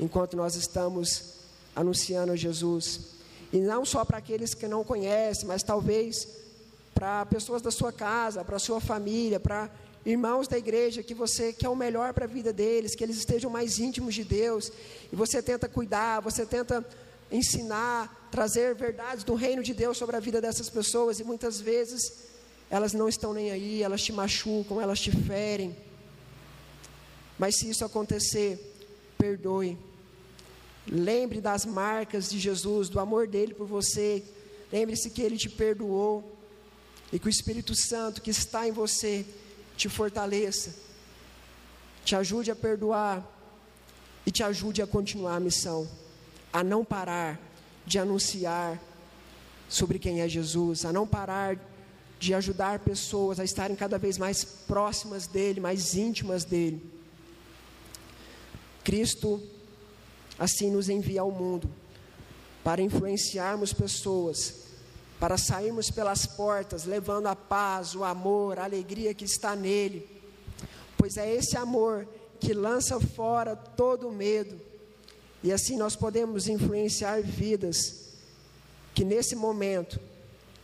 enquanto 0.01 0.37
nós 0.37 0.55
estamos 0.55 1.35
anunciando 1.77 2.37
Jesus. 2.37 3.19
E 3.53 3.59
não 3.59 3.85
só 3.85 4.05
para 4.05 4.19
aqueles 4.19 4.55
que 4.55 4.67
não 4.67 4.85
conhecem, 4.85 5.47
mas 5.47 5.63
talvez 5.63 6.27
para 6.95 7.25
pessoas 7.27 7.63
da 7.63 7.71
sua 7.71 7.93
casa, 7.93 8.45
para 8.45 8.57
a 8.57 8.61
sua 8.61 8.81
família, 8.81 9.39
para 9.39 9.71
irmãos 10.11 10.49
da 10.49 10.57
igreja 10.57 11.03
que 11.03 11.13
você 11.13 11.53
quer 11.53 11.69
o 11.69 11.77
melhor 11.77 12.15
para 12.15 12.25
a 12.25 12.29
vida 12.29 12.51
deles, 12.51 12.95
que 12.95 13.05
eles 13.05 13.19
estejam 13.19 13.51
mais 13.51 13.79
íntimos 13.79 14.15
de 14.15 14.25
Deus, 14.25 14.73
e 15.13 15.15
você 15.15 15.43
tenta 15.43 15.69
cuidar, 15.69 16.21
você 16.21 16.47
tenta 16.47 16.85
ensinar, 17.31 18.29
trazer 18.31 18.75
verdades 18.75 19.23
do 19.23 19.35
reino 19.35 19.63
de 19.63 19.75
Deus 19.75 19.99
sobre 19.99 20.17
a 20.17 20.21
vida 20.21 20.41
dessas 20.41 20.71
pessoas, 20.71 21.21
e 21.21 21.25
muitas 21.25 21.61
vezes 21.61 22.25
elas 22.71 22.95
não 22.95 23.07
estão 23.07 23.35
nem 23.35 23.51
aí, 23.51 23.83
elas 23.83 24.03
te 24.03 24.11
machucam, 24.11 24.81
elas 24.81 24.99
te 24.99 25.11
ferem. 25.11 25.77
Mas 27.39 27.59
se 27.59 27.69
isso 27.69 27.85
acontecer, 27.85 28.59
perdoe. 29.19 29.77
Lembre 30.91 31.39
das 31.39 31.67
marcas 31.67 32.31
de 32.31 32.39
Jesus, 32.39 32.89
do 32.89 32.99
amor 32.99 33.27
dele 33.27 33.53
por 33.53 33.67
você. 33.67 34.23
Lembre-se 34.73 35.11
que 35.11 35.21
ele 35.21 35.37
te 35.37 35.51
perdoou 35.51 36.25
e 37.13 37.19
que 37.19 37.27
o 37.27 37.31
Espírito 37.31 37.75
Santo 37.75 38.23
que 38.23 38.31
está 38.31 38.67
em 38.67 38.73
você 38.73 39.27
te 39.79 39.89
fortaleça, 39.89 40.75
te 42.05 42.17
ajude 42.17 42.51
a 42.51 42.57
perdoar 42.57 43.25
e 44.27 44.31
te 44.31 44.43
ajude 44.43 44.83
a 44.83 44.87
continuar 44.87 45.37
a 45.37 45.41
missão, 45.41 45.89
a 46.53 46.65
não 46.65 46.85
parar 46.85 47.41
de 47.87 47.99
anunciar 47.99 48.79
sobre 49.69 49.99
quem 50.01 50.21
é 50.21 50.29
Jesus, 50.29 50.85
a 50.85 50.93
não 50.93 51.07
parar 51.07 51.57
de 52.19 52.35
ajudar 52.35 52.81
pessoas 52.81 53.39
a 53.39 53.45
estarem 53.45 53.77
cada 53.77 53.99
vez 53.99 54.19
mais 54.19 54.45
próximas 54.45 55.29
dele, 55.29 55.61
mais 55.61 55.95
íntimas 55.95 56.45
dele. 56.45 56.83
Cristo 58.83 59.41
assim 60.37 60.73
nos 60.73 60.89
envia 60.89 61.21
ao 61.21 61.31
mundo 61.31 61.71
para 62.65 62.83
influenciarmos 62.83 63.73
pessoas, 63.73 64.68
para 65.19 65.37
sairmos 65.37 65.91
pelas 65.91 66.27
portas 66.27 66.85
levando 66.85 67.27
a 67.27 67.35
paz, 67.35 67.95
o 67.95 68.05
amor, 68.05 68.59
a 68.59 68.65
alegria 68.65 69.15
que 69.15 69.25
está 69.25 69.57
nele. 69.57 70.09
Pois 70.97 71.17
é 71.17 71.35
esse 71.35 71.57
amor 71.57 72.07
que 72.39 72.53
lança 72.53 73.01
fora 73.01 73.57
todo 73.57 74.09
o 74.09 74.13
medo. 74.13 74.61
E 75.43 75.53
assim 75.53 75.77
nós 75.77 75.97
podemos 75.97 76.49
influenciar 76.49 77.23
vidas 77.23 78.09
que 78.95 79.05
nesse 79.05 79.37
momento 79.37 80.01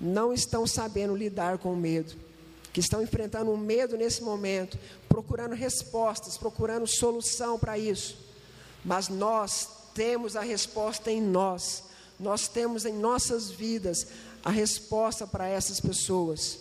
não 0.01 0.33
estão 0.33 0.67
sabendo 0.67 1.17
lidar 1.17 1.59
com 1.59 1.73
o 1.73 1.77
medo, 1.77 2.15
que 2.73 2.81
estão 2.81 3.03
enfrentando 3.03 3.53
o 3.53 3.57
medo 3.59 3.97
nesse 3.97 4.23
momento, 4.23 4.79
procurando 5.09 5.55
respostas, 5.55 6.37
procurando 6.37 6.87
solução 6.87 7.59
para 7.59 7.79
isso. 7.79 8.17
Mas 8.85 9.09
nós 9.09 9.69
temos 9.95 10.35
a 10.35 10.41
resposta 10.41 11.11
em 11.11 11.23
nós, 11.23 11.85
nós 12.19 12.49
temos 12.49 12.85
em 12.85 12.93
nossas 12.93 13.51
vidas 13.51 14.07
a 14.45 14.51
resposta 14.51 15.27
para 15.27 15.49
essas 15.49 15.81
pessoas. 15.81 16.59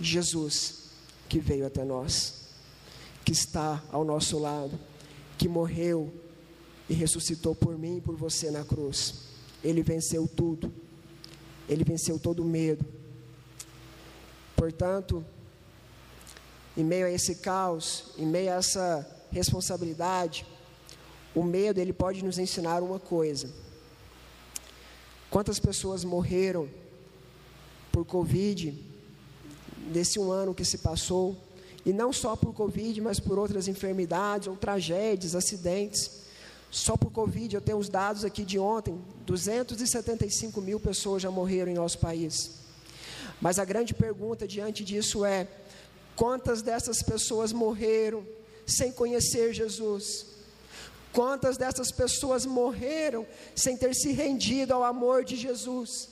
Jesus, 0.00 0.90
que 1.28 1.38
veio 1.38 1.66
até 1.66 1.84
nós, 1.84 2.46
que 3.24 3.32
está 3.32 3.82
ao 3.92 4.04
nosso 4.04 4.38
lado, 4.38 4.78
que 5.36 5.46
morreu 5.46 6.10
e 6.88 6.94
ressuscitou 6.94 7.54
por 7.54 7.76
mim 7.76 7.98
e 7.98 8.00
por 8.00 8.16
você 8.16 8.50
na 8.50 8.64
cruz. 8.64 9.14
Ele 9.62 9.82
venceu 9.82 10.26
tudo 10.26 10.72
ele 11.70 11.84
venceu 11.84 12.18
todo 12.18 12.42
o 12.42 12.44
medo. 12.44 12.84
Portanto, 14.56 15.24
em 16.76 16.82
meio 16.82 17.06
a 17.06 17.10
esse 17.10 17.36
caos, 17.36 18.06
em 18.18 18.26
meio 18.26 18.50
a 18.50 18.56
essa 18.56 19.24
responsabilidade, 19.30 20.44
o 21.32 21.44
medo 21.44 21.78
ele 21.78 21.92
pode 21.92 22.24
nos 22.24 22.38
ensinar 22.38 22.82
uma 22.82 22.98
coisa. 22.98 23.48
Quantas 25.30 25.60
pessoas 25.60 26.02
morreram 26.02 26.68
por 27.90 28.04
Covid 28.04 28.74
nesse 29.92 30.18
um 30.18 30.30
ano 30.30 30.54
que 30.54 30.64
se 30.64 30.78
passou? 30.78 31.36
E 31.84 31.92
não 31.92 32.12
só 32.12 32.36
por 32.36 32.54
Covid, 32.54 33.00
mas 33.00 33.18
por 33.18 33.38
outras 33.38 33.66
enfermidades 33.68 34.48
ou 34.48 34.56
tragédias, 34.56 35.34
acidentes. 35.34 36.20
Só 36.70 36.96
por 36.96 37.10
Covid, 37.10 37.54
eu 37.54 37.60
tenho 37.60 37.78
os 37.78 37.88
dados 37.88 38.24
aqui 38.24 38.44
de 38.44 38.58
ontem, 38.58 39.00
275 39.26 40.60
mil 40.60 40.78
pessoas 40.78 41.22
já 41.22 41.30
morreram 41.30 41.72
em 41.72 41.74
nosso 41.74 41.98
país. 41.98 42.60
Mas 43.40 43.58
a 43.58 43.64
grande 43.64 43.94
pergunta 43.94 44.46
diante 44.46 44.84
disso 44.84 45.24
é: 45.24 45.48
quantas 46.14 46.62
dessas 46.62 47.02
pessoas 47.02 47.52
morreram 47.52 48.24
sem 48.66 48.92
conhecer 48.92 49.52
Jesus? 49.52 50.26
Quantas 51.12 51.56
dessas 51.56 51.90
pessoas 51.90 52.46
morreram 52.46 53.26
sem 53.54 53.76
ter 53.76 53.94
se 53.94 54.12
rendido 54.12 54.72
ao 54.72 54.84
amor 54.84 55.24
de 55.24 55.36
Jesus? 55.36 56.08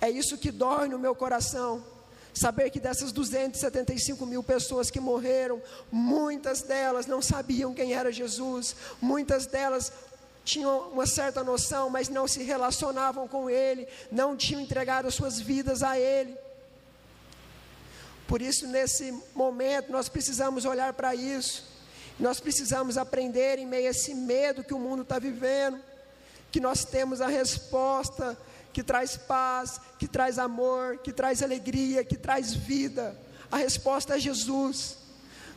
É 0.00 0.10
isso 0.10 0.38
que 0.38 0.50
dói 0.50 0.88
no 0.88 0.98
meu 0.98 1.14
coração. 1.14 1.84
Saber 2.32 2.70
que 2.70 2.80
dessas 2.80 3.12
275 3.12 4.26
mil 4.26 4.42
pessoas 4.42 4.90
que 4.90 4.98
morreram, 4.98 5.62
muitas 5.90 6.62
delas 6.62 7.06
não 7.06 7.22
sabiam 7.22 7.72
quem 7.72 7.92
era 7.92 8.10
Jesus, 8.10 8.74
muitas 9.00 9.46
delas 9.46 9.92
tinham 10.44 10.90
uma 10.90 11.06
certa 11.06 11.44
noção, 11.44 11.88
mas 11.88 12.08
não 12.08 12.26
se 12.26 12.42
relacionavam 12.42 13.26
com 13.26 13.48
Ele, 13.48 13.86
não 14.10 14.36
tinham 14.36 14.60
entregado 14.60 15.06
as 15.06 15.14
suas 15.14 15.40
vidas 15.40 15.82
a 15.82 15.98
Ele. 15.98 16.36
Por 18.26 18.42
isso, 18.42 18.66
nesse 18.66 19.12
momento, 19.34 19.92
nós 19.92 20.08
precisamos 20.08 20.64
olhar 20.64 20.92
para 20.92 21.14
isso, 21.14 21.64
nós 22.18 22.40
precisamos 22.40 22.98
aprender 22.98 23.58
em 23.58 23.66
meio 23.66 23.86
a 23.86 23.90
esse 23.90 24.14
medo 24.14 24.64
que 24.64 24.74
o 24.74 24.78
mundo 24.78 25.02
está 25.02 25.18
vivendo, 25.18 25.80
que 26.50 26.60
nós 26.60 26.84
temos 26.84 27.20
a 27.20 27.26
resposta 27.26 28.36
que 28.74 28.82
traz 28.82 29.16
paz, 29.16 29.80
que 29.98 30.08
traz 30.08 30.36
amor, 30.36 30.98
que 30.98 31.12
traz 31.12 31.42
alegria, 31.42 32.04
que 32.04 32.16
traz 32.16 32.52
vida. 32.52 33.16
A 33.50 33.58
resposta 33.58 34.16
é 34.16 34.18
Jesus. 34.18 34.98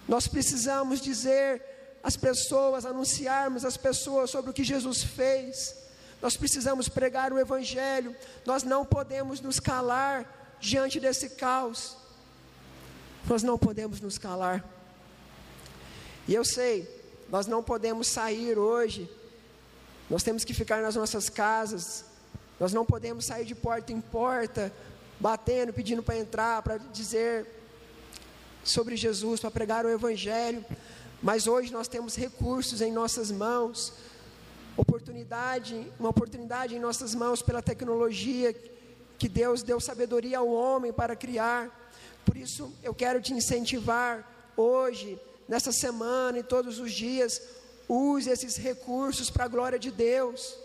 Nós 0.08 0.28
precisamos 0.28 1.02
dizer 1.02 1.62
às 2.04 2.16
pessoas, 2.16 2.86
anunciarmos 2.86 3.66
às 3.66 3.76
pessoas 3.76 4.30
sobre 4.30 4.52
o 4.52 4.54
que 4.54 4.64
Jesus 4.64 5.04
fez. 5.04 5.76
Nós 6.22 6.38
precisamos 6.38 6.88
pregar 6.88 7.34
o 7.34 7.40
Evangelho. 7.40 8.16
Nós 8.46 8.62
não 8.62 8.86
podemos 8.86 9.42
nos 9.42 9.60
calar 9.60 10.56
diante 10.60 11.00
desse 11.00 11.32
caos. 11.32 11.98
Nós 13.28 13.42
não 13.42 13.58
podemos 13.58 14.00
nos 14.00 14.20
calar. 14.20 14.64
E 16.28 16.36
eu 16.36 16.46
sei, 16.46 16.88
nós 17.30 17.48
não 17.48 17.64
podemos 17.64 18.08
sair 18.08 18.60
hoje. 18.60 19.10
Nós 20.08 20.22
temos 20.22 20.46
que 20.46 20.54
ficar 20.54 20.84
nas 20.84 20.96
nossas 20.96 21.30
casas, 21.30 22.06
nós 22.60 22.74
não 22.74 22.86
podemos 22.86 23.26
sair 23.26 23.46
de 23.46 23.54
porta 23.54 23.92
em 23.92 24.02
porta, 24.02 24.74
batendo, 25.20 25.74
pedindo 25.74 26.02
para 26.02 26.18
entrar, 26.18 26.62
para 26.62 26.78
dizer 26.78 27.46
sobre 28.64 28.96
Jesus, 28.96 29.40
para 29.40 29.52
pregar 29.52 29.86
o 29.86 29.90
Evangelho. 29.90 30.66
Mas 31.22 31.48
hoje 31.48 31.72
nós 31.72 31.88
temos 31.88 32.16
recursos 32.16 32.82
em 32.82 32.92
nossas 32.92 33.32
mãos, 33.32 33.94
oportunidade, 34.76 35.92
uma 36.00 36.10
oportunidade 36.10 36.76
em 36.76 36.80
nossas 36.80 37.16
mãos 37.16 37.42
pela 37.42 37.62
tecnologia 37.62 38.56
que 39.18 39.28
Deus 39.28 39.64
deu 39.64 39.80
sabedoria 39.80 40.38
ao 40.38 40.48
homem 40.48 40.94
para 40.94 41.16
criar. 41.16 41.92
Por 42.24 42.38
isso 42.38 42.72
eu 42.84 42.94
quero 42.94 43.22
te 43.22 43.34
incentivar 43.34 44.52
hoje, 44.56 45.20
nessa 45.48 45.72
semana 45.72 46.40
e 46.40 46.44
todos 46.44 46.80
os 46.80 46.92
dias, 46.92 47.42
use 47.88 48.30
esses 48.30 48.58
recursos 48.58 49.30
para 49.30 49.46
a 49.46 49.48
glória 49.48 49.80
de 49.80 49.90
Deus. 49.90 50.56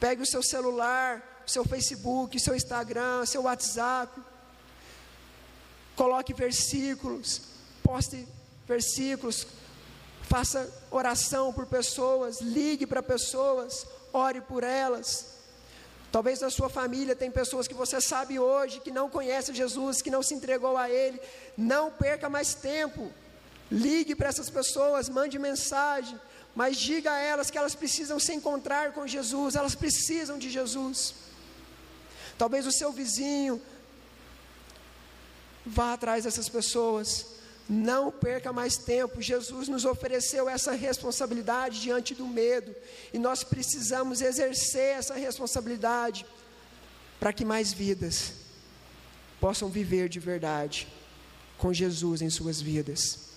Pegue 0.00 0.22
o 0.22 0.26
seu 0.26 0.42
celular, 0.42 1.42
o 1.46 1.50
seu 1.50 1.64
Facebook, 1.64 2.36
o 2.36 2.40
seu 2.40 2.54
Instagram, 2.54 3.20
o 3.22 3.26
seu 3.26 3.42
WhatsApp. 3.42 4.20
Coloque 5.96 6.32
versículos, 6.32 7.42
poste 7.82 8.26
versículos, 8.66 9.46
faça 10.22 10.70
oração 10.90 11.52
por 11.52 11.66
pessoas, 11.66 12.40
ligue 12.40 12.86
para 12.86 13.02
pessoas, 13.02 13.86
ore 14.12 14.40
por 14.40 14.62
elas. 14.62 15.38
Talvez 16.12 16.40
na 16.40 16.50
sua 16.50 16.68
família 16.68 17.14
tem 17.14 17.30
pessoas 17.30 17.68
que 17.68 17.74
você 17.74 18.00
sabe 18.00 18.38
hoje 18.38 18.80
que 18.80 18.90
não 18.90 19.10
conhecem 19.10 19.54
Jesus, 19.54 20.00
que 20.00 20.10
não 20.10 20.22
se 20.22 20.34
entregou 20.34 20.76
a 20.76 20.88
Ele. 20.88 21.20
Não 21.56 21.90
perca 21.90 22.28
mais 22.30 22.54
tempo. 22.54 23.12
Ligue 23.70 24.14
para 24.14 24.28
essas 24.28 24.48
pessoas, 24.48 25.10
mande 25.10 25.38
mensagem, 25.38 26.18
mas 26.58 26.76
diga 26.76 27.10
a 27.12 27.20
elas 27.20 27.50
que 27.52 27.58
elas 27.60 27.76
precisam 27.76 28.18
se 28.18 28.32
encontrar 28.32 28.86
com 28.92 29.06
Jesus, 29.06 29.54
elas 29.54 29.76
precisam 29.76 30.36
de 30.36 30.50
Jesus. 30.50 31.14
Talvez 32.36 32.66
o 32.66 32.72
seu 32.72 32.90
vizinho 32.90 33.62
vá 35.64 35.92
atrás 35.92 36.24
dessas 36.24 36.48
pessoas. 36.48 37.26
Não 37.68 38.10
perca 38.10 38.52
mais 38.52 38.76
tempo. 38.76 39.22
Jesus 39.22 39.68
nos 39.68 39.84
ofereceu 39.84 40.48
essa 40.48 40.72
responsabilidade 40.72 41.80
diante 41.80 42.12
do 42.12 42.26
medo, 42.26 42.74
e 43.12 43.18
nós 43.20 43.44
precisamos 43.44 44.20
exercer 44.20 44.96
essa 44.98 45.14
responsabilidade. 45.14 46.26
para 47.20 47.32
que 47.32 47.44
mais 47.44 47.72
vidas 47.72 48.32
possam 49.40 49.68
viver 49.68 50.08
de 50.08 50.20
verdade 50.20 50.88
com 51.56 51.72
Jesus 51.72 52.20
em 52.20 52.30
suas 52.30 52.60
vidas. 52.60 53.27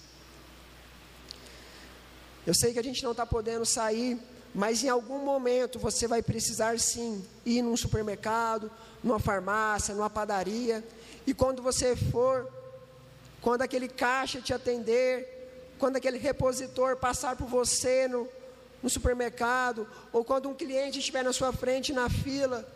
Eu 2.46 2.54
sei 2.54 2.74
que 2.74 2.80
a 2.80 2.84
gente 2.84 3.04
não 3.04 3.12
está 3.12 3.26
podendo 3.26 3.66
sair, 3.66 4.20
mas 4.54 4.84
em 4.84 4.90
algum 4.90 5.20
momento 5.20 5.78
você 5.78 6.08
vai 6.08 6.22
precisar 6.22 6.80
sim 6.80 7.24
ir 7.46 7.62
num 7.62 7.78
supermercado, 7.78 8.72
numa 9.04 9.20
farmácia, 9.20 9.94
numa 9.94 10.10
padaria, 10.10 10.84
e 11.26 11.34
quando 11.34 11.62
você 11.62 11.96
for, 11.96 12.52
quando 13.42 13.62
aquele 13.62 13.88
caixa 13.88 14.42
te 14.42 14.54
atender, 14.54 15.74
quando 15.78 15.98
aquele 15.98 16.18
repositor 16.18 16.98
passar 16.98 17.36
por 17.36 17.48
você 17.48 18.08
no, 18.08 18.28
no 18.82 18.90
supermercado, 18.90 19.88
ou 20.12 20.24
quando 20.24 20.50
um 20.50 20.54
cliente 20.54 21.00
estiver 21.00 21.24
na 21.24 21.34
sua 21.34 21.54
frente 21.54 21.94
na 21.94 22.10
fila, 22.10 22.68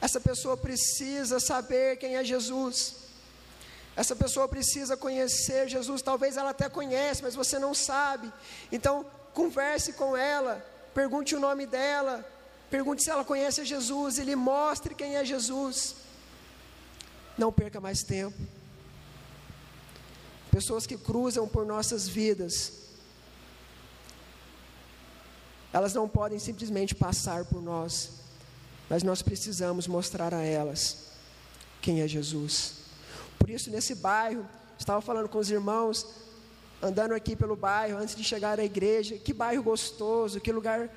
essa 0.00 0.20
pessoa 0.20 0.56
precisa 0.56 1.40
saber 1.40 1.96
quem 1.96 2.16
é 2.16 2.24
Jesus. 2.24 2.99
Essa 3.96 4.14
pessoa 4.14 4.48
precisa 4.48 4.96
conhecer 4.96 5.68
Jesus. 5.68 6.02
Talvez 6.02 6.36
ela 6.36 6.50
até 6.50 6.68
conhece, 6.68 7.22
mas 7.22 7.34
você 7.34 7.58
não 7.58 7.74
sabe. 7.74 8.32
Então, 8.70 9.04
converse 9.34 9.92
com 9.92 10.16
ela, 10.16 10.64
pergunte 10.94 11.34
o 11.34 11.40
nome 11.40 11.66
dela, 11.66 12.24
pergunte 12.70 13.02
se 13.02 13.10
ela 13.10 13.24
conhece 13.24 13.64
Jesus 13.64 14.18
e 14.18 14.24
lhe 14.24 14.36
mostre 14.36 14.94
quem 14.94 15.16
é 15.16 15.24
Jesus. 15.24 15.96
Não 17.36 17.52
perca 17.52 17.80
mais 17.80 18.02
tempo. 18.02 18.38
Pessoas 20.50 20.86
que 20.86 20.96
cruzam 20.96 21.46
por 21.46 21.64
nossas 21.64 22.08
vidas, 22.08 22.72
elas 25.72 25.94
não 25.94 26.08
podem 26.08 26.38
simplesmente 26.38 26.94
passar 26.94 27.44
por 27.44 27.62
nós, 27.62 28.10
mas 28.88 29.04
nós 29.04 29.22
precisamos 29.22 29.86
mostrar 29.86 30.34
a 30.34 30.42
elas 30.42 31.10
quem 31.80 32.02
é 32.02 32.08
Jesus. 32.08 32.79
Por 33.40 33.48
isso, 33.48 33.70
nesse 33.70 33.94
bairro, 33.94 34.46
estava 34.78 35.00
falando 35.00 35.28
com 35.28 35.38
os 35.38 35.50
irmãos, 35.50 36.06
andando 36.82 37.14
aqui 37.14 37.34
pelo 37.34 37.56
bairro, 37.56 37.98
antes 37.98 38.14
de 38.14 38.22
chegar 38.22 38.60
à 38.60 38.64
igreja, 38.64 39.16
que 39.16 39.32
bairro 39.32 39.62
gostoso, 39.62 40.40
que 40.40 40.52
lugar 40.52 40.88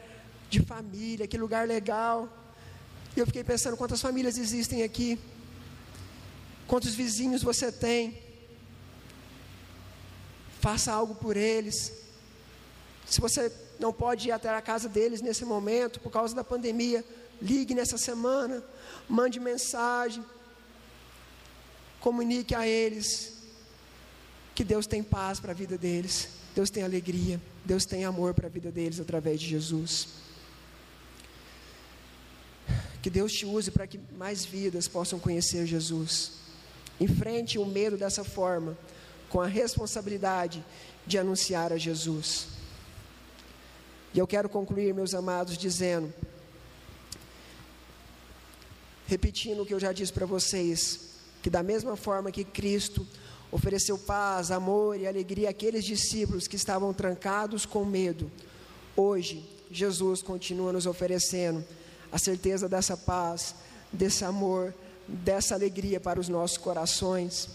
de 0.50 0.60
família, 0.62 1.26
que 1.26 1.38
lugar 1.38 1.66
legal. 1.66 2.18
E 3.16 3.20
eu 3.22 3.26
fiquei 3.26 3.46
pensando 3.46 3.78
quantas 3.78 4.02
famílias 4.02 4.38
existem 4.38 4.84
aqui, 4.84 5.18
quantos 6.68 6.94
vizinhos 6.94 7.42
você 7.42 7.72
tem. 7.72 8.22
Faça 10.60 10.92
algo 10.92 11.16
por 11.16 11.38
eles. 11.38 11.80
Se 13.06 13.22
você 13.22 13.52
não 13.80 13.94
pode 13.94 14.28
ir 14.28 14.32
até 14.34 14.50
a 14.50 14.62
casa 14.62 14.90
deles 14.90 15.22
nesse 15.22 15.46
momento, 15.46 16.02
por 16.02 16.12
causa 16.12 16.36
da 16.36 16.44
pandemia, 16.44 17.06
ligue 17.42 17.74
nessa 17.74 17.98
semana, 17.98 18.62
mande 19.08 19.40
mensagem, 19.40 20.24
comunique 22.04 22.54
a 22.54 22.68
eles 22.68 23.32
que 24.54 24.62
Deus 24.62 24.86
tem 24.86 25.02
paz 25.02 25.40
para 25.40 25.52
a 25.52 25.56
vida 25.56 25.78
deles, 25.78 26.28
Deus 26.54 26.70
tem 26.70 26.84
alegria, 26.84 27.40
Deus 27.64 27.86
tem 27.86 28.04
amor 28.04 28.34
para 28.34 28.48
a 28.48 28.50
vida 28.50 28.70
deles 28.70 29.00
através 29.00 29.40
de 29.40 29.48
Jesus. 29.48 30.10
Que 33.02 33.10
Deus 33.10 33.32
te 33.32 33.46
use 33.46 33.72
para 33.72 33.88
que 33.88 33.98
mais 34.18 34.44
vidas 34.44 34.86
possam 34.86 35.18
conhecer 35.18 35.66
Jesus. 35.66 36.34
Enfrente 37.00 37.58
o 37.58 37.66
medo 37.66 37.96
dessa 37.96 38.24
forma, 38.26 38.78
com 39.30 39.40
a 39.40 39.48
responsabilidade 39.48 40.64
de 41.08 41.18
anunciar 41.18 41.72
a 41.72 41.78
Jesus. 41.78 42.48
E 44.14 44.20
eu 44.20 44.28
quero 44.28 44.50
concluir, 44.50 44.94
meus 44.94 45.14
amados, 45.14 45.58
dizendo, 45.58 46.14
repetindo 49.08 49.62
o 49.62 49.66
que 49.66 49.74
eu 49.74 49.80
já 49.80 49.94
disse 49.94 50.12
para 50.12 50.26
vocês, 50.26 51.13
que 51.44 51.50
da 51.50 51.62
mesma 51.62 51.98
forma 51.98 52.32
que 52.32 52.46
Cristo 52.46 53.06
ofereceu 53.52 53.98
paz, 53.98 54.50
amor 54.50 54.98
e 54.98 55.06
alegria 55.06 55.50
àqueles 55.50 55.84
discípulos 55.84 56.48
que 56.48 56.56
estavam 56.56 56.94
trancados 56.94 57.66
com 57.66 57.84
medo, 57.84 58.32
hoje 58.96 59.48
Jesus 59.70 60.22
continua 60.22 60.72
nos 60.72 60.86
oferecendo 60.86 61.64
a 62.10 62.18
certeza 62.18 62.70
dessa 62.70 62.96
paz, 62.96 63.56
desse 63.92 64.24
amor, 64.24 64.74
dessa 65.06 65.54
alegria 65.54 66.00
para 66.00 66.18
os 66.18 66.30
nossos 66.30 66.58
corações. 66.58 67.50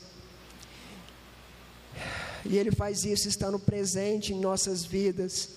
E 2.45 2.59
Ele 2.59 2.71
faz 2.71 3.05
isso 3.05 3.27
estando 3.27 3.59
presente 3.59 4.35
em 4.35 4.39
nossas 4.39 4.85
vidas 4.85 5.57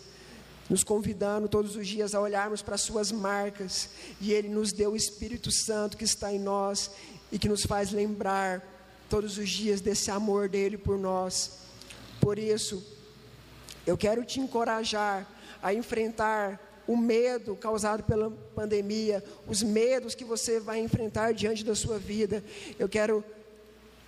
nos 0.69 0.85
convidando 0.85 1.49
todos 1.49 1.75
os 1.75 1.85
dias 1.85 2.15
a 2.15 2.21
olharmos 2.21 2.61
para 2.61 2.77
Suas 2.77 3.11
marcas, 3.11 3.89
e 4.21 4.31
Ele 4.31 4.47
nos 4.47 4.71
deu 4.71 4.93
o 4.93 4.95
Espírito 4.95 5.51
Santo 5.51 5.97
que 5.97 6.05
está 6.05 6.33
em 6.33 6.39
nós 6.39 6.89
e 7.31 7.39
que 7.39 7.49
nos 7.49 7.63
faz 7.63 7.91
lembrar 7.91 8.61
todos 9.09 9.37
os 9.37 9.49
dias 9.49 9.81
desse 9.81 10.09
amor 10.09 10.47
dele 10.47 10.77
por 10.77 10.97
nós. 10.97 11.59
Por 12.19 12.37
isso, 12.37 12.83
eu 13.85 13.97
quero 13.97 14.23
te 14.23 14.39
encorajar 14.39 15.27
a 15.61 15.73
enfrentar 15.73 16.59
o 16.87 16.97
medo 16.97 17.55
causado 17.55 18.03
pela 18.03 18.31
pandemia, 18.55 19.23
os 19.47 19.61
medos 19.61 20.15
que 20.15 20.23
você 20.23 20.59
vai 20.59 20.79
enfrentar 20.79 21.33
diante 21.33 21.63
da 21.63 21.75
sua 21.75 21.97
vida. 21.97 22.43
Eu 22.77 22.89
quero 22.89 23.23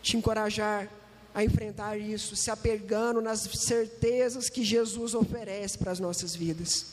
te 0.01 0.17
encorajar 0.17 0.89
a 1.33 1.43
enfrentar 1.43 1.97
isso, 1.97 2.35
se 2.35 2.51
apegando 2.51 3.21
nas 3.21 3.41
certezas 3.41 4.49
que 4.49 4.63
Jesus 4.63 5.15
oferece 5.15 5.77
para 5.77 5.91
as 5.91 5.99
nossas 5.99 6.35
vidas, 6.35 6.85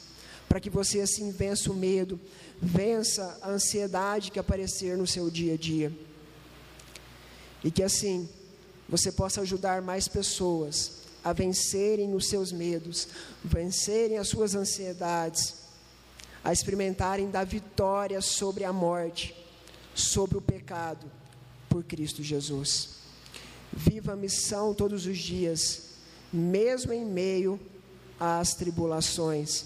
para 0.49 0.61
que 0.61 0.71
você 0.71 1.01
assim 1.01 1.31
vença 1.31 1.71
o 1.71 1.75
medo, 1.75 2.19
vença 2.61 3.39
a 3.43 3.51
ansiedade 3.51 4.31
que 4.31 4.39
aparecer 4.39 4.97
no 4.97 5.07
seu 5.07 5.31
dia 5.31 5.55
a 5.55 5.57
dia. 5.57 5.93
E 7.63 7.71
que 7.71 7.83
assim 7.83 8.29
você 8.89 9.13
possa 9.13 9.43
ajudar 9.43 9.83
mais 9.83 10.09
pessoas 10.09 11.01
a 11.23 11.33
vencerem 11.33 12.15
os 12.15 12.29
seus 12.29 12.51
medos, 12.51 13.09
vencerem 13.45 14.19
as 14.19 14.29
suas 14.29 14.55
ansiedades, 14.55 15.55
a 16.43 16.53
experimentarem 16.53 17.31
da 17.31 17.45
vitória 17.45 18.21
sobre 18.21 18.65
a 18.65 18.73
morte, 18.73 19.37
sobre 19.95 20.39
o 20.39 20.41
pecado, 20.41 21.11
por 21.69 21.85
Cristo 21.85 22.23
Jesus. 22.23 23.01
Viva 23.73 24.15
a 24.15 24.17
missão 24.17 24.75
todos 24.75 25.07
os 25.07 25.19
dias, 25.19 25.83
mesmo 26.33 26.93
em 26.93 27.05
meio 27.05 27.61
às 28.19 28.55
tribulações. 28.55 29.65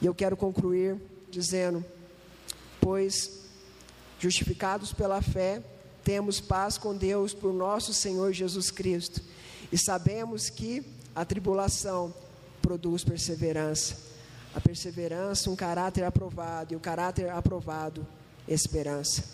E 0.00 0.06
eu 0.06 0.14
quero 0.14 0.36
concluir 0.36 0.96
dizendo: 1.30 1.84
Pois, 2.80 3.42
justificados 4.18 4.92
pela 4.92 5.20
fé, 5.20 5.62
temos 6.06 6.40
paz 6.40 6.78
com 6.78 6.96
Deus 6.96 7.34
por 7.34 7.52
nosso 7.52 7.92
Senhor 7.92 8.32
Jesus 8.32 8.70
Cristo, 8.70 9.20
e 9.72 9.76
sabemos 9.76 10.48
que 10.48 10.86
a 11.12 11.24
tribulação 11.24 12.14
produz 12.62 13.02
perseverança. 13.02 13.96
A 14.54 14.60
perseverança, 14.60 15.50
um 15.50 15.56
caráter 15.56 16.04
aprovado, 16.04 16.72
e 16.72 16.76
o 16.76 16.80
caráter 16.80 17.28
aprovado, 17.28 18.06
esperança. 18.46 19.24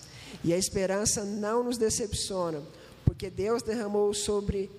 E 0.42 0.54
a 0.54 0.56
esperança 0.56 1.24
não 1.24 1.62
nos 1.62 1.76
decepciona, 1.76 2.62
porque 3.04 3.28
Deus 3.28 3.62
derramou 3.62 4.14
sobre 4.14 4.70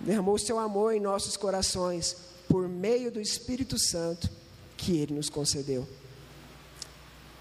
derramou 0.00 0.36
seu 0.38 0.58
amor 0.58 0.92
em 0.92 1.00
nossos 1.00 1.34
corações 1.34 2.14
por 2.46 2.68
meio 2.68 3.10
do 3.10 3.20
Espírito 3.20 3.78
Santo 3.78 4.28
que 4.76 4.98
ele 4.98 5.14
nos 5.14 5.30
concedeu. 5.30 5.88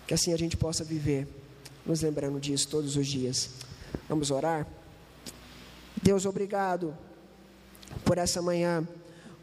Que 0.08 0.14
assim 0.14 0.32
a 0.32 0.38
gente 0.38 0.55
possa 0.55 0.86
viver 0.86 1.28
nos 1.86 2.01
lembrando 2.01 2.39
disso 2.39 2.70
todos 2.70 2.95
os 2.95 3.05
dias. 3.05 3.66
Vamos 4.07 4.31
orar? 4.31 4.67
Deus, 6.01 6.25
obrigado 6.25 6.95
por 8.05 8.17
essa 8.17 8.41
manhã. 8.41 8.88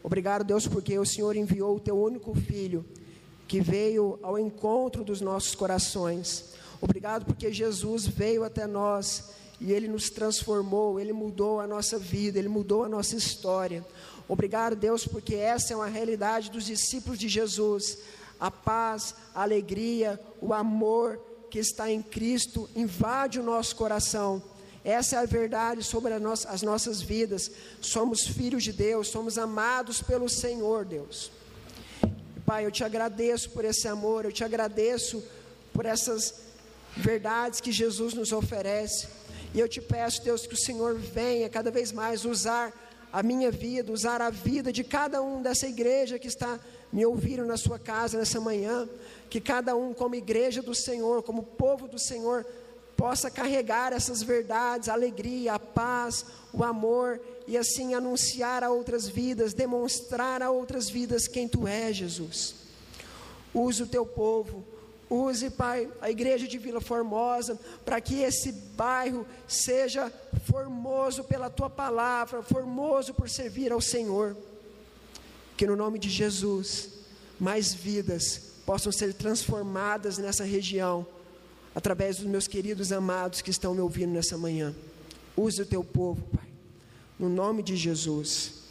Obrigado, 0.01 0.43
Deus, 0.43 0.67
porque 0.67 0.97
o 0.97 1.05
Senhor 1.05 1.35
enviou 1.35 1.75
o 1.75 1.79
teu 1.79 1.97
único 1.97 2.33
filho 2.35 2.85
que 3.47 3.61
veio 3.61 4.19
ao 4.21 4.39
encontro 4.39 5.03
dos 5.03 5.21
nossos 5.21 5.55
corações. 5.55 6.53
Obrigado 6.81 7.25
porque 7.25 7.51
Jesus 7.51 8.07
veio 8.07 8.43
até 8.43 8.67
nós 8.67 9.31
e 9.59 9.71
Ele 9.71 9.87
nos 9.87 10.09
transformou, 10.09 10.99
Ele 10.99 11.13
mudou 11.13 11.59
a 11.59 11.67
nossa 11.67 11.97
vida, 11.97 12.37
Ele 12.37 12.49
mudou 12.49 12.83
a 12.83 12.89
nossa 12.89 13.15
história. 13.15 13.85
Obrigado, 14.27 14.75
Deus, 14.75 15.07
porque 15.07 15.35
essa 15.35 15.73
é 15.73 15.75
uma 15.75 15.87
realidade 15.87 16.49
dos 16.49 16.65
discípulos 16.65 17.19
de 17.19 17.29
Jesus. 17.29 17.99
A 18.39 18.49
paz, 18.49 19.15
a 19.33 19.43
alegria, 19.43 20.19
o 20.41 20.53
amor 20.53 21.19
que 21.55 21.59
está 21.59 21.89
em 21.89 22.01
Cristo 22.01 22.69
invade 22.75 23.39
o 23.39 23.43
nosso 23.43 23.77
coração. 23.77 24.43
Essa 24.83 25.15
é 25.15 25.19
a 25.19 25.25
verdade 25.25 25.83
sobre 25.83 26.19
nossa, 26.19 26.49
as 26.49 26.61
nossas 26.61 27.01
vidas. 27.01 27.49
Somos 27.79 28.27
filhos 28.27 28.61
de 28.61 28.73
Deus, 28.73 29.07
somos 29.07 29.37
amados 29.37 30.01
pelo 30.01 30.27
Senhor, 30.27 30.83
Deus. 30.83 31.31
Pai, 32.45 32.65
eu 32.65 32.71
te 32.71 32.83
agradeço 32.83 33.51
por 33.51 33.63
esse 33.63 33.87
amor, 33.87 34.25
eu 34.25 34.33
te 34.33 34.43
agradeço 34.43 35.23
por 35.71 35.85
essas 35.85 36.33
verdades 36.97 37.61
que 37.61 37.71
Jesus 37.71 38.13
nos 38.13 38.33
oferece. 38.33 39.07
E 39.53 39.59
eu 39.61 39.69
te 39.69 39.79
peço, 39.79 40.25
Deus, 40.25 40.45
que 40.45 40.55
o 40.55 40.57
Senhor 40.57 40.95
venha 40.95 41.47
cada 41.47 41.71
vez 41.71 41.93
mais 41.93 42.25
usar 42.25 42.73
a 43.13 43.23
minha 43.23 43.49
vida, 43.49 43.93
usar 43.93 44.21
a 44.21 44.29
vida 44.29 44.73
de 44.73 44.83
cada 44.83 45.21
um 45.21 45.41
dessa 45.41 45.65
igreja 45.65 46.19
que 46.19 46.27
está 46.27 46.59
me 46.91 47.05
ouvindo 47.05 47.45
na 47.45 47.55
sua 47.55 47.79
casa 47.79 48.17
nessa 48.17 48.41
manhã, 48.41 48.89
que 49.29 49.41
cada 49.41 49.75
um, 49.75 49.93
como 49.93 50.15
igreja 50.15 50.61
do 50.61 50.73
Senhor, 50.73 51.23
como 51.23 51.43
povo 51.43 51.87
do 51.87 51.99
Senhor, 51.99 52.45
possa 52.95 53.29
carregar 53.29 53.91
essas 53.93 54.23
verdades, 54.23 54.89
a 54.89 54.93
alegria, 54.93 55.53
a 55.53 55.59
paz, 55.59 56.25
o 56.53 56.63
amor 56.63 57.19
e 57.47 57.57
assim 57.57 57.93
anunciar 57.93 58.63
a 58.63 58.71
outras 58.71 59.07
vidas, 59.07 59.53
demonstrar 59.53 60.41
a 60.41 60.49
outras 60.49 60.89
vidas 60.89 61.27
quem 61.27 61.47
tu 61.47 61.67
és, 61.67 61.97
Jesus. 61.97 62.55
Use 63.53 63.83
o 63.83 63.87
teu 63.87 64.05
povo, 64.05 64.65
use, 65.09 65.49
Pai, 65.49 65.89
a 66.01 66.09
igreja 66.09 66.47
de 66.47 66.57
Vila 66.57 66.81
Formosa, 66.81 67.59
para 67.83 68.01
que 68.01 68.21
esse 68.21 68.51
bairro 68.51 69.25
seja 69.47 70.11
formoso 70.45 71.23
pela 71.23 71.49
tua 71.49 71.69
palavra, 71.69 72.43
formoso 72.43 73.13
por 73.13 73.29
servir 73.29 73.71
ao 73.71 73.81
Senhor. 73.81 74.35
Que 75.57 75.67
no 75.67 75.75
nome 75.75 75.99
de 75.99 76.09
Jesus, 76.09 76.89
mais 77.39 77.73
vidas 77.73 78.54
possam 78.65 78.91
ser 78.91 79.13
transformadas 79.13 80.17
nessa 80.17 80.43
região, 80.43 81.05
através 81.73 82.17
dos 82.17 82.25
meus 82.25 82.47
queridos 82.47 82.91
amados 82.91 83.41
que 83.41 83.51
estão 83.51 83.75
me 83.75 83.81
ouvindo 83.81 84.11
nessa 84.11 84.37
manhã. 84.37 84.73
Use 85.37 85.61
o 85.61 85.65
teu 85.65 85.83
povo, 85.83 86.21
Pai, 86.35 86.47
no 87.19 87.29
nome 87.29 87.61
de 87.61 87.75
Jesus. 87.75 88.64